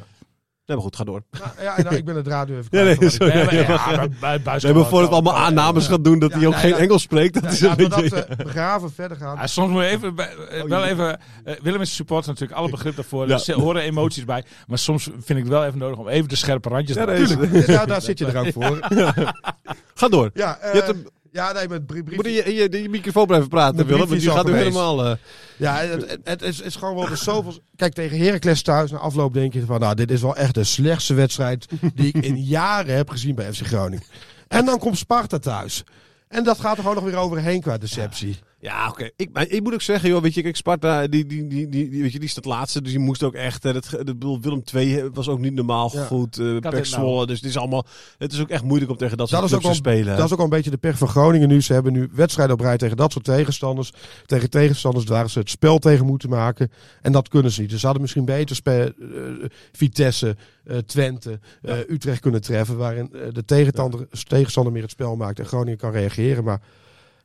Nee, 0.71 0.79
maar 0.79 0.89
goed, 0.89 0.97
ga 0.97 1.05
door. 1.05 1.23
Nou, 1.31 1.51
ja, 1.63 1.83
nou, 1.83 1.97
ik 1.97 2.05
ben 2.05 2.17
het 2.17 2.27
radio 2.27 2.57
even 2.59 2.69
Ja, 2.79 2.85
nee, 2.85 2.97
kwijt, 2.97 3.13
sorry. 3.13 3.33
Nee, 3.35 3.45
maar, 3.45 3.55
Ja, 3.55 3.61
ja, 3.61 3.69
maar- 3.69 3.97
maar 3.97 4.09
bij- 4.21 4.41
Buis 4.43 4.63
Nee, 4.63 4.73
kan 4.73 4.81
maar 4.81 4.91
voordat 4.91 5.09
we 5.09 5.15
allemaal 5.15 5.37
aannames 5.37 5.87
gaan 5.87 6.03
doen 6.03 6.19
dat 6.19 6.31
Ja, 6.31 6.39
hij 6.39 6.47
ook 6.47 6.53
nee, 6.53 6.61
geen. 6.63 6.75
Engels 6.75 7.03
spreekt, 7.03 7.35
dat 7.35 7.43
Ja, 7.43 7.49
is 7.51 7.61
een 7.61 7.71
we 7.71 7.77
beetje... 7.89 8.09
dat 8.11 8.25
eh, 8.27 8.37
begraven 8.37 8.93
verder 8.93 9.17
gaan. 9.17 9.37
Ja, 9.37 9.47
soms 9.47 9.71
moet 9.73 9.83
je 9.83 9.89
even, 9.89 10.15
bij- 10.15 10.35
eh, 10.51 10.63
wel 10.65 10.85
even 10.85 11.19
eh, 11.45 11.55
Willem 11.63 11.81
is 11.81 11.95
supporter 11.95 12.31
natuurlijk, 12.31 12.59
alle 12.59 12.71
begrip 12.71 12.97
daarvoor. 12.97 13.29
Ja. 13.29 13.39
Er 13.47 13.55
horen 13.55 13.83
emoties 13.83 14.25
bij. 14.25 14.45
Maar 14.67 14.79
soms 14.79 15.03
vind 15.05 15.29
ik 15.29 15.37
het 15.45 15.49
wel 15.49 15.65
even 15.65 15.79
nodig 15.79 15.99
om 15.99 16.09
even 16.09 16.29
de 16.29 16.37
scherpe 16.37 16.69
randjes 16.69 16.97
Ja, 16.97 17.05
nee, 17.05 17.27
nou, 17.67 17.87
daar 17.87 18.03
zit 18.03 18.19
je 18.19 18.27
er 18.27 18.39
ook 18.39 18.53
voor. 18.53 18.79
Ga 19.95 20.09
door. 20.09 20.31
Ja, 20.35 20.59
eh, 20.59 20.73
Je 20.75 20.81
hebt 20.83 20.97
een- 20.97 21.09
ja 21.33 21.53
nee, 21.53 21.69
met 21.69 21.87
brie- 21.87 22.03
brief, 22.03 22.17
Moet 22.17 22.25
je, 22.27 22.55
je, 22.55 22.83
je 22.83 22.89
microfoon 22.89 23.27
blijven 23.27 23.49
praten, 23.49 23.87
Willem, 23.87 24.09
want 24.09 24.23
je 24.23 24.29
is 24.29 24.35
gaat 24.35 24.47
nu 24.47 24.55
helemaal... 24.57 25.05
eh, 25.07 25.13
Ja, 25.57 25.75
het, 25.77 26.11
het, 26.11 26.21
het 26.25 26.43
is, 26.43 26.61
is 26.61 26.77
gewoon 26.77 26.95
wel 26.95 27.09
de 27.09 27.17
zoveel. 27.17 27.55
Kijk, 27.77 27.93
tegen 27.95 28.19
Heracles 28.19 28.63
thuis 28.63 28.91
na 28.91 28.99
afloop 28.99 29.35
denk 29.35 29.53
je 29.53 29.65
van, 29.67 29.81
nou, 29.81 29.95
dit 29.95 30.11
is 30.11 30.21
wel 30.21 30.37
echt 30.37 30.55
de 30.55 30.65
slechtste 30.65 31.15
wedstrijd 31.15 31.67
die 31.95 32.13
ik 32.13 32.25
in 32.25 32.43
jaren 32.43 32.97
heb 32.97 33.11
gezien 33.11 33.35
bij 33.35 33.53
FC 33.53 33.67
Groningen. 33.67 34.05
En 34.49 34.65
dan 34.65 34.79
komt 34.79 34.99
Sparta 34.99 35.39
thuis. 35.39 35.85
En 36.29 36.45
dat 36.45 36.61
gaat 36.61 36.77
er 36.77 36.83
gewoon 36.83 36.95
nog 36.95 37.05
weer 37.05 37.17
overheen 37.17 37.61
qua 37.61 37.79
deceptie. 37.79 38.29
Ja, 38.29 38.50
oké. 38.89 39.11
Ik, 39.17 39.29
maar 39.33 39.49
ik 39.49 39.63
moet 39.63 39.73
ook 39.75 39.83
zeggen, 39.83 40.09
joh, 40.09 40.23
weet 40.23 40.35
je, 40.35 40.43
kijk, 40.43 40.57
Sparta, 40.57 41.07
die, 41.07 41.27
die, 41.27 41.47
die, 41.47 41.69
die, 41.69 41.89
die- 41.89 42.03
weet 42.03 42.13
je, 42.13 42.19
die 42.19 42.29
staat 42.29 42.45
laatste, 42.45 42.83
dus 42.83 42.91
die 42.91 43.01
moest 43.01 43.23
ook 43.23 43.35
echt, 43.35 43.65
eh, 43.65 43.73
dat, 43.73 43.89
dat 43.91 44.05
bedoel, 44.05 44.41
Willem 44.41 44.63
II 44.75 45.09
was 45.13 45.29
ook 45.29 45.39
niet 45.39 45.55
normaal 45.55 45.91
Ja. 45.95 46.05
goed, 46.05 46.39
eh 46.39 46.47
het 46.47 46.61
Pek 46.61 46.73
nou? 46.73 46.85
Zwolle, 46.85 47.27
dus 47.27 47.37
het 47.41 47.49
is 47.49 47.57
allemaal, 47.57 47.87
het 48.19 48.33
is 48.33 48.41
ook 48.41 48.49
echt 48.49 48.63
moeilijk 48.65 48.91
om 48.91 48.97
tegen 48.97 49.17
dat 49.17 49.29
soort 49.29 49.41
Dat 49.41 49.51
is, 49.51 49.57
ook 49.57 49.63
clubs 49.63 49.81
te 49.81 49.89
spelen. 49.91 50.17
dat 50.17 50.25
is 50.27 50.31
ook 50.31 50.37
wel 50.37 50.47
een 50.47 50.53
beetje 50.53 50.71
de 50.71 50.77
pech 50.77 50.99
van 50.99 51.09
Groningen 51.09 51.49
nu. 51.49 51.61
Ze 51.63 51.73
hebben 51.73 51.93
nu 51.93 52.09
wedstrijden 52.13 52.55
op 52.55 52.61
rij 52.61 52.77
tegen 52.77 52.97
dat 52.97 53.13
soort 53.13 53.25
tegenstanders. 53.25 53.93
Tegen 54.27 54.51
tegenstanders 54.51 55.05
waar 55.05 55.31
ze 55.31 55.39
het 55.39 55.51
spel 55.51 55.79
tegen 55.79 56.07
moeten 56.07 56.29
maken. 56.29 56.71
En 57.03 57.13
dat 57.13 57.29
kunnen 57.29 57.53
ze 57.53 57.61
niet. 57.61 57.71
Dus 57.71 57.79
ze 57.79 57.85
hadden 57.85 58.03
misschien 58.03 58.25
beter 58.25 58.57
spe- 58.57 58.95
eh, 59.01 59.49
Vitesse, 59.73 60.37
eh, 60.65 60.77
Twente, 60.79 61.39
eh, 61.63 61.75
Utrecht 61.89 62.21
kunnen 62.21 62.41
treffen. 62.41 62.77
Waarin 62.77 63.11
eh, 63.13 63.21
de 63.33 63.45
tegenstander, 63.45 64.07
tegenstander 64.29 64.73
meer 64.73 64.83
het 64.83 64.91
spel 64.91 65.17
maakt 65.17 65.39
en 65.39 65.47
Groningen 65.47 65.79
kan 65.79 65.93
reageren. 65.93 66.45
Maar 66.45 66.61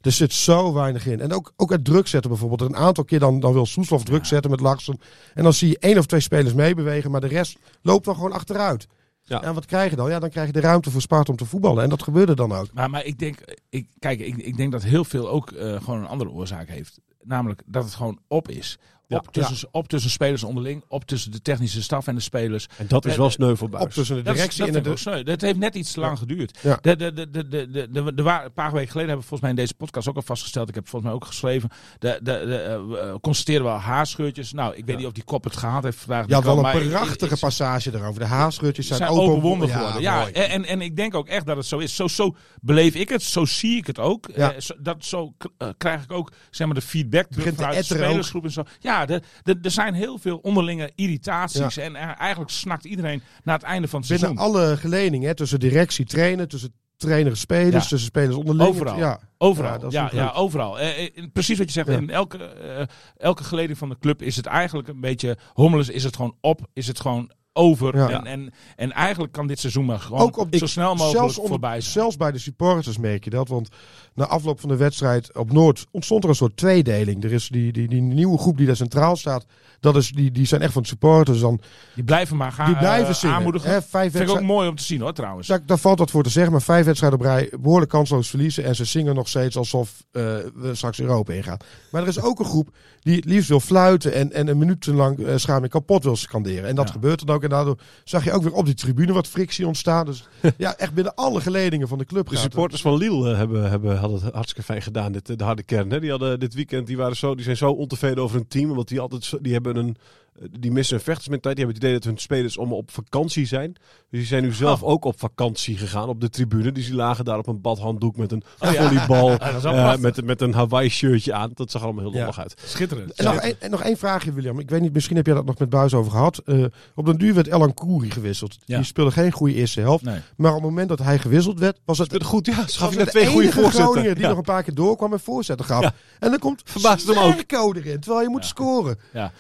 Er 0.06 0.12
zit 0.12 0.34
zo 0.34 0.74
weinig 0.74 1.08
in. 1.08 1.20
En 1.20 1.34
ook, 1.34 1.54
ook 1.56 1.70
het 1.70 1.86
druk 1.86 2.08
zetten 2.08 2.30
bijvoorbeeld. 2.30 2.62
Een 2.62 2.76
aantal 2.76 3.04
keer 3.04 3.20
dan, 3.20 3.40
dan 3.40 3.54
wil 3.54 3.66
Soeslof 3.66 4.04
druk 4.04 4.26
zetten 4.26 4.52
met 4.52 4.60
Larsen. 4.60 5.00
En 5.34 5.44
dan 5.44 5.54
zie 5.54 5.70
je 5.70 5.80
één 5.80 5.98
of 5.98 6.06
twee 6.06 6.20
spelers 6.20 6.54
meebewegen. 6.54 7.12
Maar 7.12 7.22
de 7.22 7.28
rest 7.28 7.58
loopt 7.82 8.06
dan 8.06 8.16
gewoon 8.16 8.32
achteruit. 8.32 8.88
Ja. 9.24 9.42
En 9.42 9.54
wat 9.54 9.66
krijg 9.66 9.90
je 9.90 9.96
dan? 9.96 10.10
Ja, 10.10 10.20
dan 10.20 10.30
krijg 10.30 10.48
je 10.48 10.54
de 10.54 10.60
ruimte 10.60 10.92
voor 10.92 11.02
Sparta 11.02 11.32
om 11.32 11.38
te 11.38 11.46
voetballen. 11.46 11.84
En 11.84 11.90
dat 11.90 12.04
gebeurde 12.04 12.36
dan 12.36 12.52
ook. 12.52 12.74
Maar, 12.74 12.90
maar 12.90 13.06
ik 13.06 13.20
denk, 13.20 13.38
ik, 13.70 13.88
kijk, 14.00 14.20
ik, 14.20 14.38
ik 14.38 14.58
denk 14.58 14.72
dat 14.72 14.84
heel 14.84 15.04
veel 15.04 15.30
ook 15.30 15.52
eh, 15.52 15.82
gewoon 15.82 16.00
een 16.00 16.08
andere 16.08 16.30
oorzaak 16.30 16.68
heeft. 16.68 17.00
Namelijk 17.22 17.62
dat 17.66 17.84
het 17.84 17.94
gewoon 17.94 18.20
op 18.28 18.50
is. 18.50 18.80
Ja. 19.08 19.18
Op, 19.18 19.32
tussen, 19.32 19.68
op 19.72 19.88
tussen 19.88 20.12
spelers 20.12 20.44
onderling, 20.44 20.84
op 20.88 21.06
tussen 21.06 21.32
de 21.32 21.42
technische 21.42 21.84
staf 21.84 22.08
en 22.08 22.16
de 22.16 22.22
spelers. 22.22 22.68
En 22.78 22.88
dat 22.88 23.06
is 23.06 23.12
Eh, 23.12 23.18
wel 23.18 23.30
sneu 23.30 23.56
voor 23.56 23.70
Op 23.80 23.90
tussen 23.90 24.16
de 24.16 24.22
Dat, 24.22 24.34
is- 24.34 24.40
directie 24.40 24.60
dat 24.66 24.68
en 24.68 24.74
vind 24.84 24.86
de... 24.96 25.02
sneu. 25.02 25.24
Dat 25.24 25.42
heeft 25.42 25.58
net 25.58 25.76
iets 25.76 25.92
te 25.92 26.00
lang 26.00 26.18
geduurd. 26.18 26.60
Ja. 26.62 26.78
De, 26.82 26.96
de, 26.96 27.14
de, 27.14 27.30
de, 27.30 27.48
de, 27.48 27.70
de, 27.70 27.90
de, 27.92 28.14
de 28.14 28.24
een 28.44 28.54
paar 28.54 28.72
weken 28.72 28.92
geleden 28.92 29.10
hebben 29.10 29.16
we 29.16 29.22
volgens 29.22 29.42
mij 29.42 29.50
in 29.50 29.56
deze 29.56 29.74
podcast 29.74 30.08
ook 30.08 30.16
al 30.16 30.22
vastgesteld. 30.22 30.70
Ik 30.70 30.76
heb 30.76 30.88
volgens 30.88 31.12
mij 31.12 31.20
ook 31.22 31.26
geschreven. 31.26 31.70
De, 32.00 32.20
de, 32.24 32.44
de, 32.46 32.56
eh, 32.58 32.88
we 32.88 32.98
eh, 33.00 33.14
constateren 33.22 33.64
wel 33.64 33.76
haarscheurtjes. 33.78 34.52
Nou, 34.54 34.76
ik 34.76 34.86
weet 34.86 34.98
niet 34.98 35.06
of 35.06 35.12
die 35.12 35.24
kop 35.24 35.44
het 35.44 35.56
gehad 35.58 35.84
heeft 35.84 35.98
vandaag. 35.98 36.28
Je 36.28 36.34
had 36.34 36.44
wel 36.44 36.66
een 36.66 36.90
prachtige 36.90 37.34
ik- 37.34 37.40
passage 37.40 37.94
erover. 37.94 38.20
De 38.20 38.26
haarscheurtjes 38.26 38.88
zijn, 38.88 39.00
zijn 39.00 39.10
open, 39.12 39.70
geworden. 39.70 40.02
Ja, 40.02 40.30
en, 40.30 40.66
en 40.66 40.82
ik 40.82 40.96
denk 40.96 41.16
ook 41.16 41.28
echt 41.28 41.46
dat 41.46 41.58
het 41.58 41.66
zo 41.66 41.78
is. 41.78 41.96
Zo, 41.96 42.08
zo 42.08 42.36
beleef 42.62 42.96
ik 42.96 43.10
het, 43.10 43.24
zo 43.24 43.46
zie 43.46 43.78
ik 43.78 43.88
het 43.88 44.00
ook. 44.00 44.30
Ja. 44.36 44.54
Eh, 44.54 44.60
zo, 44.60 44.74
dat, 44.80 45.06
zo 45.06 45.34
eh, 45.58 45.68
krijg 45.78 46.04
ik 46.04 46.12
ook 46.12 46.32
zeg 46.50 46.68
maar, 46.68 46.76
de 46.76 46.82
feedback 46.82 47.22
terug 47.26 47.38
Begint 47.38 47.56
vanuit 47.56 47.88
de 47.88 47.94
spelersgroep 47.96 48.44
en 48.44 48.52
zo. 48.52 48.64
Ja, 48.80 48.95
de, 49.06 49.22
de, 49.44 49.58
er 49.62 49.72
zijn 49.72 49.94
heel 49.94 50.18
veel 50.18 50.38
onderlinge 50.38 50.92
irritaties. 50.96 51.78
En 51.78 51.96
eh, 51.96 52.20
eigenlijk 52.20 52.52
snakt 52.52 52.86
iedereen 52.86 53.22
naar 53.44 53.56
het 53.56 53.64
einde 53.64 53.88
van 53.88 54.00
het 54.00 54.10
Binnen 54.10 54.28
seizoen. 54.36 54.54
alle 54.56 54.78
geledingen, 54.78 55.28
hè, 55.28 55.36
tussen 55.36 55.60
directie, 55.60 56.06
trainer, 56.06 56.48
tussen 56.48 56.74
trainer 56.98 57.32
en 57.32 57.38
spelers, 57.38 57.74
Ja. 57.74 57.80
tussen 57.80 58.00
spelers 58.00 58.36
onderling. 58.36 58.70
Overal. 58.70 58.98
Ja. 58.98 59.20
Overal, 59.38 59.72
Ja, 59.72 59.78
dat 59.78 59.92
is 59.92 59.98
ja, 59.98 60.10
ja, 60.14 60.32
overal. 60.32 60.80
Eh, 60.80 61.04
eh, 61.06 61.28
precies 61.34 61.58
wat 61.58 61.68
je 61.68 61.74
zegt. 61.74 61.88
Ja. 61.88 61.94
In 61.98 62.10
elke, 62.10 62.38
eh, 62.38 62.86
elke 63.18 63.44
geleding 63.44 63.78
van 63.78 63.90
de 63.90 63.98
club 64.00 64.22
is 64.22 64.36
het 64.36 64.46
eigenlijk 64.46 64.88
een 64.88 65.00
beetje 65.00 65.38
hommeles. 65.54 65.90
Is 65.90 66.04
het 66.04 66.16
gewoon 66.16 66.36
op? 66.42 66.60
Is 66.74 66.88
het 66.88 67.00
gewoon 67.00 67.32
over? 67.56 67.98
Ja. 67.98 68.10
En, 68.10 68.26
en, 68.26 68.54
en 68.76 68.92
eigenlijk 68.92 69.34
kan 69.34 69.48
dit 69.48 69.60
seizoen 69.60 69.86
maar 69.86 70.00
gewoon 70.00 70.20
Ook 70.22 70.38
op 70.38 70.56
zo 70.56 70.66
snel 70.66 70.90
mogelijk 70.96 71.18
zelfs, 71.18 71.36
onder- 71.36 71.52
voorbij 71.52 71.82
zijn. 71.82 71.94
zelfs 71.94 72.18
bij 72.18 72.32
de 72.32 72.38
supporters 72.38 72.98
merk 72.98 73.24
je 73.24 73.30
dat. 73.30 73.48
Want 73.48 73.70
na 74.14 74.26
afloop 74.28 74.60
van 74.60 74.70
de 74.70 74.76
wedstrijd 74.76 75.36
op 75.38 75.52
Noord 75.52 75.86
ontstond 75.92 76.24
er 76.24 76.30
een 76.30 76.36
soort 76.36 76.58
tweedeling. 76.58 77.24
Er 77.24 77.34
is 77.34 77.48
die, 77.48 77.72
die, 77.72 77.88
die 77.88 78.02
nieuwe 78.02 78.38
groep 78.38 78.58
die 78.58 78.66
daar 78.68 78.76
centraal 78.76 79.16
staat. 79.16 79.46
Dat 79.86 79.96
is, 80.04 80.10
die, 80.12 80.32
die 80.32 80.46
zijn 80.46 80.62
echt 80.62 80.74
van 80.74 80.82
de 80.82 80.88
supporters. 80.88 81.40
Dan, 81.40 81.60
Die 81.96 82.04
blijven 82.04 82.38
maar 82.38 82.52
gaan 82.52 82.66
die 82.66 82.78
blijven 82.78 83.08
eh, 83.08 83.14
zingen. 83.14 83.36
aanmoedigen. 83.36 83.70
Hè, 83.70 83.82
vijf 83.82 84.12
Vind 84.12 84.30
ik 84.30 84.36
ook 84.36 84.42
mooi 84.42 84.68
om 84.70 84.76
te 84.76 84.84
zien 84.84 85.02
hoor 85.02 85.14
trouwens. 85.14 85.48
Daar, 85.48 85.66
daar 85.66 85.78
valt 85.78 86.00
wat 86.00 86.12
voor 86.12 86.24
te 86.24 86.30
zeggen, 86.30 86.52
maar 86.52 86.62
vijf 86.62 86.86
wedstrijden 86.86 87.20
op 87.20 87.26
rij 87.26 87.52
behoorlijk 87.60 87.92
kansloos 87.92 88.30
verliezen. 88.30 88.64
En 88.64 88.76
ze 88.76 88.86
zingen 88.86 89.16
nog 89.16 89.28
steeds 89.28 89.58
alsof 89.58 90.04
eh, 90.12 90.22
we 90.56 90.70
straks 90.76 91.00
Europa 91.00 91.34
ingaan. 91.34 91.58
Maar 91.92 92.02
er 92.02 92.08
is 92.08 92.22
ook 92.22 92.40
een 92.40 92.46
groep 92.46 92.70
die 93.02 93.16
het 93.16 93.26
liefst 93.26 93.50
wil 93.50 93.60
fluiten 93.60 94.14
en, 94.14 94.32
en 94.34 94.48
een 94.48 94.58
minuut 94.58 94.86
lang 94.86 95.20
uh, 95.20 95.34
Schaming 95.36 95.72
kapot 95.72 96.04
wil 96.04 96.16
scanderen. 96.16 96.66
En 96.70 96.76
dat 96.76 96.88
Ja. 96.88 96.92
gebeurt 96.94 97.26
dan 97.26 97.36
ook. 97.36 97.44
En 97.44 97.50
daardoor 97.50 97.78
zag 98.04 98.24
je 98.24 98.32
ook 98.32 98.44
weer 98.44 98.54
op 98.54 98.66
die 98.66 98.74
tribune 98.74 99.14
wat 99.14 99.28
frictie 99.28 99.68
ontstaan. 99.68 100.06
Dus 100.06 100.28
ja, 100.58 100.76
echt 100.78 100.94
binnen 100.94 101.16
alle 101.16 101.42
geledingen 101.42 101.88
van 101.88 101.98
de 101.98 102.06
club 102.06 102.30
De 102.30 102.38
supporters 102.38 102.82
van 102.82 102.98
Lille 102.98 103.36
hebben, 103.36 103.70
hebben, 103.70 103.98
hadden 103.98 104.22
het 104.24 104.34
hartstikke 104.34 104.64
fijn 104.64 104.82
gedaan, 104.82 105.12
dit, 105.12 105.38
de 105.40 105.44
harde 105.44 105.64
kern. 105.64 105.92
Hè? 105.92 106.00
Die 106.00 106.10
hadden 106.10 106.40
dit 106.40 106.54
weekend, 106.54 106.88
die, 106.88 106.98
waren 106.98 107.16
zo, 107.16 107.36
die 107.36 107.44
zijn 107.44 107.58
zo 107.58 107.70
ontevreden 107.72 108.24
over 108.24 108.36
hun 108.36 108.48
team. 108.48 108.74
Want 108.76 108.88
die, 108.88 109.00
altijd, 109.00 109.34
die 109.42 109.54
hebben 109.54 109.75
een, 109.78 109.96
eh, 110.40 110.48
die 110.60 110.72
missen 110.72 110.96
een 110.96 111.04
vechtersmentaliteit. 111.04 111.56
Die 111.56 111.66
hebben 111.66 111.76
het 111.76 111.84
idee 111.84 111.94
dat 111.94 112.04
hun 112.04 112.18
spelers 112.18 112.58
allemaal 112.58 112.78
op 112.78 112.92
vakantie 112.92 113.46
zijn. 113.46 113.74
Dus 114.10 114.20
die 114.20 114.26
zijn 114.26 114.44
nu 114.44 114.54
zelf 114.54 114.84
Oh. 114.84 114.90
ook 114.90 115.06
op 115.06 115.20
vakantie 115.20 115.78
gegaan 115.78 116.10
op 116.10 116.22
de 116.22 116.30
tribune. 116.30 116.72
Dus 116.72 116.86
die 116.86 116.96
lagen 116.96 117.26
daar 117.26 117.38
op 117.38 117.48
een 117.48 117.62
badhanddoek 117.62 118.18
met 118.18 118.32
een 118.32 118.44
Oh 118.60 118.70
volleybal. 118.72 119.30
Ja, 119.62 119.94
eh, 119.94 119.98
met, 120.00 120.26
met 120.26 120.42
een 120.42 120.54
Hawaii 120.54 120.90
shirtje 120.90 121.34
aan. 121.34 121.52
Dat 121.54 121.72
zag 121.72 121.82
er 121.82 121.88
allemaal 121.88 122.04
heel 122.06 122.14
Ja. 122.14 122.20
lollig 122.20 122.40
uit. 122.40 122.54
Schitterend. 122.66 123.12
En 123.14 123.26
nog, 123.26 123.36
één, 123.36 123.56
en 123.62 123.72
nog 123.72 123.82
één 123.82 123.98
vraagje, 123.98 124.34
William. 124.34 124.60
Ik 124.60 124.70
weet 124.70 124.82
niet, 124.82 124.94
misschien 124.94 125.16
heb 125.16 125.26
jij 125.26 125.36
dat 125.36 125.46
nog 125.46 125.58
met 125.58 125.70
Buis 125.70 125.94
over 125.94 126.12
gehad. 126.12 126.38
Eh, 126.38 126.64
op 126.96 127.06
den 127.06 127.18
duur 127.18 127.34
werd 127.34 127.48
Elan 127.48 127.74
Kouri 127.74 128.12
gewisseld. 128.12 128.58
Ja. 128.66 128.76
Die 128.78 128.86
speelde 128.86 129.12
geen 129.12 129.32
goede 129.32 129.54
eerste 129.54 129.82
helft. 129.82 130.04
Nee. 130.04 130.20
Maar 130.38 130.50
op 130.52 130.58
het 130.58 130.66
moment 130.70 130.90
dat 130.90 131.00
hij 131.00 131.20
gewisseld 131.20 131.60
werd, 131.60 131.80
was 131.86 131.98
het, 131.98 132.12
Met 132.12 132.24
goed, 132.24 132.46
ja, 132.46 132.54
ze 132.54 132.62
was 132.62 132.78
gaf 132.78 132.92
je 132.94 132.96
het 132.96 133.06
net 133.06 133.10
twee 133.14 133.26
de 133.26 133.32
goede 133.32 133.52
voorzetten. 133.52 134.04
Die 134.04 134.24
Ja. 134.24 134.28
nog 134.30 134.38
een 134.38 134.44
paar 134.44 134.64
keer 134.64 134.74
doorkwam 134.76 135.14
en 135.14 135.20
voorzetten 135.20 135.66
gaf. 135.66 135.82
Ja. 135.82 135.94
En 136.20 136.30
dan 136.30 136.40
komt 136.40 136.62
Verbaasde 136.66 137.14
hem 137.14 137.24
ook. 137.24 137.76
Erin, 137.76 138.00
terwijl 138.00 138.22
je 138.24 138.30
moet 138.30 138.42
Ja. 138.42 138.48
scoren. 138.48 139.00
Ja. 139.14 139.32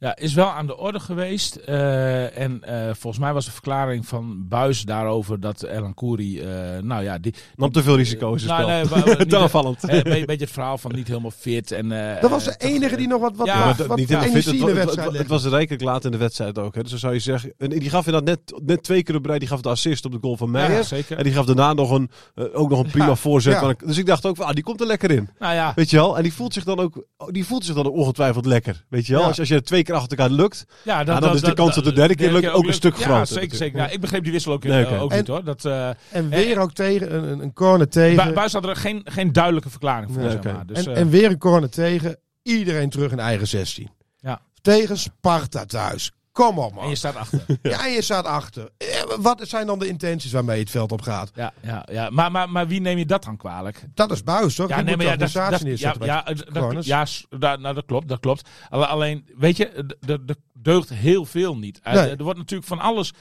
Ja, 0.00 0.16
is 0.16 0.34
wel 0.34 0.46
aan 0.50 0.66
de 0.66 0.76
orde 0.76 1.00
geweest. 1.00 1.56
eh, 1.56 2.38
en 2.38 2.62
eh, 2.64 2.84
volgens 2.86 3.18
mij 3.18 3.32
was 3.32 3.44
de 3.44 3.50
verklaring 3.50 4.06
van 4.06 4.48
Buis 4.48 4.82
daarover 4.82 5.40
dat 5.40 5.62
Elan 5.62 5.94
Kouri, 5.94 6.40
eh, 6.40 6.46
nou 6.82 7.02
ja, 7.02 7.18
die... 7.18 7.34
Nam 7.56 7.72
te 7.72 7.82
veel 7.82 7.96
risico 7.96 8.32
in 8.32 8.38
zijn 8.40 8.66
Nou, 8.66 8.88
nee, 9.04 9.16
niet- 9.18 9.34
aanvallend. 9.34 9.82
Een 9.82 9.88
beetje- 10.02 10.24
beetje 10.24 10.44
het 10.44 10.50
verhaal 10.54 10.78
van 10.78 10.94
niet 10.94 11.08
helemaal 11.08 11.30
fit. 11.30 11.70
En, 11.72 12.14
eh, 12.14 12.20
Dat 12.22 12.30
was 12.30 12.44
de 12.44 12.54
enige 12.58 12.96
die 12.96 13.08
nog 13.08 13.20
wat, 13.20 13.36
wat, 13.36 13.46
Ja, 13.46 13.74
wat, 13.86 13.96
niet 13.96 14.08
helemaal 14.08 14.30
fit. 14.30 14.44
Het, 14.44 14.96
het, 15.04 15.18
het 15.18 15.26
was 15.28 15.44
rijkelijk 15.44 15.82
laat 15.82 16.04
in 16.04 16.10
de 16.10 16.16
wedstrijd 16.16 16.58
ook. 16.58 16.74
Hè. 16.74 16.80
Dus 16.82 16.90
dan 16.90 17.00
zou 17.00 17.12
je 17.12 17.18
zeggen. 17.20 17.52
En 17.58 17.68
die 17.70 17.90
gaf 17.90 18.06
inderdaad 18.06 18.28
net, 18.50 18.62
net 18.66 18.82
twee 18.82 19.02
keer 19.02 19.14
op 19.16 19.26
rij. 19.26 19.38
Die 19.38 19.48
gaf 19.48 19.60
de 19.60 19.68
assist 19.68 20.04
op 20.04 20.12
de 20.12 20.18
goal 20.20 20.36
van 20.36 20.50
Meijer. 20.50 20.76
Ja, 20.76 20.82
zeker. 20.82 21.16
En 21.18 21.24
die 21.24 21.32
gaf 21.32 21.46
daarna 21.46 21.72
nog 21.72 21.90
een, 21.90 22.10
ook 22.52 22.70
nog 22.70 22.78
een 22.84 22.90
prima 22.90 23.06
Ja. 23.06 23.14
voorzet. 23.14 23.52
Ja. 23.60 23.68
Ik- 23.68 23.86
Dus 23.86 23.98
ik 23.98 24.06
dacht 24.06 24.26
ook, 24.26 24.36
van, 24.36 24.46
ah, 24.46 24.52
die 24.54 24.64
komt 24.64 24.80
er 24.80 24.86
lekker 24.86 25.10
in. 25.10 25.28
Nou 25.38 25.54
ja, 25.54 25.72
Weet 25.74 25.90
je 25.90 25.96
wel? 25.96 26.16
En 26.16 26.22
die 26.22 26.32
voelt 26.34 26.52
zich 26.52 26.64
dan 26.64 26.78
ook, 26.78 27.04
die 27.30 27.44
voelt 27.46 27.64
zich 27.64 27.74
dan 27.74 27.86
ongetwijfeld 27.86 28.46
lekker. 28.46 28.84
Weet 28.88 29.06
je 29.06 29.12
wel? 29.12 29.22
Ja. 29.22 29.28
Als, 29.28 29.38
als 29.38 29.48
je 29.48 29.54
het 29.54 29.66
twee 29.66 29.82
keer 29.88 30.00
achter 30.00 30.18
elkaar 30.18 30.34
lukt. 30.36 30.64
ja 30.82 31.04
dan 31.04 31.34
is 31.34 31.40
de 31.40 31.54
kans 31.54 31.74
dat 31.74 31.84
de 31.84 31.92
derde 31.92 32.14
keer 32.14 32.32
lukt 32.32 32.48
ook 32.50 32.66
een 32.66 32.72
stuk 32.72 32.96
ja, 32.96 33.04
groter 33.04 33.26
zeker, 33.26 33.42
natuurlijk. 33.42 33.62
zeker. 33.72 33.78
Ja, 33.78 33.88
ik 33.94 34.00
begreep 34.00 34.22
die 34.22 34.32
wissel 34.32 34.52
ook, 34.52 34.64
Nee, 34.64 34.84
eh, 34.86 35.02
ook 35.02 35.10
En- 35.10 35.16
niet 35.16 35.26
hoor. 35.26 35.44
Dat, 35.44 35.64
eh 35.64 35.88
En 36.10 36.28
weer 36.28 36.58
ook 36.58 36.72
tegen, 36.72 37.14
een, 37.14 37.24
een- 37.24 37.40
een 37.40 37.52
corner 37.52 37.88
tegen. 37.88 38.26
Bu- 38.26 38.32
Buis 38.32 38.52
had 38.52 38.66
er 38.66 38.76
geen, 38.76 39.00
geen 39.04 39.32
duidelijke 39.32 39.70
verklaring 39.70 40.12
voor. 40.12 40.20
Nee, 40.22 40.30
zeg 40.30 40.38
oké. 40.40 40.52
maar. 40.52 40.66
Dus, 40.66 40.86
en, 40.86 40.94
eh, 40.94 41.00
en 41.00 41.08
weer 41.10 41.30
een 41.30 41.38
corner 41.38 41.70
tegen. 41.70 42.16
Iedereen 42.42 42.90
terug 42.90 43.12
in 43.12 43.18
eigen 43.20 43.46
16. 43.48 43.88
Ja. 44.16 44.40
Tegen 44.62 44.98
Sparta 44.98 45.64
thuis. 45.64 46.12
Kom 46.32 46.58
op 46.58 46.70
en 46.70 46.74
man. 46.74 46.88
je 46.88 46.94
staat 46.94 47.16
achter. 47.16 47.44
Ja, 47.62 47.86
en 47.86 47.92
je 47.92 48.02
staat 48.02 48.24
achter. 48.24 48.68
Wat 49.20 49.40
zijn 49.48 49.66
dan 49.66 49.78
de 49.78 49.86
intenties 49.88 50.32
waarmee 50.32 50.56
je 50.56 50.62
het 50.62 50.70
veld 50.70 50.92
op 50.92 51.00
gaat? 51.02 51.30
ja, 51.34 51.52
ja, 51.62 51.86
ja. 51.92 52.10
Maar, 52.10 52.30
maar, 52.30 52.50
maar 52.50 52.66
wie 52.68 52.80
neem 52.80 52.98
je 52.98 53.06
dat 53.06 53.24
dan 53.24 53.36
kwalijk? 53.36 53.84
Dat 53.94 54.10
is 54.10 54.22
buis, 54.22 54.54
toch? 54.54 54.68
Ja, 54.68 54.76
Je 54.78 54.82
nee, 54.82 54.96
moet 54.96 55.04
maar 55.04 55.18
de 55.18 55.24
ja, 55.34 55.50
dat, 55.50 55.60
dat, 55.60 55.78
ja, 55.78 55.94
ja, 56.04 56.26
eh, 56.26 56.36
dat, 56.52 56.84
ja, 56.84 57.06
da- 57.38 57.56
nou, 57.56 57.74
dat 57.74 57.84
klopt, 57.86 58.08
dat 58.08 58.20
klopt. 58.20 58.48
Alle- 58.70 58.86
Alleen, 58.86 59.28
weet 59.36 59.56
je, 59.56 59.64
d- 59.64 60.06
d- 60.06 60.30
er 60.30 60.36
deugt 60.52 60.88
heel 60.88 61.24
veel 61.24 61.56
niet. 61.56 61.80
Eh, 61.82 61.92
Nee. 61.94 62.16
Er 62.16 62.22
wordt 62.24 62.38
natuurlijk 62.38 62.68
van 62.68 62.78
alles... 62.78 63.12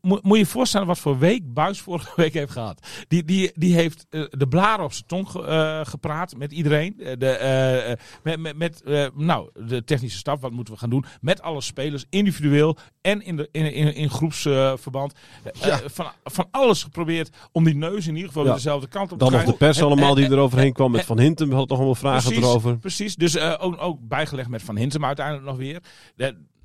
Moet, 0.00 0.22
moet 0.22 0.32
je 0.36 0.42
je 0.42 0.46
voorstellen 0.50 0.86
wat 0.86 0.98
voor 0.98 1.18
week 1.18 1.52
Buis 1.54 1.80
vorige 1.80 2.12
week 2.16 2.32
heeft 2.34 2.52
gehad. 2.52 2.86
Die, 3.08 3.24
die, 3.24 3.50
die 3.54 3.74
heeft 3.74 4.06
eh, 4.10 4.22
de 4.30 4.48
blaren 4.48 4.84
op 4.84 4.92
zijn 4.92 5.06
tong 5.06 5.28
ge- 5.28 5.80
gepraat 5.86 6.36
met 6.36 6.52
iedereen. 6.52 6.94
De, 7.18 7.96
met 8.22 8.40
met, 8.40 8.56
met 8.56 8.82
nou, 9.14 9.50
de 9.66 9.84
technische 9.84 10.18
staf, 10.18 10.40
wat 10.40 10.52
moeten 10.52 10.74
we 10.74 10.80
gaan 10.80 10.90
doen? 10.90 11.04
Met 11.20 11.42
alle 11.42 11.60
spelers, 11.60 12.04
individueel 12.10 12.76
en 13.00 13.22
in, 13.22 13.36
de, 13.36 13.48
in, 13.52 13.72
in, 13.72 13.94
in 13.94 14.10
groepsverband. 14.10 15.12
Eh, 15.44 15.66
Ja. 15.66 15.80
van, 15.84 16.06
van 16.24 16.46
alles 16.50 16.82
geprobeerd 16.82 17.36
om 17.52 17.64
die 17.64 17.74
neus 17.76 18.06
in 18.06 18.14
ieder 18.14 18.28
geval 18.28 18.44
Ja. 18.46 18.54
dezelfde 18.54 18.88
kant 18.88 19.12
op 19.12 19.18
Dan 19.18 19.28
te 19.28 19.36
nog 19.36 19.44
de 19.44 19.52
pers 19.52 19.82
allemaal 19.82 20.14
die 20.14 20.24
en- 20.24 20.32
eroverheen 20.32 20.72
kwam. 20.72 20.90
Met 20.90 21.04
Van 21.04 21.18
Hintem 21.18 21.52
had 21.52 21.68
nog 21.68 21.78
allemaal 21.78 21.94
vragen 21.94 22.22
Precies, 22.28 22.44
erover. 22.44 22.78
Precies, 22.78 23.16
dus 23.16 23.34
eh, 23.36 23.54
ook, 23.58 23.80
ook 23.82 23.98
bijgelegd 24.08 24.48
met 24.48 24.62
Van 24.62 24.76
Hintem 24.76 25.04
uiteindelijk 25.04 25.46
nog 25.46 25.56
weer. 25.56 25.80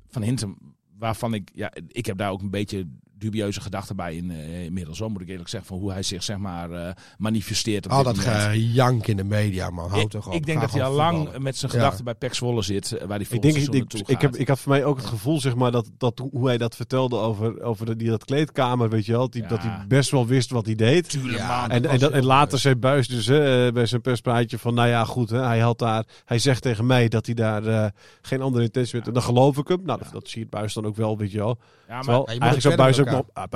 Van 0.08 0.22
Hintem, 0.22 0.56
waarvan 0.98 1.34
ik, 1.34 1.50
ja, 1.54 1.72
ik 1.88 2.06
heb 2.06 2.16
daar 2.18 2.30
ook 2.30 2.40
een 2.40 2.50
beetje 2.50 2.86
dubieuze 3.24 3.60
gedachten 3.60 3.96
bij 3.96 4.14
in, 4.16 4.30
eh, 4.30 4.64
inmiddels. 4.64 4.96
Zo 4.98 5.08
moet 5.08 5.20
ik 5.20 5.28
eerlijk 5.28 5.48
zeggen, 5.48 5.68
van 5.68 5.78
hoe 5.78 5.92
hij 5.92 6.02
zich 6.02 6.22
zeg 6.22 6.36
maar 6.36 6.70
eh, 6.70 6.88
manifesteert 7.18 7.84
op 7.86 7.92
Al 7.92 8.02
dit 8.02 8.14
dat 8.14 8.24
gejank 8.24 9.06
in 9.06 9.16
de 9.16 9.24
media, 9.24 9.70
man. 9.70 9.90
Houd 9.90 10.10
toch 10.10 10.26
op. 10.26 10.32
ik 10.32 10.46
denk 10.46 10.58
Ga 10.58 10.64
dat 10.64 10.74
hij 10.74 10.84
al 10.84 10.92
lang 10.92 11.16
voetballen. 11.16 11.42
met 11.42 11.56
zijn 11.56 11.70
Ja. 11.72 11.78
gedachten 11.78 12.04
bij 12.04 12.14
Pek 12.14 12.34
Zwolle 12.34 12.62
zit, 12.62 12.92
eh, 12.92 13.06
waar 13.06 13.18
hij 13.18 13.26
Ik, 13.30 13.42
denk, 13.42 13.56
ik, 13.56 13.74
ik, 13.74 13.92
ik, 14.08 14.20
heb, 14.20 14.36
ik 14.36 14.48
had 14.48 14.60
voor 14.60 14.72
mij 14.72 14.84
ook 14.84 14.96
het 14.96 15.06
gevoel, 15.06 15.40
zeg 15.40 15.54
maar, 15.54 15.70
dat, 15.72 15.90
dat 15.98 16.22
hoe 16.32 16.46
hij 16.46 16.58
dat 16.58 16.76
vertelde 16.76 17.16
over, 17.16 17.62
over 17.62 17.86
de, 17.86 17.96
die, 17.96 18.08
dat 18.08 18.24
kleedkamer, 18.24 18.88
weet 18.90 19.06
je 19.06 19.12
wel. 19.12 19.30
Die, 19.30 19.42
Ja. 19.42 19.48
Dat 19.48 19.62
hij 19.62 19.84
best 19.88 20.10
wel 20.10 20.26
wist 20.26 20.50
wat 20.50 20.66
hij 20.66 20.74
deed. 20.74 21.08
Tuurlijk, 21.10 21.38
Ja, 21.38 21.60
man. 21.60 21.70
En, 21.70 21.86
en, 21.86 21.98
dat, 21.98 22.10
heel 22.10 22.20
en 22.20 22.24
later 22.26 22.58
zei 22.58 22.74
Buis 22.74 23.08
dus 23.08 23.26
hè, 23.26 23.72
bij 23.72 23.86
zijn 23.86 24.00
perspraatje 24.00 24.58
van, 24.58 24.74
nou 24.74 24.88
ja, 24.88 25.04
goed, 25.04 25.30
hè, 25.30 25.38
hij 25.40 25.58
had 25.60 25.78
daar, 25.78 26.04
hij 26.24 26.38
zegt 26.38 26.62
tegen 26.62 26.86
mij 26.86 27.08
dat 27.08 27.26
hij 27.26 27.34
daar 27.34 27.66
eh, 27.66 27.86
geen 28.22 28.42
andere 28.42 28.64
intentie 28.64 28.92
heeft. 28.94 29.06
En 29.06 29.12
dan 29.14 29.22
geloof 29.22 29.56
ik 29.58 29.68
hem. 29.68 29.80
Nou, 29.84 29.98
dat, 30.02 30.12
dat 30.12 30.28
ziet 30.28 30.50
Buis 30.50 30.74
dan 30.74 30.86
ook 30.86 30.96
wel, 30.96 31.18
weet 31.18 31.30
je 31.32 31.38
wel. 31.38 31.58
ja, 31.88 31.94
maar, 31.94 32.02
Terwijl, 32.02 32.24
Ja, 32.26 32.32
je 32.32 32.38
moet 32.38 32.42
eigenlijk 32.48 32.62
zou 32.62 32.76
Buis 32.76 33.00
ook 33.00 33.10
nog, 33.16 33.26
ah, 33.32 33.48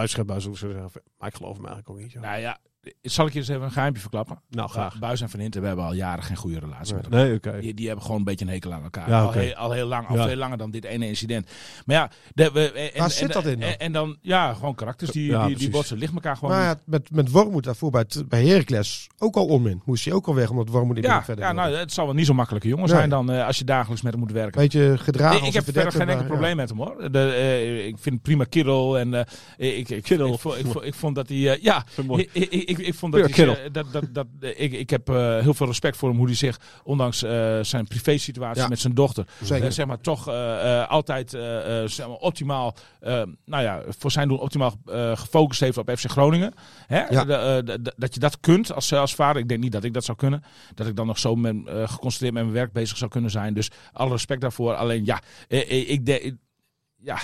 zo 0.56 0.68
zeggen, 0.70 1.02
maar 1.18 1.28
ik 1.28 1.34
geloof 1.34 1.56
hem 1.56 1.66
eigenlijk 1.66 1.90
ook 1.90 1.98
niet. 1.98 2.14
nou 2.14 2.40
ja, 2.40 2.58
zal 3.02 3.26
ik 3.26 3.32
je 3.32 3.38
eens 3.38 3.48
even 3.48 3.62
een 3.62 3.70
geheimje 3.70 4.00
verklappen? 4.00 4.40
Nou, 4.48 4.68
graag. 4.68 4.98
Buis 4.98 5.20
en 5.20 5.30
Van 5.30 5.40
Hintem 5.40 5.64
hebben 5.64 5.84
al 5.84 5.92
jaren 5.92 6.24
geen 6.24 6.36
goede 6.36 6.58
relatie 6.58 6.94
met 6.94 7.04
elkaar. 7.04 7.24
Nee, 7.24 7.34
oké. 7.34 7.58
Die, 7.60 7.74
die 7.74 7.86
hebben 7.86 8.04
gewoon 8.04 8.18
een 8.18 8.24
beetje 8.26 8.44
een 8.44 8.50
hekel 8.50 8.72
aan 8.72 8.82
elkaar. 8.82 9.08
Ja, 9.08 9.20
al, 9.22 9.32
heel, 9.32 9.54
al 9.54 9.70
heel 9.72 9.86
lang, 9.86 10.08
al 10.08 10.16
Ja. 10.16 10.26
veel 10.26 10.36
langer 10.36 10.58
dan 10.58 10.70
dit 10.70 10.84
ene 10.84 11.06
incident. 11.08 11.50
Maar 11.86 11.96
ja, 11.96 12.10
de, 12.34 12.50
we, 12.52 12.72
en, 12.72 13.00
Waar 13.00 13.10
zit 13.10 13.22
en- 13.22 13.28
dat 13.34 13.46
in 13.46 13.60
dan? 13.60 13.68
En, 13.68 13.78
en 13.78 13.92
dan, 13.92 14.16
ja, 14.22 14.54
gewoon 14.54 14.74
karakters 14.74 15.10
die, 15.10 15.30
Ja, 15.30 15.46
die, 15.48 15.70
botsen. 15.70 15.98
Ligt 15.98 16.14
elkaar 16.14 16.36
gewoon 16.36 16.50
Maar 16.54 16.68
niet. 16.68 16.76
ja, 16.78 16.82
met, 16.84 17.10
met 17.10 17.30
Wormoed 17.30 17.64
daarvoor 17.64 17.90
bij, 17.90 18.00
het- 18.08 18.28
bij 18.28 18.46
Heracles 18.46 19.06
ook 19.18 19.36
al 19.36 19.46
onmin. 19.46 19.82
Moest 19.84 20.04
hij 20.04 20.14
ook 20.14 20.26
al 20.26 20.34
weg, 20.34 20.50
omdat 20.50 20.68
Wormoed 20.68 20.94
niet 20.96 21.04
Ja, 21.04 21.14
meer 21.14 21.24
verder 21.24 21.44
ja 21.44 21.52
nou, 21.52 21.74
het 21.74 21.92
zal 21.92 22.04
wel 22.06 22.14
niet 22.14 22.26
zo'n 22.26 22.36
makkelijke 22.36 22.68
jongen 22.68 22.86
Nee. 22.86 22.94
zijn 22.96 23.10
dan 23.10 23.30
eh, 23.32 23.46
als 23.46 23.58
je 23.58 23.64
dagelijks 23.64 24.02
met 24.02 24.12
hem 24.12 24.20
moet 24.22 24.32
werken. 24.32 24.60
Beetje 24.60 24.98
gedragen 24.98 25.46
Ik, 25.46 25.52
heb 25.52 25.64
verder 25.64 25.92
geen 25.92 26.08
enkel 26.08 26.26
probleem 26.26 26.56
met 26.56 26.68
hem 26.68 26.78
hoor. 26.78 27.12
De, 27.12 27.18
eh, 27.32 27.86
ik 27.86 27.96
vind 27.98 28.22
prima 28.22 28.44
kerel. 28.44 28.98
En, 28.98 29.14
eh, 29.14 29.78
ik, 29.78 29.88
ik. 29.88 30.08
Ik, 30.08 30.38
vond- 30.38 30.84
ik, 30.84 31.14
dat 31.14 31.28
hij. 31.28 31.50
eh, 31.52 31.62
ja, 31.62 31.84
ik. 32.32 32.77
Ik, 32.78 32.94
vond 32.94 33.12
dat, 33.12 33.30
hij, 33.36 33.46
eh, 33.64 33.72
dat, 33.72 33.92
dat, 33.92 34.04
dat 34.14 34.26
ik, 34.40 34.72
ik 34.72 34.90
heb 34.90 35.08
eh, 35.08 35.38
heel 35.38 35.54
veel 35.54 35.66
respect 35.66 35.96
voor 35.96 36.08
hem 36.08 36.18
hoe 36.18 36.26
hij 36.26 36.34
zich, 36.36 36.60
ondanks 36.84 37.22
eh, 37.22 37.58
zijn 37.62 37.86
privésituatie 37.86 38.62
Ja. 38.62 38.68
met 38.68 38.78
zijn 38.80 38.94
dochter, 38.94 39.26
Zeker. 39.42 39.66
eh, 39.66 39.72
zeg 39.72 39.86
maar 39.86 40.00
toch 40.00 40.28
eh, 40.28 40.80
eh, 40.82 40.88
altijd 40.88 41.34
eh, 41.34 41.82
eh, 41.82 41.88
zeg 41.88 42.06
maar 42.06 42.16
optimaal, 42.16 42.74
eh, 43.00 43.22
nou 43.44 43.62
ja, 43.62 43.82
voor 43.88 44.10
zijn 44.10 44.28
doen 44.28 44.38
optimaal 44.38 44.74
eh, 44.86 45.16
gefocust 45.16 45.60
heeft 45.60 45.78
op 45.78 45.90
FC 45.96 46.10
Groningen. 46.10 46.52
Hè? 46.86 47.06
Ja. 47.06 47.24
De, 47.24 47.34
eh, 47.34 47.56
de- 47.64 47.82
de- 47.82 47.94
dat 47.96 48.14
je 48.14 48.20
dat 48.20 48.40
kunt 48.40 48.72
als, 48.72 48.92
als 48.92 49.14
vader. 49.14 49.42
Ik 49.42 49.48
denk 49.48 49.60
niet 49.62 49.72
dat 49.72 49.84
ik 49.84 49.94
dat 49.94 50.04
zou 50.04 50.16
kunnen. 50.18 50.42
Dat 50.74 50.86
ik 50.86 50.96
dan 50.96 51.06
nog 51.06 51.18
zo 51.18 51.36
met, 51.36 51.56
eh, 51.66 51.88
geconcentreerd 51.88 52.34
met 52.34 52.42
mijn 52.42 52.54
werk 52.54 52.72
bezig 52.72 52.96
zou 52.96 53.10
kunnen 53.10 53.30
zijn. 53.30 53.54
Dus 53.54 53.70
alle 53.92 54.10
respect 54.10 54.40
daarvoor. 54.40 54.74
Alleen 54.74 55.04
ja, 55.04 55.20
eh, 55.48 55.60
eh, 55.70 55.90
ik 55.90 56.06
denk. 56.06 56.34
Ja, 57.02 57.18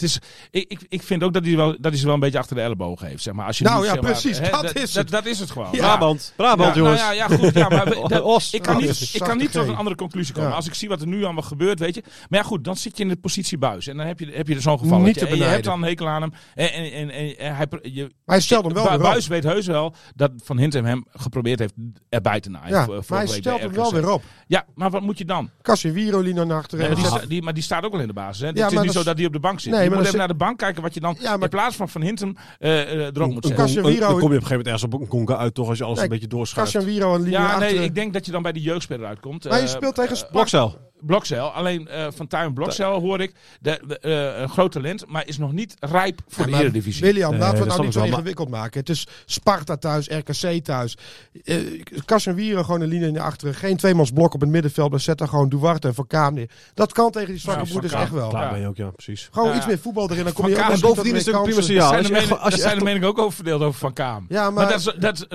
het 0.00 0.08
is, 0.10 0.18
ik, 0.50 0.64
ik, 0.70 0.80
ik 0.88 1.02
vind 1.02 1.22
ook 1.22 1.32
dat 1.32 1.44
hij, 1.44 1.56
wel, 1.56 1.66
dat 1.80 1.90
hij 1.90 1.96
ze 1.96 2.04
wel 2.04 2.14
een 2.14 2.20
beetje 2.20 2.38
achter 2.38 2.56
de 2.56 2.62
ellebogen 2.62 3.06
heeft. 3.06 3.22
Zeg 3.22 3.34
maar. 3.34 3.46
Als 3.46 3.58
je 3.58 3.64
Nou 3.64 3.76
niet, 3.76 3.84
ja, 3.86 3.92
zeg 3.92 4.02
maar, 4.02 4.10
precies, 4.12 4.38
dat 4.40 4.50
dat, 4.62 4.64
is 4.76 4.92
dat, 4.92 5.02
het. 5.02 5.10
dat 5.10 5.26
is 5.26 5.38
het 5.38 5.50
gewoon. 5.50 5.68
Ja. 5.72 5.78
Brabant, 5.78 6.32
Brabant 6.36 6.74
Ja, 6.74 6.80
jongens. 6.80 7.00
Nou 7.00 7.14
ja, 7.14 7.28
ja, 7.28 7.36
goed. 7.36 7.54
Ja, 7.54 7.68
maar 7.68 7.84
we- 7.84 8.04
dat- 8.08 8.22
Os. 8.22 8.52
ik 8.52 8.62
kan, 8.62 8.76
niet, 8.76 9.10
ik 9.12 9.20
kan 9.20 9.36
niet 9.36 9.52
tot 9.52 9.68
een 9.68 9.76
andere 9.76 9.96
conclusie 9.96 10.34
komen. 10.34 10.50
Ja. 10.50 10.56
Als 10.56 10.66
ik 10.66 10.74
zie 10.74 10.88
wat 10.88 11.00
er 11.00 11.06
nu 11.06 11.24
allemaal 11.24 11.42
gebeurt, 11.42 11.78
weet 11.78 11.94
je. 11.94 12.02
Maar 12.28 12.38
ja, 12.40 12.44
goed, 12.46 12.64
dan 12.64 12.76
zit 12.76 12.96
je 12.96 13.02
in 13.02 13.08
de 13.08 13.16
positie 13.16 13.58
buis. 13.58 13.86
En 13.86 13.96
dan 13.96 14.06
heb 14.06 14.18
je, 14.18 14.30
heb 14.32 14.48
je 14.48 14.54
er 14.54 14.60
zo'n 14.60 14.78
geval. 14.78 14.98
Niet 15.00 15.18
te 15.18 15.26
en 15.26 15.36
je 15.36 15.42
hebt 15.42 15.64
dan 15.64 15.82
een 15.82 15.88
hekel 15.88 16.08
aan 16.08 16.22
hem. 16.22 16.32
En, 16.54 16.72
en, 16.72 16.92
en, 16.92 17.10
en, 17.10 17.38
en 17.38 17.56
hij, 17.56 17.66
je, 17.82 18.02
Maar 18.02 18.10
hij 18.36 18.40
stelt 18.40 18.64
hem 18.64 18.74
wel 18.74 18.84
weer 18.84 18.94
op. 18.94 19.00
Buis 19.02 19.26
weet 19.26 19.44
heus 19.44 19.66
wel 19.66 19.94
dat 20.14 20.30
Van 20.44 20.58
Hintem 20.58 20.84
hem 20.84 21.04
geprobeerd 21.12 21.58
heeft 21.58 21.74
erbij 22.08 22.40
te 22.40 22.50
naaien. 22.50 22.68
Ja, 22.70 22.84
voor- 22.84 23.04
maar 23.08 23.18
hij 23.18 23.26
stelt 23.28 23.60
hem 23.60 23.72
wel 23.72 23.92
weer 23.92 24.10
op. 24.10 24.22
Ja, 24.46 24.64
maar 24.74 24.90
wat 24.90 25.02
moet 25.02 25.18
je 25.18 25.24
dan? 25.24 25.50
Casemiro 25.62 26.20
liep 26.20 26.34
naar 26.34 26.52
achteren. 26.52 27.44
maar, 27.44 27.54
die 27.54 27.62
staat 27.62 27.84
ook 27.84 27.92
wel 27.92 28.00
in 28.00 28.06
de 28.06 28.12
basis. 28.12 28.46
Het 28.46 28.72
is 28.72 28.80
niet 28.80 28.92
zo 28.92 29.02
dat 29.02 29.16
hij 29.16 29.26
op 29.26 29.32
de 29.32 29.40
bank 29.40 29.60
zit. 29.60 29.72
Je 29.90 29.96
maar 29.96 29.98
moet 29.98 30.06
even 30.06 30.18
naar 30.18 30.28
de 30.38 30.44
bank 30.44 30.58
kijken 30.58 30.82
wat 30.82 30.94
je 30.94 31.00
dan 31.00 31.16
Ja, 31.20 31.30
maar- 31.32 31.42
in 31.42 31.48
plaats 31.48 31.76
van 31.76 31.88
Van 31.88 32.02
Hintem 32.02 32.36
eh, 32.58 32.80
eh, 32.82 32.98
erop 32.98 33.32
moet 33.32 33.46
zetten. 33.46 33.84
Een- 33.86 33.98
Dan 34.00 34.18
kom 34.18 34.18
je 34.18 34.22
op 34.22 34.22
een 34.22 34.30
gegeven 34.30 34.48
moment 34.48 34.66
ergens 34.66 34.82
op 34.84 35.00
een 35.00 35.06
conga 35.08 35.36
uit, 35.36 35.54
toch? 35.54 35.68
Als 35.68 35.78
je 35.78 35.84
alles 35.84 35.96
Nee, 35.96 36.04
een 36.06 36.12
beetje 36.12 36.26
doorschuift. 36.26 36.72
Casemiro 36.72 37.14
en 37.14 37.18
linie 37.20 37.32
Ja, 37.38 37.58
nee, 37.58 37.74
ik 37.74 37.94
denk 37.94 38.12
dat 38.12 38.26
je 38.26 38.32
dan 38.32 38.42
bij 38.42 38.52
de 38.52 38.60
jeugdspeler 38.60 39.06
uitkomt. 39.06 39.44
Maar 39.44 39.58
je 39.58 39.64
Eh, 39.64 39.68
speelt 39.70 39.94
tegen 39.94 40.16
Sparta. 40.16 40.72
Blokcel. 41.00 41.48
Alleen 41.52 41.88
eh, 41.88 42.06
van 42.14 42.26
Tuin 42.26 42.52
Blokcel 42.54 43.00
hoor 43.00 43.20
ik. 43.20 43.32
De, 43.60 43.80
de, 43.86 43.98
eh, 43.98 44.40
een 44.40 44.48
groot 44.48 44.72
talent, 44.72 45.04
maar 45.08 45.26
is 45.26 45.38
nog 45.38 45.52
niet 45.52 45.76
rijp 45.80 46.20
voor 46.28 46.48
Ja, 46.48 46.56
de 46.56 46.62
Eredivisie. 46.62 47.02
William, 47.02 47.30
Nee, 47.30 47.38
laten 47.40 47.54
we 47.54 47.60
het 47.64 47.68
nou 47.72 47.82
niet 47.84 47.92
zo 47.92 48.02
ingewikkeld 48.02 48.48
maken. 48.48 48.80
Het 48.80 48.88
is 48.88 49.06
Sparta 49.24 49.76
thuis, 49.76 50.08
RKC 50.08 50.64
thuis. 50.64 50.96
Eh 51.44 51.56
Casemiro 52.04 52.62
gewoon 52.62 52.80
een 52.80 52.88
linie 52.88 53.10
naar 53.10 53.22
achteren. 53.24 53.54
Geen 53.54 53.76
tweemans 53.76 54.10
blok 54.10 54.34
op 54.34 54.40
het 54.40 54.50
middenveld. 54.50 54.90
Maar 54.90 55.00
zet 55.00 55.18
daar 55.18 55.28
gewoon 55.28 55.48
Duarte 55.48 55.88
en 55.88 55.94
Van 55.94 56.06
Kaam 56.06 56.34
neer. 56.34 56.50
Dat 56.74 56.92
kan 56.92 57.10
tegen 57.10 57.28
die 57.28 57.38
zwakke 57.38 57.62
Ja, 57.64 57.68
broeders 57.70 57.92
echt 57.92 58.10
wel. 58.10 58.28
Klaar 58.28 58.42
Ja. 58.44 58.50
ben 58.50 58.60
je 58.60 58.66
ook, 58.66 58.76
ja, 58.76 58.90
precies. 58.90 59.28
Gewoon 59.32 59.48
Ja. 59.48 59.56
iets 59.56 59.66
meer 59.66 59.78
voetbal 59.78 60.10
erin. 60.10 60.24
Dan 60.24 60.32
kom 60.32 60.42
Van 60.42 60.52
je 60.52 60.56
ook 60.58 60.62
Kaam- 60.62 60.72
en 60.74 60.80
bovendien 60.80 61.14
is 61.14 61.26
het 61.26 61.34
ook 61.34 61.42
prima 61.44 61.60
signaal. 61.60 61.88
Zijn, 61.88 62.02
je 62.02 62.06
de, 62.08 62.12
mening, 62.14 62.32
als 62.38 62.54
je 62.54 62.60
zijn 62.60 62.78
de 62.78 62.84
meningen 62.84 63.08
ook 63.08 63.18
over 63.18 63.32
verdeeld 63.32 63.62
over 63.62 63.80
Van 63.80 63.92
Kaam. 63.92 64.26
Ja, 64.28 64.50
maar, 64.50 64.68
dat, 64.68 64.78
is- 64.78 64.94
dat, 64.98 65.26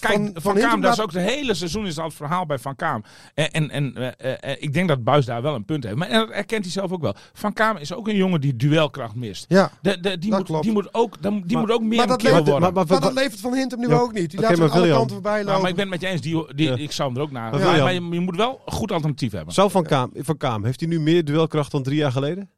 kijk, 0.00 0.30
Van 0.34 0.54
Kaam, 0.58 0.80
dat 0.80 0.92
is 0.92 1.00
ook 1.00 1.12
het 1.12 1.22
hele 1.22 1.54
seizoen 1.54 1.86
is 1.86 1.98
al 1.98 2.04
het 2.04 2.14
verhaal 2.14 2.46
bij 2.46 2.58
Van 2.58 2.76
Kaam. 2.76 3.04
En, 3.34 3.50
en, 3.50 3.70
en 3.70 4.62
ik 4.62 4.72
denk 4.72 4.88
dat 4.88 4.99
Buis 5.04 5.24
daar 5.26 5.42
wel 5.42 5.54
een 5.54 5.64
punt 5.64 5.84
heeft. 5.84 5.96
Maar 5.96 6.08
en 6.08 6.18
dat 6.18 6.28
erkent 6.30 6.62
hij 6.64 6.72
zelf 6.72 6.92
ook 6.92 7.00
wel. 7.02 7.14
Van 7.32 7.52
Kaam 7.52 7.76
is 7.76 7.94
ook 7.94 8.08
een 8.08 8.16
jongen 8.16 8.40
die 8.40 8.56
duelkracht 8.56 9.14
mist. 9.14 9.44
Ja. 9.48 9.70
De, 9.82 10.00
de, 10.00 10.18
die, 10.18 10.30
Dat 10.30 10.38
moet, 10.38 10.46
klopt. 10.48 10.62
die 10.62 10.72
moet 10.72 10.94
ook, 10.94 11.22
dan- 11.22 11.42
die 11.46 11.56
Maar- 11.56 11.66
moet 11.66 11.74
ook 11.74 11.80
meer 11.80 11.88
maar 11.96 12.00
een 12.00 12.08
dat 12.08 12.22
levert- 12.22 12.48
worden. 12.48 12.72
maar- 12.74 12.86
Maar 12.88 13.00
dat 13.00 13.12
levert 13.12 13.40
Van 13.40 13.54
Hintem 13.54 13.78
nu 13.80 13.88
Ja, 13.88 13.94
ook 13.98 14.12
niet. 14.12 14.30
Die 14.30 14.38
oké, 14.40 14.48
laat 14.48 14.58
maar 14.58 14.70
aan 14.70 14.76
alle 14.82 14.90
kanten 14.92 15.10
voorbij 15.10 15.32
Maar, 15.32 15.44
maar 15.44 15.54
lopen. 15.54 15.68
ik 15.70 15.74
ben 15.76 15.84
het 15.90 15.92
met 15.92 16.00
je 16.00 16.06
eens, 16.08 16.20
die, 16.20 16.54
die, 16.54 16.68
Ja. 16.68 16.76
ik 16.76 16.92
zou 16.92 17.08
hem 17.08 17.16
er 17.18 17.24
ook 17.24 17.30
naar. 17.30 17.50
Maar 17.50 17.60
Maar, 17.60 17.78
maar 17.82 17.92
je, 17.92 18.08
je 18.10 18.20
moet 18.20 18.36
wel 18.36 18.60
een 18.66 18.72
goed 18.72 18.92
alternatief 18.92 19.32
hebben. 19.32 19.54
Zou 19.54 19.70
Van 19.70 19.84
Kaam, 19.84 20.10
van 20.16 20.36
Kaam, 20.36 20.64
heeft 20.64 20.80
hij 20.80 20.88
nu 20.88 21.00
meer 21.00 21.24
duelkracht 21.24 21.70
dan 21.70 21.82
drie 21.82 21.96
jaar 21.96 22.12
geleden? 22.12 22.50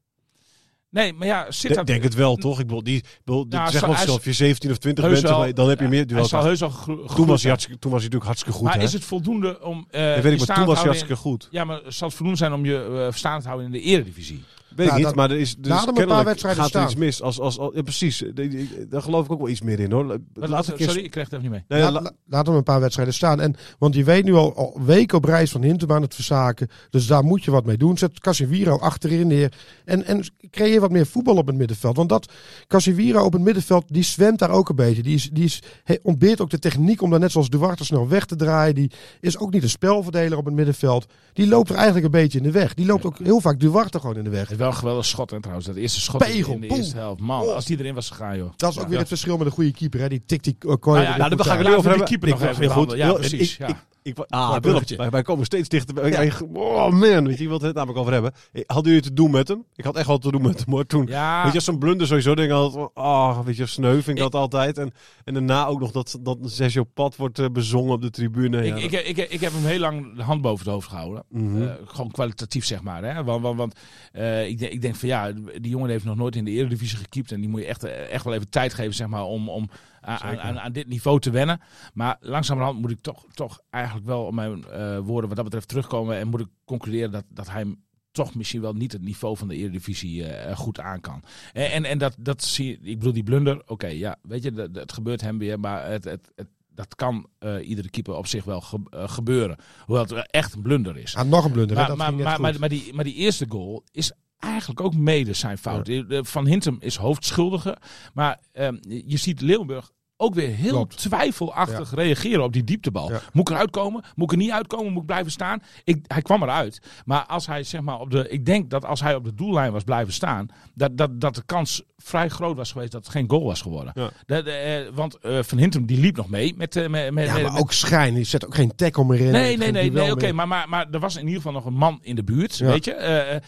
Nee, 0.92 1.12
maar 1.12 1.26
ja, 1.26 1.46
zit 1.50 1.76
Ik 1.76 1.86
denk 1.86 2.02
het 2.02 2.14
wel, 2.14 2.36
toch? 2.36 2.60
Ik 2.60 2.66
bedoel, 2.66 2.82
die, 2.82 3.04
bedoel, 3.24 3.46
Ja, 3.50 3.70
zeg 3.70 3.80
hij 3.80 3.90
maar 3.90 3.98
zelf, 3.98 4.24
je 4.24 4.32
17 4.32 4.70
of 4.70 4.78
20 4.78 5.04
Heus 5.04 5.20
bent, 5.20 5.34
wel. 5.36 5.54
dan 5.54 5.68
heb 5.68 5.78
je 5.78 5.84
Ja, 5.84 5.90
meer 5.90 6.04
Hij 6.06 6.24
zal 6.24 6.42
duelkracht. 6.42 6.44
heus 6.44 6.62
al 6.62 7.14
Toen 7.14 7.26
was, 7.26 7.42
hij 7.42 7.56
toen 7.56 7.66
was 7.68 7.80
hij 7.82 7.90
natuurlijk 7.90 8.24
hartstikke 8.24 8.52
goed, 8.58 8.66
Maar 8.66 8.76
hè? 8.78 8.82
is 8.82 8.92
het 8.92 9.04
voldoende 9.04 9.60
om 9.60 9.86
eh 9.90 10.14
Dat 10.14 10.22
weet 10.22 10.40
ik, 10.40 10.46
maar 10.46 10.56
toen 10.56 10.66
was 10.66 10.76
hij 10.76 10.84
hartstikke 10.84 11.16
goed. 11.16 11.48
Ja, 11.50 11.64
maar 11.64 11.80
zal 11.86 12.08
het 12.08 12.16
voldoende 12.16 12.38
zijn 12.38 12.52
om 12.52 12.64
je 12.64 13.08
uh, 13.14 13.38
te 13.38 13.46
houden 13.48 13.66
in 13.66 13.72
de 13.72 13.80
eredivisie? 13.80 14.44
Weet 14.76 14.86
ik 14.86 14.92
Nou, 14.92 15.04
niet, 15.04 15.14
maar 15.14 15.30
er 15.30 15.36
is, 15.38 15.56
er 15.62 15.88
een 15.88 16.06
paar 16.06 16.24
wedstrijden 16.24 16.62
gaat 16.62 16.74
er 16.74 16.82
iets 16.82 16.94
mis. 16.94 17.22
Als, 17.22 17.40
als, 17.40 17.58
als, 17.58 17.74
ja, 17.74 17.82
precies, 17.82 18.18
De- 18.18 18.32
de- 18.48 18.86
daar 18.88 19.02
geloof 19.02 19.24
ik 19.24 19.32
ook 19.32 19.38
wel 19.38 19.48
iets 19.48 19.62
meer 19.62 19.80
in, 19.80 19.92
hoor. 19.92 20.18
Laat 20.34 20.74
keer... 20.74 20.86
sorry, 20.88 21.04
ik 21.04 21.10
kreeg 21.10 21.24
het 21.24 21.32
even 21.32 21.42
niet 21.42 21.50
mee. 21.52 21.64
Nee, 21.68 21.80
Laat, 21.80 21.92
la- 21.92 22.00
la- 22.02 22.12
laat 22.26 22.46
hem 22.46 22.56
een 22.56 22.62
paar 22.62 22.80
wedstrijden 22.80 23.14
staan. 23.14 23.40
En, 23.40 23.54
want 23.78 23.94
je 23.94 24.04
weet 24.04 24.24
nu 24.24 24.34
al, 24.34 24.56
al 24.56 24.80
weken 24.84 25.16
op 25.16 25.24
reis 25.24 25.50
van 25.50 25.62
Hintem 25.62 25.92
aan 25.92 26.02
het 26.02 26.14
verzaken. 26.14 26.68
Dus 26.90 27.06
daar 27.06 27.24
moet 27.24 27.44
je 27.44 27.50
wat 27.50 27.64
mee 27.64 27.76
doen. 27.76 27.98
Zet 27.98 28.20
Casemiro 28.20 28.78
achterin 28.78 29.26
neer. 29.26 29.52
En, 29.84 30.04
en 30.04 30.20
creëer 30.50 30.80
wat 30.80 30.90
meer 30.90 31.06
voetbal 31.06 31.36
op 31.36 31.46
het 31.46 31.56
middenveld. 31.56 31.96
Want 31.96 32.08
dat 32.08 32.32
Casemiro 32.66 33.24
op 33.24 33.32
het 33.32 33.42
middenveld, 33.42 33.84
die 33.86 34.02
zwemt 34.02 34.38
daar 34.38 34.50
ook 34.50 34.68
een 34.68 34.76
beetje. 34.76 35.02
Die, 35.02 35.14
is, 35.14 35.30
die 35.32 35.44
is, 35.44 35.62
ontbeert 36.02 36.40
ook 36.40 36.50
de 36.50 36.58
techniek 36.58 37.02
om 37.02 37.10
daar 37.10 37.20
net 37.20 37.30
zoals 37.32 37.48
Duarte 37.50 37.84
snel 37.84 38.08
weg 38.08 38.24
te 38.24 38.36
draaien. 38.36 38.74
Die 38.74 38.90
is 39.20 39.38
ook 39.38 39.52
niet 39.52 39.62
een 39.62 39.68
spelverdeler 39.68 40.38
op 40.38 40.44
het 40.44 40.54
middenveld. 40.54 41.06
Die 41.32 41.46
loopt 41.48 41.68
er 41.68 41.74
eigenlijk 41.74 42.04
een 42.04 42.10
beetje 42.10 42.38
in 42.38 42.44
de 42.44 42.50
weg. 42.50 42.74
Die 42.74 42.86
loopt 42.86 43.04
ook 43.04 43.18
heel 43.18 43.40
vaak 43.40 43.60
Duarte 43.60 44.00
gewoon 44.00 44.16
in 44.16 44.24
de 44.24 44.30
weg. 44.30 44.48
Wel 44.62 44.70
een 44.70 44.76
geweldig 44.76 45.04
schot, 45.04 45.30
hè, 45.30 45.40
trouwens. 45.40 45.66
Dat 45.66 45.76
eerste 45.76 46.00
schot 46.00 46.20
Pegel, 46.20 46.54
in 46.54 46.60
de 46.60 46.66
eerste 46.66 46.96
helft. 46.96 47.20
Man, 47.20 47.42
Oh. 47.42 47.54
als 47.54 47.64
die 47.64 47.78
erin 47.78 47.94
was 47.94 48.10
gegaan, 48.10 48.36
joh. 48.36 48.50
Dat 48.56 48.70
is 48.70 48.78
ook 48.78 48.88
weer 48.88 48.98
het 48.98 49.08
verschil 49.08 49.36
met 49.36 49.46
een 49.46 49.52
goede 49.52 49.72
keeper. 49.72 50.00
Hè? 50.00 50.08
Die 50.08 50.22
tikt 50.26 50.44
die 50.44 50.56
uh, 50.60 50.72
Ah, 50.80 51.02
ja, 51.02 51.16
Nou, 51.16 51.36
daar 51.36 51.46
ga 51.46 51.52
ik 51.52 51.58
het 51.58 51.68
nu 51.68 51.74
over 51.74 51.90
we 51.90 51.96
die 51.96 52.06
keeper 52.06 52.28
nog 52.28 52.42
even 52.42 52.62
ja, 52.62 52.68
behandelen. 52.68 53.06
Ja, 53.06 53.12
precies, 53.12 53.56
Ik. 53.56 53.76
Ik, 54.02 54.18
ik, 54.18 54.24
ah, 54.28 54.56
bruggetje. 54.60 54.96
wij, 54.96 55.10
wij 55.10 55.22
komen 55.22 55.44
steeds 55.44 55.68
dichter. 55.68 55.94
wij- 55.94 56.32
Oh 56.52 56.88
man, 56.90 57.26
weet 57.26 57.38
je, 57.38 57.48
wat 57.48 57.62
het 57.62 57.74
namelijk 57.74 57.98
over 57.98 58.12
hebben. 58.12 58.32
Hadden 58.66 58.92
jullie 58.92 59.08
te 59.08 59.12
doen 59.12 59.30
met 59.30 59.48
hem? 59.48 59.64
Ik 59.74 59.84
had 59.84 59.96
echt 59.96 60.06
wel 60.06 60.18
te 60.18 60.30
doen 60.30 60.42
met 60.42 60.58
hem 60.64 60.74
hoor. 60.74 60.86
Toen, 60.86 61.06
Ja, 61.06 61.44
Weet 61.44 61.52
je, 61.52 61.60
zo'n 61.60 61.78
blunder 61.78 62.06
sowieso 62.06 62.34
denk 62.34 62.48
ik 62.50 62.54
altijd, 62.54 62.88
oh, 62.94 63.40
weet 63.40 63.56
je, 63.56 63.66
sneu 63.66 63.92
vind 64.02 64.06
ik 64.16 64.22
dat 64.22 64.34
altijd. 64.34 64.78
En, 64.78 64.92
en 65.24 65.34
daarna 65.34 65.66
ook 65.66 65.80
nog 65.80 65.90
dat, 65.90 66.18
dat 66.20 66.38
Sergio 66.44 66.84
Pat 66.84 67.16
wordt 67.16 67.38
eh, 67.38 67.46
bezongen 67.52 67.92
op 67.92 68.02
de 68.02 68.10
tribune. 68.10 68.62
Ja, 68.64 68.74
ik, 68.74 68.90
dat- 68.90 69.00
ik, 69.06 69.16
ik, 69.16 69.30
ik 69.30 69.40
heb 69.40 69.52
hem 69.52 69.64
heel 69.64 69.78
lang 69.80 70.16
de 70.16 70.22
hand 70.22 70.40
boven 70.42 70.64
het 70.64 70.74
hoofd 70.74 70.88
gehouden. 70.88 71.22
Mhm. 71.28 71.62
Eh, 71.62 71.70
gewoon 71.84 72.10
kwalitatief, 72.10 72.64
zeg 72.64 72.82
maar. 72.82 73.04
Hè? 73.04 73.24
Want, 73.24 73.42
want, 73.42 73.56
want 73.56 73.74
eh, 74.12 74.46
ik, 74.48 74.58
denk, 74.58 74.72
ik 74.72 74.80
denk 74.82 74.94
van 74.96 75.08
ja, 75.08 75.32
die 75.32 75.70
jongen 75.70 75.90
heeft 75.90 76.04
nog 76.04 76.16
nooit 76.16 76.36
in 76.36 76.44
de 76.44 76.50
Eredivisie 76.50 76.98
gekiept. 76.98 77.32
En 77.32 77.40
die 77.40 77.48
moet 77.48 77.60
je 77.60 77.66
echt, 77.66 77.84
echt 77.84 78.24
wel 78.24 78.34
even 78.34 78.48
tijd 78.48 78.74
geven, 78.74 78.94
zeg 78.94 79.06
maar, 79.06 79.24
om, 79.24 79.48
om 79.48 79.68
aan, 80.02 80.18
aan, 80.20 80.38
aan, 80.40 80.60
aan 80.60 80.72
dit 80.72 80.88
niveau 80.88 81.20
te 81.20 81.30
wennen. 81.30 81.60
Maar 81.94 82.16
langzamerhand 82.20 82.80
moet 82.80 82.90
ik 82.90 83.00
toch, 83.00 83.24
toch 83.34 83.60
eigenlijk 83.70 84.06
wel 84.06 84.24
op 84.24 84.34
mijn 84.34 84.64
eh, 84.64 84.98
woorden 84.98 85.26
wat 85.26 85.36
dat 85.36 85.44
betreft 85.44 85.68
terugkomen. 85.68 86.16
En 86.16 86.28
moet 86.28 86.40
ik 86.40 86.48
concluderen 86.64 87.10
dat, 87.10 87.24
dat 87.28 87.50
hij 87.50 87.76
toch 88.10 88.34
misschien 88.34 88.60
wel 88.60 88.72
niet 88.72 88.92
het 88.92 89.02
niveau 89.02 89.36
van 89.36 89.48
de 89.48 89.56
Eredivisie 89.56 90.24
eh, 90.26 90.56
goed 90.56 90.80
aan 90.80 91.00
kan. 91.00 91.22
En, 91.52 91.70
en, 91.72 91.84
en 91.84 91.98
dat, 91.98 92.16
dat 92.18 92.42
zie 92.42 92.66
je, 92.66 92.90
ik 92.90 92.98
bedoel 92.98 93.12
die 93.12 93.22
blunder, 93.22 93.62
oké, 93.66 93.86
ja, 93.86 94.16
weet 94.22 94.42
je, 94.42 94.52
dat, 94.52 94.68
het 94.72 94.92
gebeurt 94.92 95.20
hem 95.20 95.38
weer, 95.38 95.60
maar 95.60 95.90
het, 95.90 96.04
het, 96.04 96.32
het, 96.36 96.48
dat 96.74 96.94
kan 96.94 97.26
iedere 97.62 97.90
keeper 97.90 98.14
op 98.14 98.26
zich 98.26 98.44
wel 98.44 98.60
ge- 98.60 98.88
gebeuren. 98.90 99.56
Hoewel 99.84 100.04
het 100.04 100.30
echt 100.30 100.54
een 100.54 100.62
blunder 100.62 100.96
is. 100.96 101.16
Ah, 101.16 101.28
nog 101.28 101.44
een 101.44 101.52
blunder. 101.52 101.76
hè? 101.76 101.82
Maar, 101.82 101.88
dat 101.88 102.14
maar, 102.14 102.40
maar, 102.40 102.58
maar 102.60 102.68
die, 102.68 102.94
maar 102.94 103.04
die 103.04 103.14
eerste 103.14 103.46
goal 103.48 103.84
is 103.90 104.12
eigenlijk 104.42 104.80
ook 104.80 104.94
mede 104.94 105.32
zijn 105.32 105.58
fout. 105.58 105.90
Van 106.08 106.46
Hintem 106.46 106.76
is 106.80 106.96
hoofdschuldige. 106.96 107.76
Maar 108.14 108.40
ehm, 108.52 108.76
je 108.82 109.16
ziet 109.16 109.40
Leeuwenburg 109.40 109.92
ook 110.22 110.34
weer 110.34 110.48
heel 110.48 110.70
Klopt. 110.70 110.96
twijfelachtig 110.96 111.94
reageren 111.94 112.42
op 112.44 112.52
die 112.52 112.64
dieptebal. 112.64 113.10
Ja. 113.10 113.20
Moet 113.32 113.48
ik 113.48 113.54
eruit 113.54 113.70
komen? 113.70 114.04
Moet 114.14 114.24
ik 114.24 114.38
er 114.38 114.44
niet 114.44 114.50
uitkomen? 114.52 114.92
Moet 114.92 115.00
ik 115.00 115.06
blijven 115.06 115.32
staan? 115.32 115.62
Ik, 115.84 116.04
hij 116.06 116.22
kwam 116.22 116.42
eruit. 116.42 116.80
Maar 117.04 117.26
als 117.26 117.46
hij 117.46 117.62
zeg 117.64 117.80
maar 117.80 118.00
op 118.00 118.10
de. 118.10 118.28
Ik 118.28 118.46
denk 118.46 118.70
dat 118.70 118.84
als 118.84 119.00
hij 119.00 119.14
op 119.14 119.24
de 119.24 119.34
doellijn 119.34 119.72
was 119.72 119.84
blijven 119.84 120.12
staan. 120.12 120.48
Dat, 120.74 120.96
dat, 120.96 121.20
dat 121.20 121.34
de 121.34 121.42
kans 121.46 121.82
vrij 121.96 122.28
groot 122.28 122.56
was 122.56 122.72
geweest 122.72 122.92
dat 122.92 123.02
het 123.04 123.12
geen 123.12 123.30
goal 123.30 123.44
was 123.44 123.60
geworden. 123.62 123.92
Ja. 123.94 124.10
Dat, 124.26 124.46
eh, 124.46 124.54
want 124.94 125.18
eh, 125.18 125.38
Van 125.42 125.58
Hintem 125.58 125.86
die 125.86 125.98
liep 126.00 126.16
nog 126.16 126.28
mee 126.28 126.54
met. 126.56 126.76
eh, 126.76 126.88
met, 126.88 127.10
met 127.12 127.26
Ja, 127.26 127.32
met- 127.34 127.42
maar 127.42 127.58
ook 127.58 127.72
schijn. 127.72 128.14
Die 128.14 128.24
zet 128.24 128.46
ook 128.46 128.54
geen 128.54 128.74
tackle 128.74 129.04
meer 129.04 129.20
in. 129.20 129.30
Nee, 129.30 129.56
nee, 129.56 129.70
nee, 129.70 129.90
nee 129.92 130.10
oké, 130.12 130.32
maar, 130.32 130.48
maar, 130.48 130.68
maar 130.68 130.86
er 130.90 130.98
was 131.00 131.14
in 131.16 131.20
ieder 131.26 131.36
geval 131.36 131.52
nog 131.52 131.64
een 131.64 131.74
man 131.74 131.98
in 132.02 132.14
de 132.14 132.24
buurt, 132.24 132.56
Ja. 132.56 132.66
weet 132.66 132.84
je. 132.84 133.40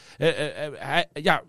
Ja, 1.13 1.43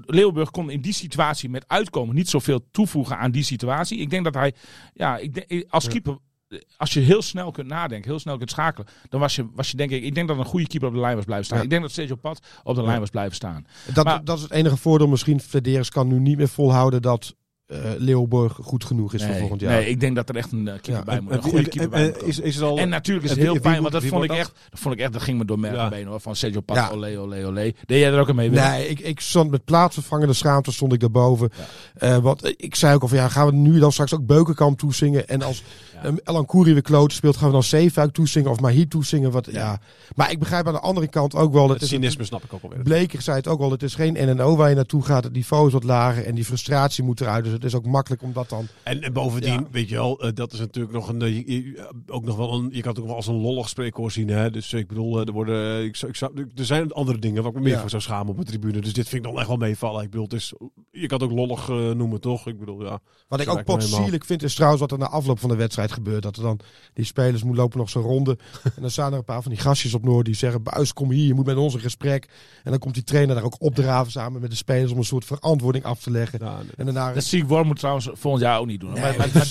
Leeuwburg 0.00 0.50
kon 0.50 0.70
in 0.70 0.80
die 0.80 0.92
situatie 0.92 1.48
met 1.48 1.64
uitkomen 1.66 2.14
niet 2.14 2.28
zoveel 2.28 2.60
toevoegen 2.70 3.18
aan 3.18 3.30
die 3.30 3.42
situatie. 3.42 3.98
Ik 3.98 4.10
denk 4.10 4.24
dat 4.24 4.34
hij, 4.34 4.54
ja, 4.94 5.16
ik 5.18 5.34
denk, 5.34 5.70
als 5.70 5.88
keeper, 5.88 6.18
eh, 6.48 6.58
als 6.76 6.92
je 6.92 7.00
heel 7.00 7.22
snel 7.22 7.50
kunt 7.50 7.66
nadenken, 7.68 8.10
heel 8.10 8.18
snel 8.18 8.36
kunt 8.36 8.50
schakelen, 8.50 8.88
dan 9.08 9.20
was 9.20 9.36
je, 9.36 9.46
was 9.54 9.70
je 9.70 9.76
denk 9.76 9.90
ik, 9.90 10.02
ik 10.02 10.14
denk 10.14 10.28
dat 10.28 10.38
een 10.38 10.44
goede 10.44 10.66
keeper 10.66 10.88
op 10.88 10.94
de 10.94 11.00
lijn 11.00 11.16
was 11.16 11.24
blijven 11.24 11.44
staan. 11.46 11.58
Ja. 11.58 11.64
Ik 11.64 11.70
denk 11.70 11.82
dat 11.82 11.92
Sergio 11.92 12.16
Pat 12.16 12.46
op 12.62 12.74
de 12.74 12.82
lijn 12.82 13.00
was 13.00 13.10
blijven 13.10 13.34
staan. 13.34 13.66
Dat, 13.94 14.04
Maar- 14.04 14.24
dat 14.24 14.36
is 14.36 14.42
het 14.42 14.52
enige 14.52 14.76
voordeel. 14.76 15.08
Misschien 15.08 15.40
Flederis 15.40 15.88
kan 15.90 16.08
nu 16.08 16.18
niet 16.18 16.36
meer 16.36 16.48
volhouden 16.48 17.02
dat 17.02 17.34
eh 17.72 17.90
Leeuwburg 17.98 18.58
goed 18.62 18.84
genoeg 18.84 19.14
is 19.14 19.24
voor 19.24 19.34
volgend 19.34 19.60
jaar. 19.60 19.72
nee, 19.80 19.88
ik 19.88 20.00
denk 20.00 20.16
dat 20.16 20.28
er 20.28 20.36
echt 20.36 20.52
een 20.52 20.68
eh, 20.68 20.72
keeper 20.74 20.92
Ja, 20.92 21.02
bij 21.02 21.20
moet, 21.20 21.30
een 21.32 21.36
en- 21.36 21.42
goede 21.42 21.68
keeper 21.68 21.82
en- 21.82 21.90
bij 21.90 22.04
moet 22.04 22.12
komen. 22.12 22.28
is, 22.28 22.38
is 22.38 22.60
al... 22.60 22.78
En 22.78 22.88
natuurlijk 22.88 23.24
is 23.24 23.30
het 23.30 23.40
heel 23.40 23.56
fijn, 23.62 23.80
want 23.80 23.92
dat 23.92 24.04
vond, 24.04 24.24
ik 24.24 24.30
echt, 24.30 24.52
dat 24.70 24.80
vond 24.80 24.94
ik 24.94 25.00
echt, 25.00 25.12
dat 25.12 25.22
ging 25.22 25.38
me 25.38 25.44
door 25.44 25.58
merg 25.58 25.74
Ja. 25.74 26.04
hoor, 26.04 26.20
van 26.20 26.36
Sergio 26.36 26.60
Pat, 26.60 26.76
Ja. 26.76 26.90
olé, 26.90 27.18
olé, 27.18 27.46
olé. 27.46 27.62
Deed 27.86 27.98
jij 28.00 28.12
er 28.12 28.20
ook 28.20 28.28
aan 28.28 28.34
mee? 28.34 28.50
Willem? 28.50 28.70
Nee, 28.70 28.88
ik, 28.88 29.00
ik 29.00 29.20
stond 29.20 29.50
met 29.50 29.64
plaatsvervangende 29.64 30.32
schaamte 30.32 30.72
stond 30.72 30.92
ik 30.92 31.00
daarboven. 31.00 31.50
Eh 31.94 32.16
want 32.18 32.42
eh, 32.42 32.52
ik 32.56 32.74
zei 32.74 32.94
ook 32.94 33.02
al 33.02 33.08
van 33.08 33.16
ja, 33.18 33.28
gaan 33.28 33.46
we 33.46 33.52
nu 33.52 33.78
dan 33.78 33.92
straks 33.92 34.14
ook 34.14 34.26
Beukenkamp 34.26 34.78
toezingen? 34.78 35.28
En 35.28 35.42
als 35.42 35.62
Eh, 36.02 36.12
Elan 36.24 36.46
Koeri 36.46 36.72
weer 36.72 36.82
kloten 36.82 37.16
speelt, 37.16 37.36
gaan 37.36 37.46
we 37.46 37.52
dan 37.52 37.62
Zeefuik 37.62 38.12
toezingen 38.12 38.50
of 38.50 38.60
Mahi 38.60 38.88
toezingen? 38.88 39.30
Wat, 39.30 39.48
ja. 39.50 39.80
Maar 40.16 40.30
ik 40.30 40.38
begrijp 40.38 40.66
aan 40.66 40.72
de 40.72 40.80
andere 40.80 41.08
kant 41.08 41.34
ook 41.34 41.52
wel, 41.52 41.62
Het 41.62 41.72
het 41.72 41.82
een- 41.82 41.88
cynisme 41.88 42.24
snap 42.24 42.44
ik 42.44 42.52
ook 42.52 42.62
alweer. 42.62 42.82
Bleker 42.82 43.22
zei 43.22 43.36
het 43.36 43.48
ook 43.48 43.60
al, 43.60 43.70
het 43.70 43.82
is 43.82 43.94
geen 43.94 44.12
NNO 44.36 44.56
waar 44.56 44.68
je 44.68 44.74
naartoe 44.74 45.02
gaat. 45.04 45.24
Het 45.24 45.32
niveau 45.32 45.66
is 45.66 45.72
wat 45.72 45.84
lager 45.84 46.24
en 46.26 46.34
die 46.34 46.44
frustratie 46.44 47.04
moet 47.04 47.20
eruit. 47.20 47.44
Dus 47.44 47.52
het 47.52 47.64
is 47.64 47.74
ook 47.74 47.86
makkelijk 47.86 48.22
om 48.22 48.32
dat 48.32 48.48
dan... 48.48 48.66
En, 48.82 49.02
en 49.02 49.12
bovendien, 49.12 49.52
Ja. 49.52 49.64
weet 49.70 49.88
je 49.88 49.94
wel, 49.94 50.20
eh, 50.20 50.30
dat 50.34 50.52
is 50.52 50.58
natuurlijk 50.58 50.94
nog 50.94 51.08
een, 51.08 51.22
eh, 51.22 51.84
ook 52.06 52.24
nog 52.24 52.36
wel 52.36 52.52
een, 52.54 52.68
je 52.72 52.80
kan 52.80 52.90
het 52.90 53.00
ook 53.00 53.06
wel 53.06 53.16
als 53.16 53.26
een 53.26 53.40
lollig 53.40 53.68
spreekwoord 53.68 54.12
zien. 54.12 54.28
Hè? 54.28 54.50
Dus 54.50 54.72
ik 54.72 54.88
bedoel, 54.88 55.20
eh, 55.20 55.26
er, 55.26 55.32
worden, 55.32 55.84
ik, 55.84 55.96
zou- 55.96 56.10
ik, 56.10 56.16
zou- 56.16 56.46
er 56.54 56.64
zijn 56.64 56.92
andere 56.92 57.18
dingen 57.18 57.42
waar 57.42 57.50
ik 57.52 57.56
me 57.58 57.62
meer 57.64 57.72
Ja. 57.72 57.80
voor 57.80 57.90
zou 57.90 58.02
schamen 58.02 58.32
op 58.32 58.38
de 58.38 58.44
tribune. 58.44 58.80
Dus 58.80 58.92
dit 58.92 59.08
vind 59.08 59.24
ik 59.24 59.30
dan 59.30 59.38
echt 59.38 59.48
wel 59.48 59.56
meevallen. 59.56 60.02
Ik 60.02 60.10
bedoel, 60.10 60.24
het 60.24 60.32
is, 60.34 60.52
je 60.92 61.06
kan 61.06 61.20
het 61.20 61.30
ook 61.30 61.36
lollig 61.36 61.68
eh, 61.68 61.90
noemen, 61.90 62.20
toch? 62.20 62.46
Ik 62.46 62.58
bedoel, 62.58 62.84
ja. 62.84 63.00
Wat 63.28 63.40
ik 63.40 63.48
ook 63.48 63.64
potsierlijk 63.64 64.24
vind 64.24 64.42
is 64.42 64.54
trouwens 64.54 64.80
wat 64.80 64.92
er 64.92 64.98
na 64.98 65.08
afloop 65.08 65.38
van 65.38 65.48
de 65.48 65.56
wedstrijd 65.56 65.92
gebeurt. 65.92 66.22
Dat 66.22 66.36
er 66.36 66.42
dan 66.42 66.60
die 66.92 67.04
spelers 67.04 67.42
moeten 67.42 67.62
lopen 67.62 67.78
nog 67.78 67.90
zo'n 67.90 68.02
ronde. 68.02 68.38
en 68.76 68.80
dan 68.80 68.90
staan 68.90 69.12
er 69.12 69.18
een 69.18 69.24
paar 69.24 69.42
van 69.42 69.52
die 69.52 69.60
gastjes 69.60 69.94
op 69.94 70.04
Noord 70.04 70.24
die 70.24 70.34
zeggen... 70.34 70.62
Buis, 70.62 70.92
kom 70.92 71.10
hier, 71.10 71.26
je 71.26 71.34
moet 71.34 71.46
met 71.46 71.56
ons 71.56 71.74
in 71.74 71.80
gesprek. 71.80 72.28
En 72.62 72.70
dan 72.70 72.80
komt 72.80 72.94
die 72.94 73.04
trainer 73.04 73.34
daar 73.34 73.44
ook 73.44 73.62
opdraven 73.62 74.12
samen 74.12 74.40
met 74.40 74.50
de 74.50 74.56
spelers... 74.56 74.92
om 74.92 74.98
een 74.98 75.04
soort 75.04 75.24
verantwoording 75.24 75.84
af 75.84 76.00
te 76.00 76.10
leggen. 76.10 76.38
ja 76.42 76.60
En 76.76 76.84
daarna... 76.84 77.12
Dat 77.12 77.24
zie 77.24 77.42
ik 77.42 77.48
Wormoed 77.48 77.78
trouwens 77.78 78.08
volgend 78.12 78.42
jaar 78.42 78.58
ook 78.58 78.66
niet 78.66 78.80
doen. 78.80 78.92
Nee, 78.92 79.02
maar, 79.02 79.16
maar, 79.16 79.30
maar 79.32 79.46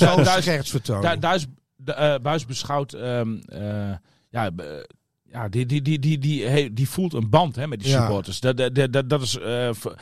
Duis- 0.99 1.19
Duis, 1.19 1.47
eh, 1.85 2.15
Buis 2.21 2.45
beschouwt, 2.45 2.93
ehm, 2.93 3.37
eh, 3.47 3.93
ja, 4.29 4.51
ja 5.32 5.49
die, 5.49 5.65
die, 5.65 5.82
die, 5.82 5.99
die, 5.99 6.17
die, 6.17 6.45
he- 6.45 6.73
die 6.73 6.89
voelt 6.89 7.13
een 7.13 7.29
band 7.29 7.55
hè, 7.55 7.67
met 7.67 7.79
die 7.79 7.91
supporters. 7.91 8.39
Dat, 8.39 8.57
dat, 8.57 8.75
dat, 8.75 8.93
dat- 8.93 9.09
dat 9.09 9.21
is 9.21 9.38
eh, 9.39 9.69
voor, 9.73 9.95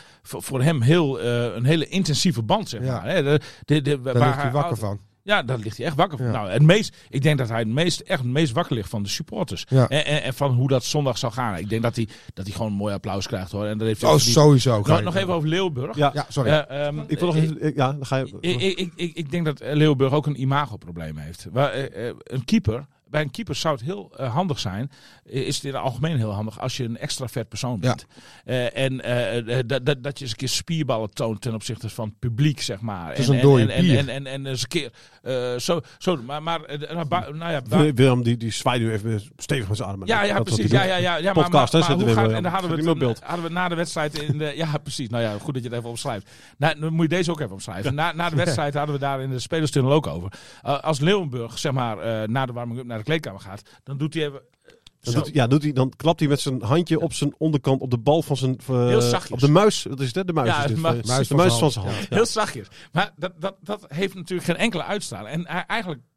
voor 0.43 0.61
hem 0.63 0.81
heel, 0.81 1.19
eh, 1.19 1.55
een 1.55 1.65
hele 1.65 1.87
intensieve 1.87 2.41
band, 2.43 2.69
zeg 2.69 2.83
Ja. 2.83 2.91
maar. 3.01 3.05
Hè. 3.09 3.23
De, 3.23 3.39
de, 3.65 3.81
de, 3.81 4.01
Daar 4.01 4.13
waar 4.17 4.27
ligt 4.27 4.41
hij 4.41 4.51
wakker 4.51 4.77
van. 4.77 4.99
Ja, 5.23 5.43
daar 5.43 5.57
ligt 5.57 5.77
hij 5.77 5.85
echt 5.85 5.95
wakker 5.95 6.17
van. 6.17 6.27
Ja. 6.27 6.31
Nou, 6.33 6.49
het 6.49 6.61
meest, 6.61 6.95
ik 7.09 7.21
denk 7.21 7.37
dat 7.37 7.49
hij 7.49 7.59
het 7.59 7.67
meest, 7.67 7.99
echt 7.99 8.19
het 8.21 8.29
meest 8.31 8.51
wakker 8.53 8.75
ligt 8.75 8.89
van 8.89 9.03
de 9.03 9.09
supporters. 9.09 9.65
Ja. 9.69 9.87
En, 9.89 10.05
en, 10.05 10.23
en 10.23 10.33
van 10.33 10.51
hoe 10.53 10.67
dat 10.67 10.83
zondag 10.83 11.17
zal 11.17 11.31
gaan. 11.31 11.57
Ik 11.57 11.69
denk 11.69 11.81
dat 11.81 11.95
hij, 11.95 12.07
dat 12.33 12.45
hij 12.45 12.55
gewoon 12.55 12.71
een 12.71 12.77
mooi 12.77 12.93
applaus 12.93 13.27
krijgt 13.27 13.51
hoor. 13.51 13.65
En 13.65 13.77
dat 13.77 13.87
heeft 13.87 14.01
hij 14.01 14.11
Oh, 14.11 14.17
sowieso. 14.17 14.81
nog, 14.85 15.01
nog 15.01 15.15
even 15.15 15.33
over 15.33 15.49
Leeuwburg. 15.49 15.95
Ja, 15.95 16.11
Ja, 16.13 16.25
sorry. 16.29 16.49
Eh, 16.51 16.85
ehm, 16.87 16.99
ik 17.07 17.19
wil 17.19 17.27
nog 17.27 17.35
even, 17.35 17.65
ik- 17.65 17.75
ja, 17.75 17.91
dan 17.93 18.05
ga 18.05 18.15
je. 18.17 18.37
ik, 18.39 18.61
ik, 18.61 18.91
ik, 18.95 19.13
ik, 19.15 19.31
denk 19.31 19.45
dat 19.45 19.59
Leeuwenburg 19.59 20.13
ook 20.13 20.25
een 20.25 20.41
imagoprobleem 20.41 21.17
heeft. 21.17 21.47
Waar, 21.51 21.73
een 22.23 22.45
keeper, 22.45 22.85
bij 23.09 23.21
een 23.21 23.31
keeper 23.31 23.55
zou 23.55 23.75
het 23.75 23.83
heel 23.83 24.11
eh, 24.17 24.33
handig 24.33 24.59
zijn, 24.59 24.91
is 25.23 25.55
het 25.55 25.63
in 25.63 25.73
het 25.73 25.81
algemeen 25.81 26.17
heel 26.17 26.31
handig 26.31 26.59
als 26.59 26.77
je 26.77 26.83
een 26.83 26.97
extravert 26.97 27.49
persoon 27.49 27.79
bent. 27.79 28.05
Eh, 28.45 28.77
en 28.77 29.01
eh, 29.01 29.63
dat, 29.65 29.85
dat, 29.85 30.03
dat 30.03 30.17
je 30.17 30.23
eens 30.23 30.31
een 30.31 30.37
keer 30.37 30.49
spierballen 30.49 31.13
toont 31.13 31.41
ten 31.41 31.53
opzichte 31.53 31.89
van 31.89 32.05
het 32.05 32.19
publiek, 32.19 32.61
zeg 32.61 32.79
maar. 32.79 33.17
is 33.17 33.27
en, 33.27 33.35
een 33.35 33.41
dode 33.41 33.61
en, 33.61 33.69
en, 33.69 33.97
en, 33.97 34.09
en, 34.09 34.25
en 34.25 34.45
eens 34.45 34.61
een 34.61 34.67
keer 34.67 34.91
zo, 35.59 35.81
zo. 35.97 36.17
Maar, 36.17 36.43
maar 36.43 36.61
nou, 36.93 37.35
nou 37.37 37.51
ja, 37.51 37.61
Willem, 37.93 38.23
die, 38.23 38.37
die 38.37 38.51
zwaait 38.51 38.81
nu 38.81 38.91
even 38.91 39.21
stevig 39.37 39.67
met 39.67 39.77
zijn 39.77 39.89
armen. 39.89 40.07
ja, 40.07 40.23
ja, 40.23 40.39
precies. 40.39 40.71
Ja, 40.71 40.83
ja, 40.83 40.95
ja, 40.95 41.15
ja, 41.15 41.33
maar- 41.33 41.43
Podcast, 41.43 41.73
maar, 41.73 41.97
maar, 41.97 42.31
en 42.31 42.43
dan 42.43 42.51
hadden 42.51 42.83
we, 42.83 43.05
het, 43.05 43.23
hadden 43.23 43.45
we 43.45 43.51
na 43.51 43.67
de 43.67 43.75
wedstrijd 43.75 44.21
in 44.21 44.37
de, 44.37 44.53
ja, 44.55 44.77
precies. 44.83 45.09
Nou 45.09 45.23
ja, 45.23 45.37
goed 45.39 45.53
dat 45.53 45.63
je 45.63 45.69
het 45.69 45.77
even 45.77 45.89
opschrijft. 45.89 46.29
Nou, 46.57 46.79
dan 46.79 46.93
moet 46.93 47.09
je 47.09 47.15
deze 47.15 47.31
ook 47.31 47.39
even 47.39 47.53
opschrijven. 47.53 47.95
Na, 47.95 48.11
na 48.11 48.29
de 48.29 48.35
wedstrijd 48.35 48.73
hadden 48.73 48.95
we 48.95 49.01
daar 49.01 49.21
in 49.21 49.29
de 49.29 49.39
spelerstunnel 49.39 49.91
ook 49.91 50.07
over. 50.07 50.31
Als 50.61 50.99
Leeuwenburg, 50.99 51.59
zeg 51.59 51.71
maar, 51.71 52.29
na 52.29 52.45
de 52.45 52.53
warming-up 52.53 52.85
naar 52.85 52.98
de 52.99 53.05
kleedkamer 53.05 53.41
gaat, 53.41 53.61
dan 53.83 53.97
doet 53.97 54.13
hij 54.13 54.25
even. 54.25 54.41
Dan, 55.01 55.13
doet, 55.13 55.29
ja, 55.33 55.47
doet 55.47 55.63
hij, 55.63 55.71
dan 55.71 55.93
klapt 55.95 56.19
hij 56.19 56.29
met 56.29 56.39
zijn 56.39 56.61
handje 56.61 56.99
op 56.99 57.13
zijn 57.13 57.33
onderkant 57.37 57.81
op 57.81 57.91
de 57.91 57.97
bal 57.97 58.21
van 58.21 58.37
zijn. 58.37 58.57
Uh, 58.69 58.87
Heel 58.87 59.01
zachtjes. 59.01 59.31
Op 59.31 59.39
de 59.39 59.47
muis. 59.47 59.85
Dat 59.89 59.99
is 59.99 60.05
het, 60.05 60.15
hè? 60.15 60.25
De 60.25 60.33
muis. 60.33 60.47
Ja, 60.47 60.61
is 60.61 60.67
dit. 60.67 60.75
de 60.75 60.81
muis. 60.81 61.01
de 61.01 61.07
muis, 61.07 61.27
de 61.27 61.35
muis 61.35 61.53
van 61.53 61.71
zijn 61.71 61.85
hand. 61.85 61.97
Ja. 61.97 62.15
Heel 62.15 62.25
zachtjes. 62.25 62.67
Maar 62.91 63.13
dat, 63.15 63.33
dat, 63.37 63.55
dat 63.61 63.85
heeft 63.87 64.13
natuurlijk 64.13 64.47
geen 64.47 64.57
enkele 64.57 64.83
uitstraling. 64.83 65.29
En 65.29 65.47
hij, 65.47 65.63
eigenlijk 65.67 66.01
eh, 66.01 66.07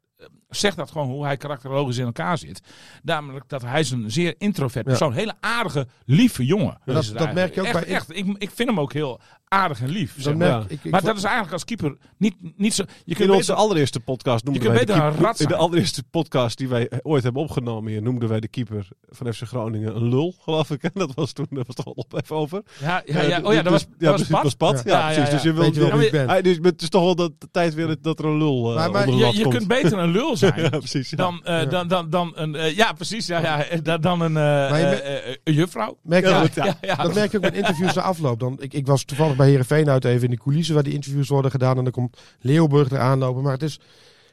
zegt 0.49 0.77
dat 0.77 0.91
gewoon 0.91 1.07
hoe 1.07 1.25
hij 1.25 1.37
karakterologisch 1.37 1.97
in 1.97 2.05
elkaar 2.05 2.37
zit. 2.37 2.61
Namelijk 3.03 3.49
dat 3.49 3.61
hij 3.61 3.79
is 3.79 3.91
een 3.91 4.11
zeer 4.11 4.35
introvert 4.37 4.85
Ja. 4.85 4.89
persoon. 4.91 5.13
Hele 5.13 5.33
aardige, 5.39 5.87
lieve 6.05 6.45
jongen. 6.45 6.77
dat- 6.85 7.11
dat 7.15 7.33
merk 7.33 7.53
je 7.55 7.59
ook 7.59 7.65
eigenlijk. 7.65 7.85
bij- 7.87 7.95
Echt, 7.95 8.09
echt. 8.09 8.17
Ik, 8.27 8.35
ik 8.37 8.51
vind 8.51 8.69
hem 8.69 8.79
ook 8.79 8.93
heel 8.93 9.19
aardig 9.47 9.81
en 9.81 9.89
lief. 9.89 10.13
zeg 10.17 10.35
maar. 10.35 10.47
merk 10.57 10.63
ik, 10.63 10.83
ik 10.83 10.91
maar 10.91 10.99
vond- 11.01 11.05
dat 11.05 11.15
is 11.17 11.23
eigenlijk 11.23 11.53
als 11.53 11.65
keeper 11.65 11.97
niet, 12.17 12.35
niet 12.57 12.73
zo. 12.73 12.83
Je 12.83 12.89
In 13.05 13.15
kunt 13.15 13.29
onze 13.29 13.39
beter, 13.51 13.55
allereerste 13.55 13.99
podcast 13.99 14.43
noemden 14.43 14.63
Je 14.63 14.67
kunt 14.69 14.87
wij 14.87 14.95
de 14.95 15.01
een 15.23 15.33
In 15.37 15.47
de 15.47 15.55
allereerste 15.55 16.03
podcast 16.03 16.57
die 16.57 16.67
wij 16.67 16.91
ooit 17.01 17.23
hebben 17.23 17.41
opgenomen 17.41 17.91
hier 17.91 18.01
noemden 18.01 18.29
wij 18.29 18.39
de 18.39 18.47
keeper 18.47 18.87
van 19.09 19.33
FC 19.33 19.41
Groningen 19.43 19.95
een 19.95 20.09
lul, 20.09 20.35
geloof 20.39 20.69
ik. 20.71 20.83
En 20.83 20.91
dat 20.93 21.13
was 21.13 21.31
toen, 21.31 21.47
dat 21.49 21.65
was 21.67 21.75
toch 21.75 21.85
al 21.85 21.91
op 21.91 22.13
even 22.23 22.35
over. 22.35 22.61
ja, 22.79 23.01
ja, 23.05 23.19
Eh, 23.19 23.27
ja. 23.29 23.37
dus- 23.39 23.47
Oh 23.47 23.53
ja, 23.53 23.61
dat 23.61 23.71
was, 23.71 23.81
dus- 23.81 23.91
dat 23.91 23.99
ja, 23.99 24.11
was 24.11 24.27
precies, 24.27 24.53
Pat. 24.55 24.81
Ja, 24.85 24.91
Ja, 24.91 24.99
ja, 24.99 25.05
precies. 25.13 25.25
ja. 25.25 25.31
Dus 25.33 25.43
je 25.43 25.53
wil 25.53 25.63
Weet 25.63 25.73
je 25.73 25.79
wel 25.79 25.89
ja, 25.89 25.95
wie 25.97 26.05
ik 26.05 26.11
ben? 26.11 26.27
Hij- 26.29 26.41
dus 26.41 26.57
het 26.61 26.81
is 26.81 26.89
toch 26.89 27.03
wel 27.03 27.15
dat 27.15 27.31
de 27.37 27.47
tijd 27.51 27.73
weer 27.73 27.95
dat 28.01 28.19
er 28.19 28.25
een 28.25 28.37
lul 28.37 28.69
eh, 28.69 28.75
Maar- 28.75 28.91
maar 28.91 28.99
onder 29.01 29.15
de 29.15 29.21
lat 29.21 29.31
Je, 29.31 29.37
je 29.37 29.43
komt. 29.43 29.55
kunt 29.55 29.67
beter 29.67 29.97
een 29.97 30.11
lul 30.13 30.37
zijn. 30.37 30.61
ja, 30.61 30.69
precies. 30.69 31.09
ja. 31.09 31.17
Dan, 31.17 31.41
eh, 31.45 31.53
Ja. 31.59 31.65
dan, 31.65 31.87
dan, 31.87 32.09
dan 32.09 32.31
een. 32.35 32.55
eh, 32.55 32.75
ja, 32.75 32.93
precies. 32.93 33.27
Ja, 33.27 33.39
ja, 33.39 33.63
eh, 33.63 33.79
dan, 33.83 34.01
dan 34.01 34.21
een, 34.21 34.33
me- 34.33 35.37
juffrouw. 35.43 35.97
Merk 36.03 36.23
je 36.23 36.29
Ja, 36.29 36.45
ja. 36.55 36.65
Ja, 36.65 36.77
ja. 36.81 36.95
Dat 36.95 37.13
merk 37.13 37.31
je 37.31 37.37
ook 37.37 37.43
met 37.43 37.53
interviews 37.55 37.93
na 37.93 38.01
afloop. 38.01 38.39
Dan, 38.39 38.57
ik, 38.61 38.73
ik 38.73 38.85
was 38.87 39.03
toevallig 39.03 39.35
bij 39.35 39.49
Herenveen 39.49 39.89
uit 39.89 40.05
even 40.05 40.23
in 40.23 40.29
de 40.29 40.37
coulissen 40.37 40.73
waar 40.73 40.83
die 40.83 40.93
interviews 40.93 41.29
worden 41.29 41.51
gedaan. 41.51 41.77
En 41.77 41.83
dan 41.83 41.93
komt 41.93 42.17
Leeuwburg 42.39 42.91
eraan 42.91 43.19
lopen. 43.19 43.43
Maar 43.43 43.51
het 43.53 43.63
is 43.63 43.79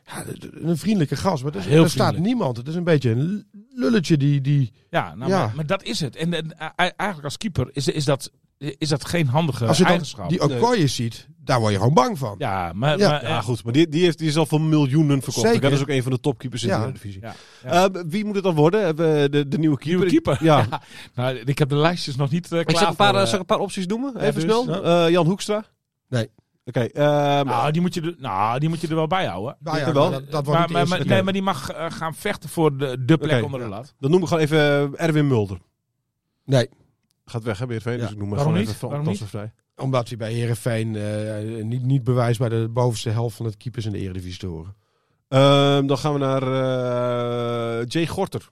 ja, 0.07 0.25
een 0.63 0.77
vriendelijke 0.79 1.17
gast. 1.17 1.43
Maar 1.43 1.53
het 1.53 1.61
is, 1.61 1.67
Heel 1.67 1.83
er 1.83 1.91
staat 1.91 2.07
vriendelijk. 2.09 2.27
niemand. 2.35 2.57
Het 2.57 2.69
is 2.69 2.75
een 2.75 2.85
beetje 2.85 3.11
een 3.11 3.47
lulletje 3.75 4.17
die... 4.17 4.41
die 4.41 4.73
Ja, 4.91 5.15
nou, 5.15 5.31
Ja. 5.31 5.39
Maar, 5.39 5.53
maar 5.55 5.67
dat 5.67 5.83
is 5.83 6.01
het. 6.01 6.17
En, 6.17 6.35
en, 6.35 6.55
eigenlijk 6.77 7.25
als 7.25 7.37
keeper 7.37 7.69
is, 7.73 7.89
is, 7.89 8.05
dat, 8.05 8.31
is 8.59 8.89
dat 8.89 9.05
geen 9.05 9.27
handige 9.27 9.67
als 9.67 9.77
je 9.77 9.83
dan 9.83 9.93
eigenschap. 9.93 10.29
die 10.29 10.41
Okoye 10.43 10.87
ziet, 10.87 11.29
daar 11.51 11.61
word 11.61 11.73
je 11.73 11.79
gewoon 11.79 11.95
bang 11.95 12.19
van. 12.19 12.35
ja, 12.39 12.73
maar, 12.75 12.99
Ja. 12.99 13.09
maar, 13.11 13.29
Ja, 13.29 13.41
goed. 13.41 13.65
Maar 13.65 13.73
die, 13.73 13.89
die, 13.89 14.03
heeft, 14.05 14.19
die 14.19 14.29
is 14.29 14.37
al 14.37 14.47
voor 14.47 14.61
miljoenen 14.61 15.23
verkocht. 15.23 15.47
Zeker. 15.47 15.61
Dat 15.61 15.73
is 15.73 15.81
ook 15.81 15.89
een 15.89 16.03
van 16.03 16.13
de 16.13 16.21
topkeepers 16.21 16.63
in 16.63 16.69
Ja. 16.69 16.87
de 16.87 16.93
divisie. 16.93 17.21
ja, 17.21 17.35
ja. 17.65 17.91
wie 18.09 18.25
moet 18.25 18.35
het 18.35 18.45
dan 18.45 18.55
worden? 18.55 18.97
De, 18.97 19.45
de 19.49 19.59
nieuwe 19.59 19.79
keeper? 19.79 20.07
Nieuwe 20.07 20.23
keeper. 20.23 20.39
Ja. 20.51 20.67
Nou, 21.15 21.37
ik 21.37 21.59
heb 21.59 21.69
de 21.69 21.77
lijstjes 21.77 22.17
nog 22.17 22.31
niet 22.31 22.53
eh, 22.53 22.59
Ik 22.59 22.67
klaar. 22.67 22.79
zal 22.81 22.89
een, 22.91 22.97
paar, 22.97 23.11
voor, 23.11 23.19
eh, 23.21 23.25
zal 23.25 23.35
ik 23.35 23.41
een 23.41 23.47
paar 23.47 23.59
opties 23.59 23.87
noemen? 23.87 24.17
Even 24.21 24.35
dus, 24.35 24.43
snel. 24.43 24.85
Eh, 24.85 25.11
Jan 25.11 25.27
Hoekstra? 25.27 25.65
Nee. 26.09 26.31
Oké. 26.65 26.81
ehm, 26.81 27.47
nou, 27.47 27.71
die 27.73 27.81
moet 27.81 27.95
je 27.95 28.01
er, 28.01 28.15
nou, 28.19 28.59
die 28.59 28.69
moet 28.69 28.81
je 28.81 28.89
er 28.89 28.95
wel 28.95 29.07
bij 29.07 29.27
houden. 29.27 29.57
Nou 29.61 29.79
ja, 29.79 29.87
Jawel. 29.87 30.11
dat, 30.11 30.31
dat 30.31 30.45
wordt 30.45 30.61
Maar, 30.61 30.71
maar, 30.71 30.89
maar, 30.89 31.07
nee, 31.07 31.23
maar 31.23 31.33
die 31.33 31.43
mag 31.43 31.71
gaan 31.89 32.15
vechten 32.15 32.49
voor 32.49 32.77
de, 32.77 33.05
de 33.05 33.19
plek 33.19 33.45
onder 33.45 33.61
de 33.61 33.67
lat. 33.69 33.95
dan 33.99 34.11
noem 34.11 34.23
ik 34.23 34.29
gewoon 34.29 34.43
even 34.43 34.91
Erwin 34.97 35.27
Mulder. 35.27 35.59
Nee, 36.45 36.69
Gaat 37.31 37.43
weg, 37.43 37.59
hè? 37.59 37.65
Ja. 37.65 37.97
Dus 37.97 38.11
ik 38.11 38.17
noem 38.19 38.29
maar 38.29 38.37
Waarom 38.37 38.37
gewoon 38.39 38.59
niet? 38.59 38.69
even 38.69 38.89
Waarom 38.89 39.07
niet? 39.07 39.23
vrij. 39.25 39.53
omdat 39.77 40.09
hij 40.09 40.17
bij 40.17 40.33
Herenveen 40.33 40.95
uh, 40.95 41.65
niet, 41.65 41.83
niet 41.83 42.05
bewijst 42.05 42.39
bij 42.39 42.49
de 42.49 42.69
bovenste 42.69 43.11
helft 43.11 43.37
van 43.37 43.47
het 43.47 43.57
keepers 43.57 43.87
in 43.87 43.93
de 43.93 43.99
Eredivisie 43.99 44.39
te 44.39 44.47
horen. 44.47 44.75
Ehm, 45.29 45.87
dan 45.87 45.99
gaan 45.99 46.13
we 46.13 46.19
naar 46.19 46.43
eh, 46.43 47.87
Jay 47.87 48.07
Gorter. 48.07 48.51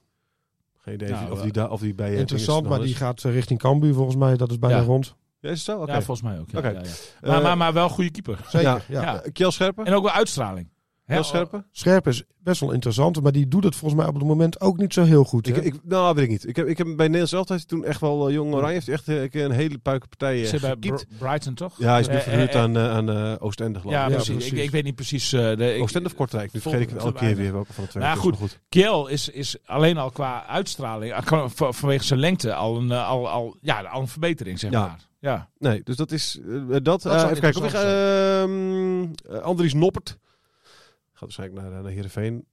Geen 0.77 0.95
idee 0.95 1.11
Nou, 1.11 1.31
of, 1.31 1.41
die 1.43 1.53
daar, 1.53 1.71
of 1.71 1.81
die 1.81 1.95
bij... 1.95 2.13
eh, 2.13 2.19
Interessant, 2.19 2.69
maar 2.69 2.79
die 2.81 2.89
is. 2.91 2.97
gaat 2.97 3.25
eh, 3.25 3.33
richting 3.33 3.59
Cambuur 3.59 3.95
volgens 3.95 4.17
mij. 4.17 4.37
Dat 4.37 4.51
is 4.51 4.59
bijna 4.59 4.77
Ja. 4.77 4.83
rond. 4.83 5.17
Ja, 5.41 5.49
is 5.51 5.57
het 5.57 5.65
zo? 5.67 5.81
Oké. 5.83 5.93
Ja, 5.93 6.03
volgens 6.03 6.29
mij 6.29 6.39
ook. 6.39 6.51
Ja, 6.51 6.59
Oké. 6.59 6.69
ja, 6.69 6.75
ja. 6.81 6.91
Maar, 7.21 7.37
Eh, 7.37 7.43
maar, 7.43 7.57
maar 7.57 7.73
wel 7.73 7.89
goede 7.89 8.11
keeper. 8.11 8.39
Zeker, 8.49 8.69
Ja. 8.69 8.81
ja. 8.89 9.03
Ja. 9.03 9.23
eh, 9.23 9.33
Kjell 9.33 9.51
Scherpen? 9.51 9.85
En 9.85 9.95
ook 9.95 10.03
wel 10.05 10.13
uitstraling. 10.13 10.69
Kjell 11.09 11.23
Scherpen? 11.23 11.67
Scherp 11.73 12.07
is 12.07 12.23
best 12.39 12.61
wel 12.61 12.73
interessant, 12.73 13.23
maar 13.23 13.33
die 13.33 13.49
doet 13.49 13.65
het 13.65 13.77
volgens 13.77 14.01
mij 14.01 14.09
op 14.11 14.15
het 14.19 14.25
moment 14.25 14.61
ook 14.61 14.77
niet 14.79 14.93
zo 14.93 15.03
heel 15.03 15.25
goed. 15.25 15.47
Ik, 15.49 15.57
ik, 15.57 15.75
nou, 15.85 16.15
weet 16.15 16.25
ik 16.25 16.31
niet. 16.31 16.49
Ik 16.49 16.57
heb, 16.57 16.67
ik 16.67 16.79
heb 16.79 16.87
bij 16.87 17.07
Nederlands 17.09 17.33
Elftal 17.33 17.59
toen 17.67 17.85
echt 17.85 18.01
wel... 18.01 18.29
eh, 18.29 18.35
Jong 18.35 18.55
Oranje 18.55 18.73
heeft 18.73 18.89
echt 18.89 19.09
eh, 19.09 19.43
een 19.45 19.51
hele 19.51 19.79
puikenpartij 19.79 20.43
eh, 20.43 20.49
Zit 20.49 20.61
bij. 20.61 20.77
Br- 20.77 20.95
Brighton 21.19 21.55
toch? 21.55 21.75
Ja, 21.79 21.91
hij 21.91 22.01
is 22.01 22.09
nu 22.09 22.21
verhuurd 22.21 22.55
aan, 22.55 22.77
eh, 22.77 22.91
aan 22.91 23.11
eh, 23.11 23.35
Oostende, 23.39 23.79
geloof 23.81 23.95
ik. 23.95 24.01
Ja, 24.01 24.09
Ja, 24.09 24.15
precies. 24.15 24.51
Ik, 24.53 24.59
ik 24.59 24.71
weet 24.71 24.85
niet 24.85 24.95
precies. 24.95 25.33
eh, 25.33 25.57
de, 25.57 25.75
ik- 25.75 25.83
Oostende 25.83 26.09
of 26.09 26.15
Kortrijk? 26.15 26.53
Nu 26.53 26.61
vergeet 26.61 26.81
ik 26.81 26.91
het 26.91 26.99
elke 26.99 27.19
keer 27.19 27.37
weer 27.37 27.53
welke 27.53 27.73
van 27.73 27.85
de 27.85 27.91
twee. 27.91 28.03
Nou, 28.03 28.19
goed. 28.19 28.31
maar 28.31 28.41
goed. 28.41 28.61
Kiel 28.69 29.07
is, 29.07 29.29
is 29.29 29.57
alleen 29.65 29.99
al 29.99 30.11
qua 30.11 30.47
uitstraling, 30.47 31.15
vanwege 31.59 32.05
zijn 32.05 32.21
lengte, 32.21 32.55
al 32.55 32.77
een, 32.77 32.93
al, 32.93 33.29
al, 33.29 33.57
ja, 33.61 33.81
al 33.83 34.01
een 34.01 34.09
verbetering, 34.09 34.59
zeg 34.59 34.71
Ja. 34.71 34.81
maar. 34.81 35.07
Ja. 35.21 35.49
Nee, 35.59 35.81
dus 35.85 35.97
dat 35.97 36.13
is 36.13 36.39
dat. 36.83 37.07
Eh, 37.07 37.23
even 37.25 37.41
kijken. 37.41 37.63
Of 37.65 37.73
ehm, 37.73 39.03
eh, 39.37 39.41
Andries 39.43 39.75
Noppert. 39.75 40.19
Gaat 41.19 41.37
waarschijnlijk 41.37 41.61
naar, 41.63 41.79
eh, 41.79 41.83
naar 41.83 41.93
Heerenveen. 41.93 42.47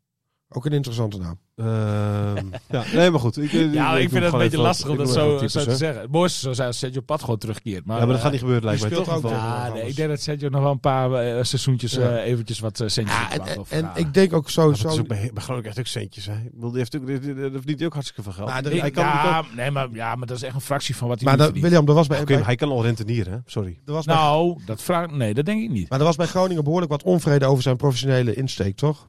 Ook 0.56 0.66
een 0.66 0.72
interessante 0.72 1.18
naam. 1.18 1.40
Ehm, 1.56 2.46
ja, 2.78 2.84
nee, 2.94 3.10
maar 3.12 3.20
goed. 3.20 3.38
Ik, 3.38 3.54
eh, 3.54 3.74
Ja, 3.74 3.98
ik, 3.98 4.10
vind 4.10 4.24
het 4.24 4.34
een 4.34 4.40
beetje 4.40 4.58
lastig 4.58 4.90
om 4.90 4.98
dat 4.98 5.10
zo, 5.12 5.38
te 5.38 5.48
zeggen. 5.48 6.02
Het 6.02 6.12
mooiste 6.12 6.40
zou 6.40 6.56
zijn 6.56 6.68
als 6.68 6.78
Sergio 6.78 7.02
Pat 7.02 7.20
gewoon 7.22 7.38
terugkeert. 7.38 7.86
Maar, 7.86 7.96
Ja, 8.00 8.06
maar 8.06 8.08
dat 8.08 8.16
eh, 8.18 8.22
gaat 8.24 8.32
niet 8.32 8.40
gebeuren, 8.42 8.66
lijkt 8.66 8.82
mij 8.82 8.90
toch? 8.92 9.10
ook 9.16 9.24
eh, 9.24 9.30
Ja, 9.32 9.70
nee, 9.74 9.88
ik 9.88 9.96
denk 9.96 10.10
dat 10.10 10.22
Sergio 10.22 10.50
nog 10.50 10.62
wel 10.62 10.72
een 10.72 10.80
paar 10.80 11.12
eh, 11.14 11.44
seizoentjes 11.44 11.92
Ja. 11.94 12.02
eh, 12.18 12.32
eventjes 12.32 12.60
wat 12.60 12.80
eh, 12.80 12.88
centjes 12.88 13.18
Ja, 13.18 13.32
en, 13.32 13.66
en 13.70 13.92
ik 13.96 14.14
denk 14.14 14.34
ook 14.34 14.50
zo. 14.50 14.68
maar 14.68 14.76
zo 14.78 14.84
het 14.88 14.94
is 14.94 15.00
ook 15.02 15.08
bij, 15.08 15.32
bij 15.34 15.44
Groningen 15.44 15.70
echt 15.70 15.80
ook 15.80 15.86
centjes. 15.88 16.26
Hè. 16.26 16.34
Die 16.54 16.70
heeft 16.74 16.96
ook, 16.96 17.06
die- 17.08 17.20
die- 17.20 17.34
die- 17.34 17.42
daar 17.44 17.52
verdient 17.52 17.78
hij 17.78 17.88
ook 17.88 17.94
hartstikke 17.94 18.24
veel 18.24 18.32
geld. 18.32 18.50
Maar 18.50 18.66
Ik- 18.72 18.82
hij, 18.82 18.92
kan, 18.92 19.04
ja, 19.04 19.44
nee, 19.56 19.72
maar, 19.72 19.88
ja, 19.94 20.16
maar 20.16 20.28
dat 20.28 20.38
is 20.38 20.44
echt 20.44 20.56
een 20.56 20.62
fractie 20.62 20.96
van 20.96 21.08
wat 21.08 21.20
hij 21.20 21.28
maar 21.28 21.38
dat. 21.48 21.58
William, 21.60 21.88
er 21.88 21.94
was 21.94 22.08
bij, 22.08 22.24
maar 22.28 22.46
hij 22.46 22.56
kan 22.56 22.70
al 22.70 22.84
rentenieren, 22.84 23.34
hè? 23.34 23.40
Sorry. 23.46 23.78
er 23.86 23.94
was 23.94 24.06
bij, 24.06 24.16
Nou, 24.16 24.60
dat 24.66 24.82
vraag, 24.82 25.10
nee, 25.12 25.34
dat 25.34 25.46
denk 25.46 25.62
ik 25.64 25.70
niet. 25.70 25.90
maar 25.90 26.00
er 26.00 26.06
was 26.06 26.16
bij 26.16 26.28
Groningen 26.28 26.64
behoorlijk 26.64 26.92
wat 26.92 27.04
onvrede 27.04 27.46
over 27.46 27.64
zijn 27.64 27.76
professionele 27.78 28.34
insteek, 28.36 28.76
toch? 28.76 29.06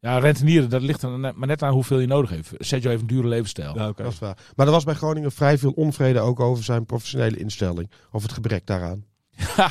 Ja, 0.00 0.18
rentenieren, 0.18 0.70
dat 0.70 0.82
ligt 0.82 1.02
er 1.02 1.18
net- 1.18 1.36
maar 1.36 1.48
net 1.48 1.62
aan 1.62 1.72
hoeveel 1.72 1.98
je 1.98 2.06
nodig 2.06 2.30
heeft. 2.30 2.52
Sergio 2.58 2.88
heeft 2.88 3.00
een 3.00 3.06
dure 3.06 3.28
levensstijl. 3.28 3.74
Ja. 3.74 3.92
Dat 3.96 4.12
is 4.12 4.18
waar. 4.18 4.36
Maar 4.56 4.66
er 4.66 4.72
was 4.72 4.84
bij 4.84 4.94
Groningen 4.94 5.32
vrij 5.32 5.58
veel 5.58 5.70
onvrede 5.72 6.20
ook 6.20 6.40
over 6.40 6.64
zijn 6.64 6.86
professionele 6.86 7.36
instelling. 7.36 7.90
Of 8.12 8.22
het 8.22 8.32
gebrek 8.32 8.66
daaraan. 8.66 9.04
Ja, 9.56 9.70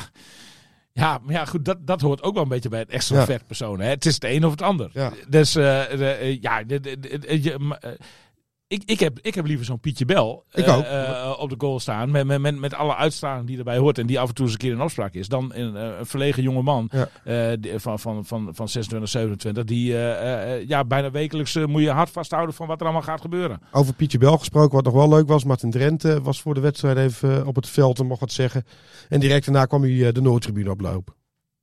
ja, 0.92 1.18
maar 1.22 1.34
ja, 1.34 1.44
goed, 1.44 1.64
dat, 1.64 1.86
dat 1.86 2.00
hoort 2.00 2.22
ook 2.22 2.34
wel 2.34 2.42
een 2.42 2.48
beetje 2.48 2.68
bij 2.68 2.78
het 2.78 2.90
extravert 2.90 3.46
persoon. 3.46 3.80
Hè? 3.80 3.88
Het 3.88 4.06
is 4.06 4.14
het 4.14 4.24
een 4.24 4.44
of 4.44 4.50
het 4.50 4.62
ander. 4.62 4.90
Ja. 4.92 5.12
Dus 5.28 5.54
eh, 5.54 5.62
de, 5.96 6.06
eh, 6.06 6.40
ja, 6.40 6.62
de, 6.64 6.80
de, 6.80 6.98
ik, 8.70 8.82
ik, 8.86 9.00
heb, 9.00 9.18
ik 9.22 9.34
heb 9.34 9.46
liever 9.46 9.66
zo'n 9.66 9.80
Pietje 9.80 10.04
Bel 10.04 10.44
Ik 10.52 10.64
eh, 10.66 10.76
ook. 10.76 10.82
eh, 10.84 11.36
op 11.38 11.48
de 11.50 11.54
goal 11.58 11.80
staan. 11.80 12.10
Met, 12.10 12.26
met, 12.26 12.40
met, 12.40 12.58
met 12.58 12.74
alle 12.74 12.96
uitstraling 12.96 13.46
die 13.46 13.58
erbij 13.58 13.76
hoort. 13.78 13.98
En 13.98 14.06
die 14.06 14.20
af 14.20 14.28
en 14.28 14.34
toe 14.34 14.44
eens 14.44 14.52
een 14.52 14.58
keer 14.60 14.72
in 14.72 14.80
opspraak 14.80 15.14
is. 15.14 15.28
Dan 15.28 15.50
een, 15.54 15.76
eh, 15.76 15.98
een 15.98 16.06
verlegen 16.06 16.42
jonge 16.42 16.62
man 16.62 16.90
Ja. 17.24 17.56
van, 17.78 17.98
van, 17.98 18.24
van, 18.24 18.48
van 18.52 18.68
26, 18.68 19.08
27. 19.10 19.64
Die 19.64 19.92
ja, 20.66 20.84
bijna 20.84 21.10
wekelijks 21.10 21.54
moet 21.66 21.82
je 21.82 21.90
hard 21.90 22.10
vasthouden 22.10 22.54
van 22.54 22.66
wat 22.66 22.78
er 22.80 22.84
allemaal 22.84 23.02
gaat 23.02 23.20
gebeuren. 23.20 23.60
Over 23.72 23.94
Pietje 23.94 24.18
Bel 24.18 24.38
gesproken, 24.38 24.74
wat 24.74 24.84
nog 24.84 24.94
wel 24.94 25.08
leuk 25.08 25.28
was. 25.28 25.44
Martin 25.44 25.70
Drenthe 25.70 26.22
was 26.22 26.40
voor 26.40 26.54
de 26.54 26.60
wedstrijd 26.60 26.96
even 26.96 27.46
op 27.46 27.56
het 27.56 27.68
veld 27.68 27.98
en 27.98 28.06
mocht 28.06 28.20
wat 28.20 28.32
zeggen. 28.32 28.64
En 29.08 29.20
direct 29.20 29.44
daarna 29.44 29.64
kwam 29.66 29.82
hij 29.82 30.12
de 30.12 30.20
Noordtribune 30.20 30.70
oplopen. 30.70 31.14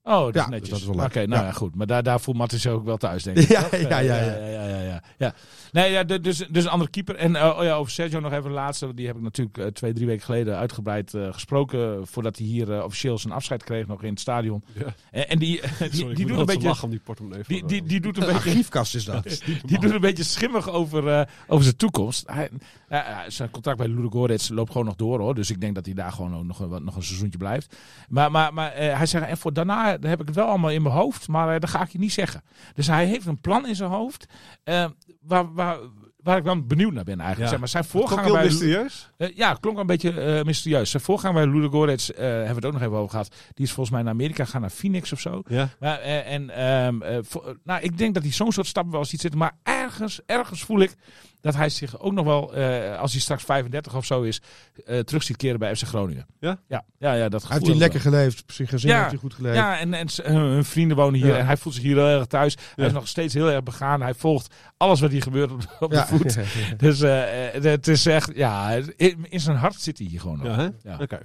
Oh, 0.08 0.24
dat 0.26 0.34
Ja, 0.34 0.44
is 0.44 0.50
netjes. 0.50 0.88
Oké, 0.88 1.26
nou 1.26 1.42
Ja. 1.42 1.48
ja, 1.48 1.52
goed. 1.52 1.76
Maar 1.76 1.88
daar, 1.88 2.04
daar 2.04 2.20
voelt 2.20 2.52
zich 2.52 2.72
ook 2.72 2.86
wel 2.86 2.98
thuis, 2.98 3.24
denk 3.24 3.38
ik. 3.40 3.50
Ja, 3.50 3.62
toch? 3.62 3.80
ja, 3.80 4.00
ja, 4.00 4.00
ja. 4.00 4.36
ja, 4.36 4.66
ja, 4.66 4.82
ja, 4.82 5.02
ja. 5.18 5.34
Nee, 5.72 5.92
ja, 5.92 6.04
dus, 6.04 6.38
dus 6.50 6.64
een 6.64 6.70
andere 6.70 6.90
keeper. 6.90 7.16
En 7.16 7.36
eh, 7.36 7.56
oh 7.58 7.64
ja, 7.64 7.76
over 7.76 7.92
Sergio 7.92 8.20
nog 8.20 8.32
even 8.32 8.44
de 8.44 8.50
laatste. 8.50 8.94
Die 8.94 9.08
heb 9.08 9.16
ik 9.16 9.22
natuurlijk 9.22 9.58
eh, 9.58 9.66
twee, 9.66 9.94
drie 9.94 10.06
weken 10.06 10.26
geleden 10.26 10.58
uitgebreid 10.58 11.14
eh, 11.14 11.34
gesproken. 11.34 12.08
Voordat 12.08 12.38
hij 12.38 12.48
hier 12.48 12.84
officieel 12.84 13.18
zijn 13.18 13.34
afscheid 13.34 13.64
kreeg 13.64 13.88
nog 13.88 14.04
in 14.04 14.10
het 14.10 14.20
stadion. 14.20 14.64
Ja. 14.74 14.86
En, 15.12 15.30
en 15.30 15.40
die, 15.40 15.62
die, 15.80 15.90
Sorry, 15.92 16.16
doet 16.26 16.30
een 16.40 16.46
beetje... 16.46 16.68
lachen 16.68 16.84
om 16.84 16.90
die 16.90 17.00
portemonnee. 17.00 17.44
van, 17.44 17.54
Die, 17.56 17.66
die, 17.66 17.84
die 17.84 18.00
doet 18.00 18.18
een 18.18 18.24
Een 18.28 18.34
beetje... 18.34 18.50
archiefkast 18.50 18.96
is 18.96 19.06
dat. 19.06 19.24
Die 19.66 19.80
doet 19.80 19.92
een 19.92 20.02
beetje 20.02 20.24
schimmig 20.24 20.70
over, 20.70 21.08
eh, 21.08 21.22
over 21.48 21.64
zijn 21.64 21.76
toekomst. 21.76 22.24
Hij, 22.28 22.50
ja, 22.90 23.30
zijn 23.30 23.50
contract 23.50 23.78
bij 23.78 23.88
Ludogorets 23.88 24.50
loopt 24.50 24.72
gewoon 24.72 24.86
nog 24.86 24.96
door 24.96 25.20
hoor. 25.20 25.36
Dus 25.36 25.50
ik 25.52 25.62
denk 25.62 25.76
dat 25.76 25.86
hij 25.86 25.94
daar 25.94 26.12
gewoon 26.12 26.36
ook 26.36 26.44
nog, 26.44 26.60
een- 26.60 26.84
nog 26.84 26.96
een 26.96 27.04
seizoentje 27.04 27.38
blijft. 27.38 27.76
Maar, 28.10 28.32
maar, 28.32 28.54
maar 28.54 28.72
eh, 28.72 28.98
hij 28.98 29.06
zegt, 29.06 29.26
en 29.28 29.38
voor 29.38 29.54
daarna 29.54 29.98
heb 30.02 30.22
ik 30.22 30.28
het 30.28 30.36
wel 30.36 30.48
allemaal 30.48 30.72
in 30.72 30.82
mijn 30.82 30.96
hoofd. 30.96 31.28
Maar 31.28 31.54
eh, 31.54 31.60
dat 31.60 31.70
ga 31.70 31.82
ik 31.82 31.90
je 31.90 32.00
niet 32.00 32.14
zeggen. 32.14 32.44
Dus 32.74 32.88
hij 32.88 33.06
heeft 33.06 33.26
een 33.26 33.40
plan 33.42 33.68
in 33.68 33.76
zijn 33.76 33.90
hoofd. 33.90 34.26
eh, 34.64 34.86
waar, 35.22 35.54
waar, 35.54 35.78
waar 36.24 36.38
ik 36.38 36.44
dan 36.44 36.68
benieuwd 36.68 36.94
naar 36.94 37.04
ben 37.04 37.20
eigenlijk. 37.20 37.44
Ja. 37.44 37.50
Zeg 37.50 37.60
maar 37.60 37.68
zijn 37.68 37.86
klonk 37.88 38.08
voorganger 38.08 38.26
heel 38.26 38.34
bij 38.42 38.44
mysterieus. 38.46 39.12
ja, 39.36 39.54
klonk 39.54 39.78
een 39.78 39.86
beetje 39.86 40.42
mysterieus. 40.46 40.90
Zijn 40.90 41.04
voorganger 41.04 41.46
bij 41.46 41.54
Ludogorets, 41.54 42.14
eh 42.14 42.26
hebben 42.26 42.48
we 42.48 42.54
het 42.56 42.66
ook 42.66 42.74
nog 42.74 42.82
even 42.82 42.94
over 42.98 43.10
gehad. 43.10 43.36
Die 43.54 43.66
is 43.66 43.72
volgens 43.72 43.96
mij 43.96 44.04
naar 44.04 44.14
Amerika 44.14 44.46
gaan, 44.46 44.62
naar 44.62 44.70
Phoenix 44.70 45.12
of 45.12 45.20
zo. 45.20 45.42
Ja. 45.48 45.70
Maar, 45.80 46.00
en, 46.00 46.50
ehm, 46.50 47.02
eh, 47.02 47.18
nou, 47.64 47.82
ik 47.82 47.98
denk 47.98 48.14
dat 48.14 48.24
hij 48.24 48.32
zo'n 48.32 48.52
soort 48.52 48.68
stappen 48.68 48.92
wel 48.94 49.06
ziet 49.06 49.22
zitten. 49.22 49.40
Maar 49.40 49.58
ergens, 49.64 50.20
ergens 50.26 50.64
voel 50.64 50.80
ik 50.80 50.96
dat 51.42 51.56
hij 51.56 51.70
zich 51.70 52.00
ook 52.00 52.14
nog 52.14 52.26
wel, 52.26 52.54
eh, 52.54 53.00
als 53.00 53.12
hij 53.12 53.22
straks 53.22 53.44
35 53.44 53.96
of 53.96 54.06
zo 54.06 54.22
is, 54.22 54.42
eh, 54.86 55.00
terug 55.00 55.24
ziet 55.24 55.38
keren 55.38 55.60
bij 55.60 55.76
FC 55.76 55.84
Groningen. 55.84 56.26
Ja? 56.40 56.60
Ja, 56.68 56.84
ja, 56.98 57.14
ja 57.14 57.30
dat 57.30 57.42
Hij 57.42 57.52
gevoel 57.52 57.68
heeft 57.68 57.68
hij 57.68 57.76
lekker 57.78 58.00
geleefd. 58.00 58.42
Op 58.42 58.52
zijn 58.52 58.68
gezin 58.68 58.90
Ja. 58.90 58.98
heeft 58.98 59.10
hij 59.10 59.20
goed 59.20 59.34
geleefd. 59.34 59.56
ja, 59.56 59.80
en, 59.80 59.94
en 59.94 60.08
hun 60.24 60.66
vrienden 60.66 60.98
wonen 60.98 61.20
hier 61.20 61.28
Ja. 61.28 61.38
en 61.38 61.46
hij 61.46 61.58
voelt 61.58 61.76
zich 61.76 61.84
hier 61.84 61.96
heel 61.96 62.06
erg 62.08 62.26
thuis. 62.26 62.58
Hij 62.76 62.86
is 62.86 62.92
nog 62.92 63.08
steeds 63.08 63.34
heel 63.34 63.50
erg 63.52 63.64
begaan. 63.64 64.02
Hij 64.02 64.14
volgt 64.14 64.54
alles 64.78 65.00
wat 65.00 65.12
hier 65.12 65.22
gebeurt 65.22 65.52
op, 65.80 65.92
de 65.92 66.06
voet. 66.08 66.38
Dus 66.78 67.02
eh, 67.02 67.22
het 67.64 67.88
is 67.88 68.06
echt, 68.06 68.32
ja, 68.36 68.72
in, 68.96 69.28
zijn 69.30 69.58
hart 69.58 69.82
zit 69.82 69.98
hij 69.98 70.08
hier 70.08 70.20
gewoon 70.20 70.38
nog. 70.38 70.70
Ja. 70.84 70.98
Oké. 71.02 71.20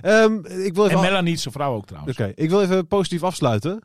Ehm, 0.00 0.34
ik 0.44 0.74
wil 0.74 0.84
even 0.84 0.96
En 0.96 1.04
Melanie, 1.04 1.36
zijn 1.36 1.54
vrouw 1.54 1.74
ook 1.74 1.86
trouwens. 1.86 2.18
Oké, 2.18 2.32
ik 2.34 2.50
wil 2.50 2.62
even 2.62 2.86
positief 2.86 3.22
afsluiten. 3.22 3.82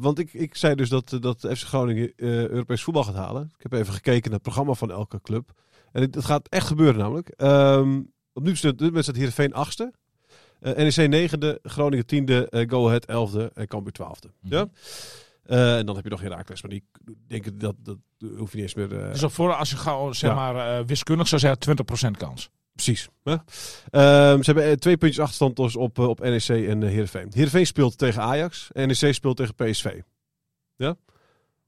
Want 0.00 0.18
ik, 0.18 0.32
ik 0.32 0.56
zei 0.56 0.74
dus 0.74 0.88
dat, 0.88 1.16
dat 1.20 1.38
FC 1.40 1.64
Groningen 1.66 2.12
Europees 2.16 2.82
voetbal 2.82 3.04
gaat 3.04 3.14
halen. 3.14 3.52
Ik 3.56 3.62
heb 3.62 3.72
even 3.72 3.94
gekeken 3.94 4.22
naar 4.22 4.32
het 4.32 4.42
programma 4.42 4.72
van 4.72 4.92
elke 4.94 5.20
club. 5.20 5.50
En 5.92 6.02
het, 6.02 6.14
het 6.14 6.24
gaat 6.24 6.48
echt 6.48 6.66
gebeuren 6.66 6.98
namelijk. 7.00 7.28
Ehm 7.28 8.00
op 8.32 8.42
nu 8.42 8.56
staat 8.56 8.80
wedstrijd 8.80 9.16
Heerenveen 9.16 9.54
achtste. 9.54 9.92
eh 10.60 10.74
NEC 10.76 11.08
negende, 11.08 11.58
Groningen 11.62 12.06
tiende, 12.06 12.48
eh 12.48 12.68
Go 12.70 12.86
Ahead 12.86 13.04
elfde 13.04 13.50
en 13.54 13.66
Cambuur 13.66 13.92
twaalfde. 13.92 14.28
Mhm. 14.40 14.54
Ja? 14.54 14.66
Eh, 15.44 15.78
en 15.78 15.86
dan 15.86 15.94
heb 15.94 16.04
je 16.04 16.10
nog 16.10 16.20
Herakles, 16.20 16.62
maar 16.62 16.70
die 16.70 16.84
denk 17.26 17.46
ik 17.46 17.60
dat, 17.60 17.74
dat 17.78 17.96
hoef 18.36 18.50
je 18.50 18.56
niet 18.56 18.64
eens 18.64 18.74
meer... 18.74 18.98
eh, 19.04 19.12
Dus 19.20 19.32
voor 19.32 19.54
als 19.54 19.70
je 19.70 19.76
gewoon 19.76 20.14
zeg 20.14 20.30
Ja. 20.30 20.36
maar 20.36 20.78
eh, 20.78 20.86
wiskundig 20.86 21.28
zou 21.28 21.40
zeggen 21.40 21.58
20% 22.08 22.16
kans. 22.16 22.50
Precies. 22.72 23.08
Hè? 23.22 23.32
Ehm, 23.90 24.42
ze 24.42 24.52
hebben 24.52 24.80
twee 24.80 24.96
puntjes 24.96 25.20
achterstand 25.22 25.56
dus 25.56 25.76
op, 25.76 25.98
op 25.98 26.20
NEC 26.20 26.48
en 26.48 26.80
uh, 26.82 26.88
Heerenveen. 26.88 27.28
Heerenveen 27.34 27.66
speelt 27.66 27.98
tegen 27.98 28.22
Ajax. 28.22 28.68
NEC 28.72 29.14
speelt 29.14 29.36
tegen 29.36 29.54
PSV. 29.54 30.00
Ja? 30.76 30.96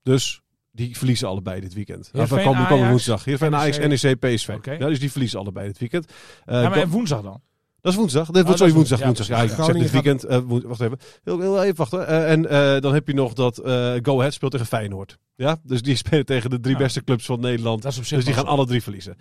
Dus 0.03 0.43
die 0.77 0.97
verliezen 0.97 1.29
allebei 1.29 1.61
dit 1.61 1.75
weekend. 1.75 2.09
Heerenveen, 2.13 2.39
Enfin, 2.39 2.53
komen, 2.53 2.69
komen 2.69 2.85
Ajax, 2.87 2.91
woensdag. 2.91 3.25
Heerenveen, 3.25 3.55
Ajax, 3.55 3.79
NEC, 3.79 4.19
PSV. 4.19 4.49
Ja, 4.79 4.87
dus 4.89 5.01
die 5.01 5.11
verliezen 5.11 5.39
allebei 5.39 5.67
dit 5.67 5.79
weekend. 5.79 6.13
Eh, 6.45 6.63
ja, 6.63 6.69
maar 6.69 6.79
en 6.79 6.89
woensdag 6.89 7.23
dan? 7.23 7.41
dat 7.81 7.93
is 7.95 7.99
woensdag. 7.99 8.27
Dit 8.31 8.47
dat 8.47 8.57
sorry, 8.59 8.67
is 8.73 8.77
woensdag. 8.77 9.01
woensdag. 9.01 9.27
woensdag. 9.29 9.29
Ja, 9.29 9.37
Ja, 9.37 9.43
ik 9.43 9.55
precies. 9.57 9.73
zeg 9.75 9.83
dit 9.83 9.93
weekend. 9.93 10.25
eh, 10.25 10.39
woens- 10.39 10.65
wacht 10.65 10.81
even. 10.81 10.99
Heel, 11.25 11.41
heel 11.41 11.63
even 11.63 11.77
wachten. 11.77 12.07
Eh, 12.09 12.31
en 12.31 12.49
eh, 12.51 12.81
dan 12.81 12.95
heb 12.95 13.07
je 13.07 13.15
nog 13.15 13.33
dat 13.33 13.59
eh, 13.59 13.93
Go 14.03 14.19
Ahead 14.19 14.33
speelt 14.33 14.53
tegen 14.53 14.67
Feyenoord. 14.67 15.19
Ja? 15.37 15.57
Dus 15.63 15.83
die 15.83 15.97
spelen 16.07 16.25
tegen 16.27 16.51
de 16.51 16.61
drie 16.61 16.77
beste 16.77 17.05
clubs 17.05 17.25
van 17.27 17.41
Nederland. 17.41 17.83
Dat 17.83 17.93
is 17.93 17.99
op 17.99 18.05
zich 18.05 18.17
Dus 18.17 18.27
die 18.27 18.35
gaan 18.35 18.47
alle 18.47 18.67
drie 18.67 18.83
verliezen. 18.83 19.17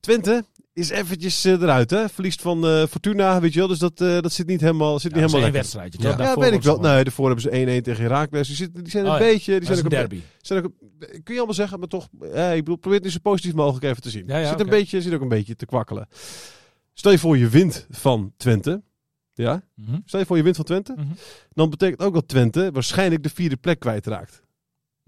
Ja. 0.00 0.14
Twente 0.14 0.44
is 0.72 0.90
eventjes 0.90 1.44
eh, 1.44 1.52
eruit, 1.52 1.90
hè? 1.90 2.08
Verliest 2.08 2.40
van 2.40 2.66
eh, 2.66 2.86
Fortuna, 2.86 3.40
weet 3.40 3.52
je 3.52 3.58
wel. 3.58 3.68
Dus 3.68 3.78
dat, 3.78 4.00
eh, 4.00 4.20
dat 4.20 4.32
zit 4.32 4.46
niet 4.46 4.60
helemaal, 4.60 4.98
zit 4.98 5.14
Ja, 5.14 5.20
niet 5.20 5.30
helemaal 5.30 5.52
wedstrijdje. 5.52 6.02
Ja. 6.02 6.08
Ja, 6.08 6.16
Daarvoor 6.16 6.42
weet 6.42 6.52
ik 6.52 6.62
wel. 6.62 6.80
Nee, 6.80 7.04
daarvoor 7.04 7.26
hebben 7.26 7.44
ze 7.44 7.80
1-1 7.80 7.82
tegen 7.82 8.02
Herakles. 8.02 8.46
Die, 8.46 8.56
zitten, 8.56 8.82
die 8.82 8.92
zijn 8.92 9.04
een 9.04 9.12
Oh 9.12 9.18
ja, 9.18 9.24
beetje... 9.24 9.58
Die 9.58 9.66
zijn 9.66 9.78
ook 9.78 9.84
een 9.84 9.90
derby. 9.90 10.20
zijn 10.40 10.64
ook 10.64 10.72
kun 10.98 11.22
je 11.24 11.36
allemaal 11.36 11.54
zeggen, 11.54 11.78
maar 11.78 11.88
toch... 11.88 12.08
eh, 12.32 12.52
ik 12.52 12.58
bedoel, 12.58 12.76
probeer 12.76 12.98
het 12.98 13.06
nu 13.06 13.12
zo 13.12 13.18
positief 13.22 13.54
mogelijk 13.54 13.84
even 13.84 14.02
te 14.02 14.10
zien. 14.10 14.24
Ja, 14.26 14.38
ja, 14.38 14.48
zit, 14.48 14.60
een 14.60 14.68
beetje, 14.68 15.02
zit 15.02 15.14
ook 15.14 15.20
een 15.20 15.28
beetje 15.28 15.56
te 15.56 15.66
kwakkelen. 15.66 16.08
Stel 16.92 17.10
je 17.10 17.18
voor 17.18 17.38
je 17.38 17.48
wint 17.48 17.86
van 17.90 18.32
Twente. 18.36 18.82
Ja? 19.34 19.62
Mhm. 19.74 19.98
Stel 20.04 20.20
je 20.20 20.26
voor 20.26 20.36
je 20.36 20.42
wint 20.42 20.56
van 20.56 20.64
Twente. 20.64 20.92
Mhm. 20.96 21.06
Dan 21.52 21.70
betekent 21.70 22.00
ook 22.00 22.14
dat 22.14 22.28
Twente 22.28 22.70
waarschijnlijk 22.72 23.22
de 23.22 23.28
vierde 23.28 23.56
plek 23.56 23.80
kwijtraakt. 23.80 24.42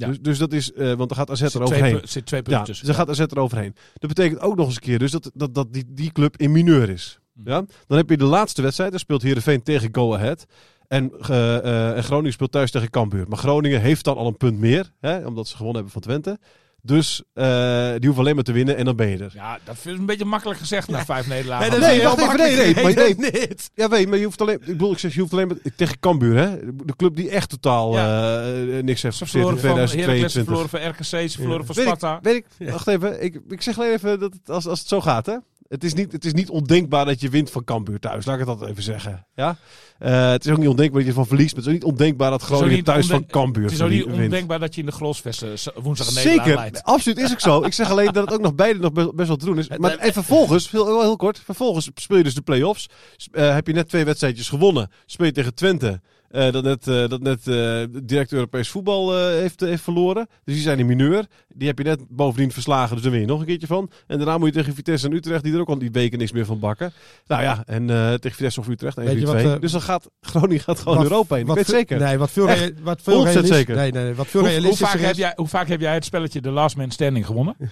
Ja. 0.01 0.07
Dus, 0.07 0.21
dus 0.21 0.39
dat 0.39 0.53
is... 0.53 0.73
eh, 0.73 0.87
want 0.87 1.09
dan 1.09 1.19
gaat 1.19 1.31
AZ 1.31 1.41
Zit 1.41 1.55
er 1.55 1.63
overheen. 1.63 2.01
Zit 2.05 2.27
twee 2.27 2.43
Ja, 2.45 2.63
tussen. 2.63 2.87
ze 2.87 2.95
gaat 2.95 3.09
AZ 3.09 3.19
er 3.19 3.39
overheen. 3.39 3.75
Dat 3.95 4.09
betekent 4.15 4.41
ook 4.41 4.57
nog 4.57 4.67
eens 4.67 4.75
een 4.75 4.81
keer 4.81 4.99
dus 4.99 5.11
dat, 5.11 5.31
dat, 5.35 5.55
dat 5.55 5.73
die, 5.73 5.85
die 5.89 6.13
club 6.13 6.37
in 6.37 6.53
mineur 6.53 6.89
is. 6.89 7.19
Mhm. 7.33 7.49
Ja? 7.51 7.65
Dan 7.87 7.97
heb 7.97 8.11
je 8.11 8.17
de 8.17 8.25
laatste 8.25 8.63
wedstrijd. 8.63 8.91
Dan 8.91 9.01
speelt 9.01 9.23
Heerenveen 9.23 9.63
tegen 9.63 9.89
Go 9.93 10.15
Ahead. 10.15 10.47
En, 10.89 11.13
eh, 11.21 11.57
eh, 11.57 11.97
en 11.97 12.05
Groningen 12.05 12.33
speelt 12.33 12.53
thuis 12.53 12.71
tegen 12.71 12.91
Cambuur. 12.91 13.29
Maar 13.29 13.39
Groningen 13.39 13.81
heeft 13.81 14.05
dan 14.05 14.17
al 14.17 14.27
een 14.27 14.37
punt 14.37 14.59
meer. 14.59 14.93
Hè, 15.01 15.27
omdat 15.27 15.49
ze 15.49 15.57
gewonnen 15.57 15.83
hebben 15.83 15.93
van 15.93 16.03
Twente. 16.03 16.39
Dus 16.83 17.23
eh, 17.33 17.45
die 17.91 18.05
hoeven 18.05 18.19
alleen 18.19 18.35
maar 18.35 18.45
te 18.45 18.53
winnen 18.53 18.77
en 18.77 18.85
dan 18.85 18.97
ben 18.97 19.09
je 19.09 19.19
er. 19.19 19.31
Ja, 19.35 19.59
dat 19.65 19.77
is 19.85 19.85
een 19.85 20.07
beetje 20.07 20.25
makkelijk 20.25 20.61
gezegd 20.61 20.89
na 20.89 21.05
vijf 21.05 21.27
nederlagen. 21.27 21.71
dat 21.71 21.81
Nee, 21.81 21.97
is 21.99 22.03
wacht 22.05 22.19
even. 22.21 22.37
Nee, 22.37 22.57
nee, 22.57 22.75
maar 22.85 22.95
nee, 22.95 23.15
Nee, 23.17 23.31
niet. 23.49 23.71
Ja, 23.75 23.89
weet 23.89 24.01
je, 24.01 24.07
maar 24.07 24.19
je 24.19 24.25
hoeft 24.25 24.41
alleen... 24.41 24.55
Ik 24.61 24.67
bedoel, 24.67 24.93
ik 24.93 24.99
zeg, 24.99 25.15
je 25.15 25.21
hoeft 25.21 25.33
alleen 25.33 25.47
maar... 25.49 25.57
Tegen 25.77 25.99
Cambuur, 26.01 26.37
hè. 26.37 26.57
De 26.85 26.97
club 26.97 27.17
die 27.17 27.31
echt 27.31 27.49
totaal 27.49 27.93
Ja. 27.95 28.41
eh, 28.43 28.83
niks 28.83 29.03
heeft 29.03 29.17
gepresteerd 29.17 29.49
in 29.49 29.59
verloren 29.59 29.59
van 29.59 29.69
Heracles, 29.69 29.91
ze 29.91 29.97
2022. 29.97 30.45
verloren 30.45 30.69
van 30.69 30.81
RKC, 30.91 31.31
ze 31.31 31.39
verloren 31.39 31.67
van 31.67 31.75
Weet 31.75 31.87
ik, 31.87 31.93
Sparta. 31.99 32.19
weet 32.23 32.45
ik, 32.59 32.71
wacht 32.71 32.87
even. 32.87 33.23
Ik, 33.25 33.41
ik 33.49 33.63
zeg 33.63 33.79
alleen 33.79 33.93
even 33.93 34.21
dat 34.21 34.33
het, 34.33 34.51
als, 34.51 34.67
als 34.67 34.79
het 34.79 34.89
zo 34.89 35.01
gaat, 35.01 35.27
hè. 35.27 35.37
Het 35.71 35.85
is, 35.85 35.95
niet, 35.95 36.13
het 36.13 36.25
is 36.25 36.33
niet 36.33 36.49
ondenkbaar 36.51 37.05
dat 37.05 37.21
je 37.21 37.29
wint 37.29 37.51
van 37.51 37.65
Cambuur 37.65 37.99
thuis. 37.99 38.25
Laat 38.25 38.35
ik 38.35 38.41
het 38.41 38.49
altijd 38.51 38.71
even 38.71 38.83
zeggen. 38.83 39.27
Ja? 39.35 39.57
Eh, 39.99 40.31
het 40.31 40.45
is 40.45 40.53
ook 40.53 40.59
niet 40.59 40.69
ondenkbaar 40.69 40.99
dat 41.01 41.09
je 41.09 41.15
van 41.15 41.27
verliest. 41.27 41.55
Maar 41.57 41.65
het 41.65 41.73
is 41.73 41.79
ook 41.79 41.83
niet 41.85 41.93
ondenkbaar 41.93 42.31
dat 42.31 42.43
Groningen 42.43 42.75
niet 42.75 42.85
thuis 42.85 43.07
van 43.07 43.27
Cambuur 43.27 43.63
Het 43.65 43.73
is 43.73 43.81
ook 43.83 43.91
niet 43.91 44.05
wint. 44.05 44.19
ondenkbaar 44.23 44.59
dat 44.59 44.75
je 44.75 44.81
in 44.81 44.87
de 44.87 44.93
Grosvesten 44.93 45.59
s- 45.59 45.69
woensdag 45.83 46.07
een 46.07 46.13
Zeker, 46.13 46.55
leidt. 46.55 46.83
absoluut 46.83 47.19
is 47.19 47.33
ook 47.33 47.41
zo. 47.41 47.63
Ik 47.65 47.73
zeg 47.73 47.91
alleen 47.91 48.13
dat 48.13 48.25
het 48.25 48.33
ook 48.35 48.41
nog 48.41 48.55
beide 48.55 48.79
nog 48.79 48.93
best, 48.93 49.15
best 49.15 49.29
wel 49.29 49.37
te 49.37 49.45
doen 49.45 49.59
is. 49.59 49.69
Maar, 49.79 49.97
en 49.97 50.13
vervolgens, 50.13 50.71
heel, 50.71 51.01
heel, 51.01 51.17
kort, 51.17 51.39
vervolgens 51.45 51.91
speel 51.95 52.17
je 52.17 52.23
dus 52.25 52.35
de 52.35 52.43
play-offs. 52.43 52.87
Eh, 53.33 53.55
heb 53.55 53.67
je 53.67 53.73
net 53.73 53.89
twee 53.89 54.05
wedstrijdjes 54.05 54.49
gewonnen. 54.49 54.91
Speel 55.07 55.27
je 55.27 55.33
tegen 55.33 55.55
Twente. 55.55 56.01
Eh, 56.31 56.53
dat 56.53 56.65
net, 56.65 56.87
eh, 56.89 57.09
dat 57.09 57.21
net 57.23 57.47
eh, 57.49 57.83
direct 58.03 58.33
Europees 58.33 58.69
voetbal 58.69 59.17
eh, 59.19 59.25
heeft, 59.25 59.61
heeft 59.61 59.83
verloren. 59.83 60.27
Dus 60.45 60.55
die 60.55 60.63
zijn 60.63 60.79
in 60.79 60.87
mineur. 60.87 61.27
Die 61.55 61.69
heb 61.69 61.79
je 61.79 61.85
net 61.85 62.01
bovendien 62.09 62.53
verslagen, 62.53 62.95
dus 62.95 63.03
daar 63.03 63.13
win 63.13 63.21
je 63.21 63.27
nog 63.27 63.41
een 63.41 63.47
keertje 63.47 63.67
van. 63.67 63.91
En 64.07 64.17
daarna 64.19 64.39
moet 64.39 64.49
je 64.49 64.55
tegen 64.55 64.75
Vitesse 64.75 65.07
en 65.07 65.13
Utrecht, 65.13 65.43
die 65.45 65.53
er 65.55 65.61
ook 65.61 65.69
al 65.69 65.79
die 65.79 65.91
weken 65.91 66.19
niks 66.19 66.33
meer 66.33 66.45
van 66.47 66.59
bakken. 66.59 66.93
Nou 67.27 67.43
ja, 67.43 67.63
en 67.67 67.91
eh, 67.91 68.13
tegen 68.15 68.37
Vitesse 68.37 68.61
of 68.61 68.69
Utrecht, 68.69 68.97
1 68.99 69.07
Weet 69.07 69.15
je 69.15 69.21
4 69.21 69.33
wat, 69.35 69.43
2. 69.43 69.55
eh, 69.55 69.61
dus 69.61 69.73
dan 69.73 69.81
gaat 69.83 70.09
Groningen 70.21 70.61
gaat 70.63 70.79
gewoon 70.79 70.95
Wat- 70.97 71.05
Europa 71.07 71.35
in. 71.35 71.41
Ik 71.41 71.47
wat 71.47 71.57
weet 71.57 71.65
veel- 71.65 71.75
zeker. 71.75 71.99
Nee, 71.99 72.19
wat 72.19 72.31
veel, 72.31 72.49
Echt. 72.49 72.73
wat 72.83 73.01
veel 73.03 73.13
100% 73.15 73.23
realistisch- 73.33 73.57
zeker. 73.57 73.77
Nee, 73.77 73.93
nee, 73.93 74.15
wat 74.15 74.27
veel 74.27 74.41
Hoe, 74.41 74.49
hoe, 74.51 74.59
realistischer 74.59 74.99
vaak 74.99 75.07
heb 75.07 75.11
is. 75.11 75.17
jij, 75.19 75.33
hoe 75.37 75.47
vaak 75.49 75.69
heb 75.69 75.81
jij 75.81 75.95
het 75.95 76.05
spelletje 76.05 76.41
The 76.41 76.51
Last 76.51 76.77
Man 76.77 76.91
Standing 76.91 77.27
gewonnen? 77.27 77.57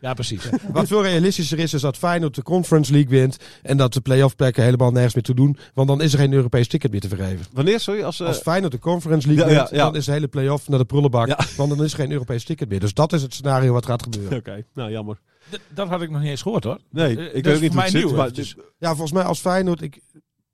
Ja, 0.00 0.14
precies. 0.14 0.48
Wat 0.72 0.86
veel 0.86 1.02
realistischer 1.02 1.58
is, 1.58 1.74
is 1.74 1.80
dat 1.80 1.96
Feyenoord 1.96 2.34
de 2.34 2.42
Conference 2.42 2.92
League 2.92 3.10
wint. 3.10 3.36
En 3.62 3.76
dat 3.76 3.92
de 3.92 4.00
play-off 4.00 4.36
plekken 4.36 4.62
helemaal 4.64 4.90
nergens 4.90 5.14
meer 5.14 5.22
toe 5.22 5.34
doen. 5.34 5.56
Want 5.74 5.88
dan 5.88 6.02
is 6.02 6.12
er 6.12 6.18
geen 6.18 6.32
Europees 6.32 6.68
ticket 6.68 6.90
meer 6.90 7.00
te 7.00 7.08
vergeven. 7.08 7.46
Wanneer, 7.52 7.80
sorry? 7.84 8.02
Als, 8.02 8.20
eh, 8.20 8.26
Als 8.26 8.38
Feyenoord 8.38 8.72
de 8.72 8.78
Conference 8.78 9.28
League 9.28 9.46
ja, 9.46 9.52
ja, 9.52 9.68
ja. 9.70 9.84
dan 9.84 9.96
is 9.96 10.04
de 10.04 10.12
hele 10.12 10.28
play-off 10.28 10.68
naar 10.68 10.78
de 10.78 10.84
prullenbak. 10.84 11.26
Ja. 11.28 11.38
Want 11.56 11.76
dan 11.76 11.84
is 11.84 11.92
er 11.92 11.98
geen 11.98 12.12
Europees 12.12 12.44
ticket 12.44 12.68
meer. 12.68 12.80
Dus 12.80 12.94
dat 12.94 13.12
is 13.12 13.22
het 13.22 13.34
scenario 13.34 13.72
wat 13.72 13.86
gaat 13.86 14.02
gebeuren. 14.02 14.38
Oké, 14.38 14.64
nou 14.74 14.90
jammer. 14.90 15.20
D- 15.50 15.60
dat 15.74 15.88
had 15.88 16.02
ik 16.02 16.10
nog 16.10 16.20
niet 16.20 16.30
eens 16.30 16.42
gehoord 16.42 16.64
hoor. 16.64 16.78
Nee, 16.90 17.16
Eh, 17.16 17.34
ik 17.36 17.44
weet 17.44 17.54
ook 17.54 17.60
niet 17.60 17.72
hoe 17.72 17.82
het 17.82 17.90
zit. 17.90 18.04
nieuw, 18.04 18.10
Maar 18.16 18.20
eventjes. 18.20 18.56
Ja, 18.78 18.88
volgens 18.88 19.12
mij 19.12 19.22
als 19.22 19.40
Feyenoord... 19.40 19.82
Ik 19.82 20.00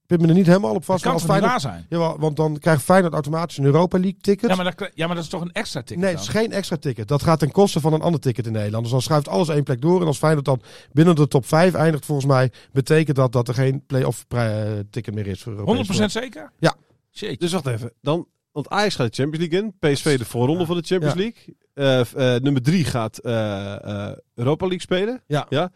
ben 0.07 0.21
me 0.21 0.29
er 0.29 0.39
niet 0.39 0.47
helemaal 0.47 0.71
op 0.71 0.77
Dat 0.77 0.85
vast. 0.85 1.03
kan 1.03 1.13
maar 1.13 1.21
als 1.23 1.31
Feyenoord, 1.31 1.51
waar 1.51 1.61
zijn? 1.73 1.87
Jawel, 1.89 2.19
want 2.19 2.37
dan 2.37 2.59
krijgt 2.59 2.83
Feyenoord 2.83 3.13
automatisch 3.13 3.59
een 3.59 3.65
Europa 3.65 3.99
League 3.99 4.19
ticket. 4.21 4.51
Ja 4.51 4.57
maar, 4.57 4.65
dat, 4.77 4.91
ja, 4.95 5.07
maar 5.07 5.15
dat 5.15 5.25
is 5.25 5.31
toch 5.31 5.41
een 5.41 5.53
extra 5.53 5.81
ticket 5.83 5.97
Nee, 6.05 6.13
dan? 6.15 6.21
het 6.25 6.29
is 6.35 6.41
geen 6.41 6.53
extra 6.53 6.77
ticket. 6.77 7.09
Dat 7.09 7.23
gaat 7.23 7.39
ten 7.39 7.51
koste 7.51 7.81
van 7.81 7.93
een 7.93 8.01
ander 8.01 8.21
ticket 8.21 8.47
in 8.47 8.53
Nederland. 8.53 8.83
Dus 8.83 8.93
dan 8.93 9.03
schuift 9.03 9.29
alles 9.29 9.49
één 9.49 9.63
plek 9.63 9.81
door. 9.81 10.01
En 10.01 10.07
als 10.07 10.19
Feyenoord 10.19 10.45
dan 10.45 10.61
binnen 10.93 11.15
de 11.17 11.29
top 11.29 11.47
5 11.47 11.75
eindigt, 11.75 12.05
volgens 12.07 12.27
mij, 12.27 12.53
betekent 12.73 13.17
dat 13.17 13.33
dat 13.33 13.49
er 13.49 13.55
geen 13.55 13.83
play-off 13.87 14.25
eh, 14.29 14.63
ticket 14.91 15.15
meer 15.15 15.27
is 15.27 15.43
voor 15.43 15.53
Europees 15.53 16.01
100% 16.03 16.05
zeker? 16.05 16.51
Ja. 16.59 16.75
Jeetje. 17.11 17.37
Dus 17.37 17.53
wacht 17.53 17.67
even. 17.67 17.93
Dan, 18.01 18.27
want 18.53 18.69
Ajax 18.69 18.95
gaat 18.95 19.15
de 19.17 19.23
Champions 19.23 19.49
League 19.51 19.69
in. 19.81 19.93
PSV 19.93 20.19
de 20.19 20.25
voorronde 20.25 20.61
Ja. 20.61 20.67
van 20.67 20.77
de 20.77 20.83
Champions. 20.87 21.15
League. 21.15 21.57
eh, 21.75 22.01
eh, 22.35 22.43
nummer 22.43 22.63
drie 22.63 22.85
gaat 22.85 23.19
eh, 23.19 24.13
Europa 24.35 24.65
League 24.67 24.81
spelen. 24.81 25.23
Ja. 25.27 25.47
ja? 25.49 25.63
En 25.63 25.71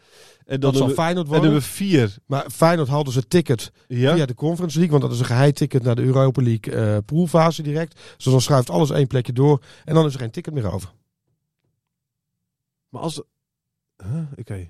dan 0.45 0.59
Dat 0.59 0.71
zal 0.75 0.79
nummer, 0.87 0.95
Feyenoord 1.03 1.25
en 1.25 1.31
worden. 1.31 1.49
nummer 1.51 1.67
vier. 1.69 2.15
Maar 2.25 2.49
Feyenoord 2.51 2.87
haalde 2.89 3.11
zijn 3.11 3.27
ticket 3.27 3.71
Ja? 3.87 4.13
via 4.15 4.25
de 4.25 4.33
Conference 4.33 4.77
League. 4.79 4.97
Want 4.99 5.03
dat 5.03 5.13
is 5.13 5.19
een 5.19 5.35
geheid 5.35 5.55
ticket 5.55 5.83
naar 5.83 5.95
de 5.95 6.01
Europa 6.03 6.41
League 6.41 7.01
poolfase 7.01 7.61
direct. 7.61 7.99
Dus 8.15 8.25
dan 8.25 8.41
schuift 8.41 8.69
alles 8.69 8.89
één 8.89 9.07
plekje 9.07 9.33
door. 9.33 9.61
En 9.85 9.93
dan 9.93 10.05
is 10.05 10.13
er 10.13 10.19
geen 10.19 10.31
ticket 10.31 10.53
meer 10.53 10.71
over. 10.73 10.91
Maar 12.89 13.01
als... 13.01 13.21
Huh? 14.03 14.21
Oké. 14.37 14.69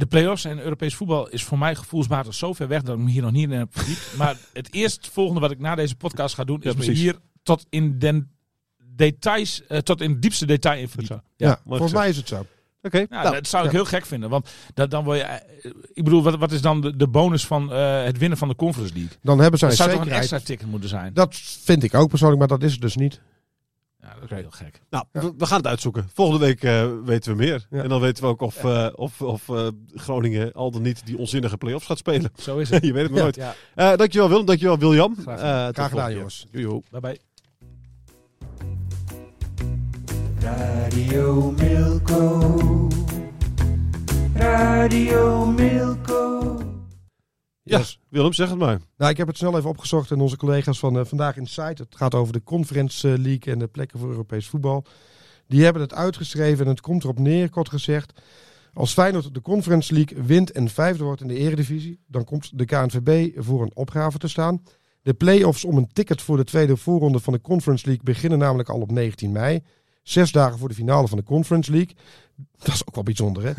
De 0.00 0.06
play-offs 0.06 0.44
en 0.44 0.60
Europees 0.62 0.94
voetbal 0.94 1.28
is 1.28 1.44
voor 1.44 1.58
mij 1.58 1.74
gevoelsmatig 1.74 2.34
zo 2.34 2.52
ver 2.52 2.68
weg 2.68 2.82
dat 2.82 2.96
ik 2.98 3.02
me 3.04 3.10
hier 3.10 3.22
nog 3.22 3.30
niet 3.32 3.50
in 3.50 3.58
heb 3.58 3.68
verdiept. 3.72 4.12
maar 4.18 4.36
het 4.52 4.74
eerstvolgende 4.74 5.40
wat 5.40 5.50
ik 5.50 5.58
na 5.58 5.74
deze 5.74 5.94
podcast 5.96 6.34
ga 6.34 6.44
doen, 6.44 6.60
Ja, 6.62 6.70
is 6.70 6.86
me 6.86 6.92
hier 6.92 7.16
tot 7.42 7.66
in 7.68 7.98
den 7.98 8.30
details, 8.94 9.66
eh, 9.66 9.78
tot 9.78 10.00
in 10.00 10.10
het 10.10 10.22
diepste 10.22 10.46
detail 10.46 10.80
in 10.80 10.88
verdiepen. 10.88 11.22
Ja, 11.36 11.60
volgens 11.66 11.92
mij 11.92 12.08
is 12.08 12.16
het 12.16 12.28
zo. 12.28 12.46
Oké. 12.82 12.98
Ja, 12.98 13.06
nou, 13.08 13.34
dat 13.34 13.46
zou 13.46 13.64
ik 13.64 13.70
ja. 13.70 13.76
heel 13.76 13.86
gek 13.86 14.06
vinden. 14.06 14.30
Want 14.30 14.50
dat, 14.74 14.90
dan 14.90 15.04
word 15.04 15.18
je. 15.18 15.24
eh, 15.24 15.70
Ik 15.92 16.04
bedoel, 16.04 16.22
wat, 16.22 16.36
wat 16.38 16.52
is 16.52 16.60
dan 16.60 16.80
de, 16.80 16.96
de 16.96 17.08
bonus 17.08 17.46
van 17.46 17.72
eh, 17.72 18.02
het 18.04 18.18
winnen 18.18 18.38
van 18.38 18.48
de 18.48 18.54
Conference 18.54 18.94
League? 18.94 19.12
Dan 19.22 19.38
hebben 19.40 19.58
zij 19.58 19.68
Dat 19.68 19.76
zou 19.76 19.90
toch 19.90 19.98
een 19.98 20.04
zekerheid. 20.04 20.32
extra 20.32 20.52
ticket 20.54 20.70
moeten 20.70 20.88
zijn? 20.88 21.12
Dat 21.14 21.34
vind 21.64 21.82
ik 21.82 21.94
ook 21.94 22.08
persoonlijk, 22.08 22.38
maar 22.38 22.48
dat 22.48 22.62
is 22.62 22.72
het 22.72 22.80
dus 22.80 22.96
niet. 22.96 23.20
Ja, 24.02 24.14
dat 24.20 24.30
is 24.30 24.36
heel 24.36 24.50
gek. 24.50 24.80
nou, 24.90 25.04
we, 25.12 25.32
we 25.38 25.46
gaan 25.46 25.56
het 25.56 25.66
uitzoeken. 25.66 26.08
Volgende 26.14 26.46
week 26.46 26.62
eh, 26.62 26.86
weten 27.04 27.30
we 27.32 27.36
meer. 27.38 27.66
Ja. 27.70 27.82
En 27.82 27.88
dan 27.88 28.00
weten 28.00 28.22
we 28.24 28.28
ook 28.30 28.40
of, 28.40 28.64
eh, 28.64 28.86
of, 28.94 29.22
of 29.22 29.48
eh, 29.48 29.66
Groningen 29.94 30.52
al 30.52 30.70
dan 30.70 30.82
niet 30.82 31.06
die 31.06 31.18
onzinnige 31.18 31.56
play-offs 31.56 31.86
gaat 31.86 31.98
spelen. 31.98 32.30
Zo 32.36 32.58
is 32.58 32.70
het. 32.70 32.84
Je 32.86 32.92
weet 32.92 33.02
het 33.02 33.10
maar 33.10 33.18
Ja. 33.18 33.24
nooit. 33.24 33.36
Ja, 33.36 33.54
Eh, 33.74 33.96
dankjewel 33.96 34.28
Willem, 34.28 34.44
dankjewel 34.46 34.78
William. 34.78 35.14
Graag 35.20 35.38
Eh, 35.40 35.66
tot 35.66 35.74
Graag 35.74 35.74
volgende 35.74 35.88
gedaan, 35.88 36.12
jongens. 36.14 36.46
Joejoe. 36.50 36.82
bye 36.90 37.00
bye. 37.00 37.18
Radio 40.40 41.50
Milko. 41.50 42.88
Radio 44.34 45.46
Milko. 45.46 46.56
Ja, 47.70 47.78
Yes. 47.78 48.00
Willem, 48.08 48.32
zeg 48.32 48.48
het 48.48 48.58
maar. 48.58 48.80
Nou, 48.96 49.10
ik 49.10 49.16
heb 49.16 49.26
het 49.26 49.36
snel 49.36 49.56
even 49.56 49.70
opgezocht 49.70 50.10
en 50.10 50.20
onze 50.20 50.36
collega's 50.36 50.78
van 50.78 50.98
eh, 50.98 51.04
Vandaag 51.04 51.36
in 51.36 51.46
Site. 51.46 51.82
Het 51.82 51.96
gaat 51.96 52.14
over 52.14 52.32
de 52.32 52.42
Conference 52.42 53.12
eh, 53.12 53.18
League 53.18 53.52
en 53.52 53.58
de 53.58 53.66
plekken 53.66 53.98
voor 53.98 54.08
Europees 54.08 54.48
voetbal. 54.48 54.84
Die 55.46 55.64
hebben 55.64 55.82
het 55.82 55.94
uitgeschreven 55.94 56.64
en 56.64 56.70
het 56.70 56.80
komt 56.80 57.04
erop 57.04 57.18
neer, 57.18 57.50
kort 57.50 57.68
gezegd. 57.68 58.20
Als 58.72 58.92
Feyenoord 58.92 59.34
de 59.34 59.40
Conference 59.40 59.94
League 59.94 60.22
wint 60.22 60.52
en 60.52 60.68
vijfde 60.68 61.04
wordt 61.04 61.20
in 61.20 61.28
de 61.28 61.36
eredivisie, 61.36 62.00
dan 62.06 62.24
komt 62.24 62.58
de 62.58 62.64
KNVB 62.64 63.42
voor 63.42 63.62
een 63.62 63.76
opgave 63.76 64.18
te 64.18 64.28
staan. 64.28 64.62
De 65.02 65.14
play-offs 65.14 65.64
om 65.64 65.76
een 65.76 65.92
ticket 65.92 66.22
voor 66.22 66.36
de 66.36 66.44
tweede 66.44 66.76
voorronde 66.76 67.20
van 67.20 67.32
de 67.32 67.40
Conference 67.40 67.86
League 67.86 68.04
beginnen 68.04 68.38
namelijk 68.38 68.68
al 68.68 68.80
op 68.80 68.90
19 68.90 69.32
mei. 69.32 69.62
Zes 70.10 70.32
dagen 70.32 70.58
voor 70.58 70.68
de 70.68 70.74
finale 70.74 71.08
van 71.08 71.18
de 71.18 71.24
Conference 71.24 71.70
League. 71.70 71.94
Dat 72.58 72.74
is 72.74 72.86
ook 72.86 72.94
wel 72.94 73.04
bijzonder, 73.04 73.44
hè? 73.44 73.52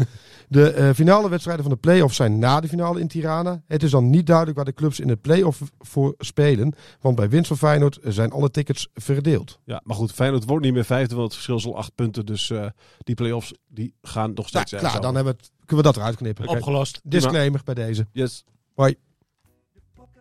De 0.47 0.71
eh, 0.71 0.89
finale 0.93 1.29
wedstrijden 1.29 1.63
van 1.63 1.73
de 1.73 1.79
play-offs 1.79 2.15
zijn 2.15 2.39
na 2.39 2.59
de 2.59 2.67
finale 2.67 2.99
in 2.99 3.07
Tirana. 3.07 3.63
Het 3.67 3.83
is 3.83 3.91
dan 3.91 4.09
niet 4.09 4.25
duidelijk 4.25 4.57
waar 4.57 4.65
de 4.65 4.73
clubs 4.73 4.99
in 4.99 5.07
de 5.07 5.15
play-off 5.15 5.61
voor 5.79 6.15
spelen. 6.17 6.73
Want 7.01 7.15
bij 7.15 7.29
winst 7.29 7.47
van 7.47 7.57
Feyenoord 7.57 7.99
zijn 8.03 8.31
alle 8.31 8.51
tickets 8.51 8.87
verdeeld. 8.93 9.59
Ja, 9.65 9.81
maar 9.83 9.95
goed, 9.95 10.11
Feyenoord 10.11 10.45
wordt 10.45 10.65
niet 10.65 10.73
meer 10.73 10.85
vijfde, 10.85 11.15
want 11.15 11.25
het 11.25 11.33
verschil 11.33 11.57
is 11.57 11.65
al 11.65 11.77
acht 11.77 11.95
punten. 11.95 12.25
Dus 12.25 12.49
eh, 12.49 12.65
die 13.03 13.15
play-offs 13.15 13.53
die 13.67 13.93
gaan 14.01 14.33
nog 14.33 14.47
steeds 14.47 14.69
klaar, 14.69 14.83
ergens 14.83 15.01
dan 15.01 15.15
hebben 15.15 15.33
we 15.33 15.39
het, 15.39 15.51
kunnen 15.65 15.85
we 15.85 15.91
dat 15.91 15.97
eruit 16.01 16.15
knippen. 16.15 16.47
Opgelost. 16.47 16.99
Disclaimer 17.03 17.61
bij 17.63 17.73
deze. 17.73 18.07
Yes. 18.11 18.43
Hoi. 18.75 18.95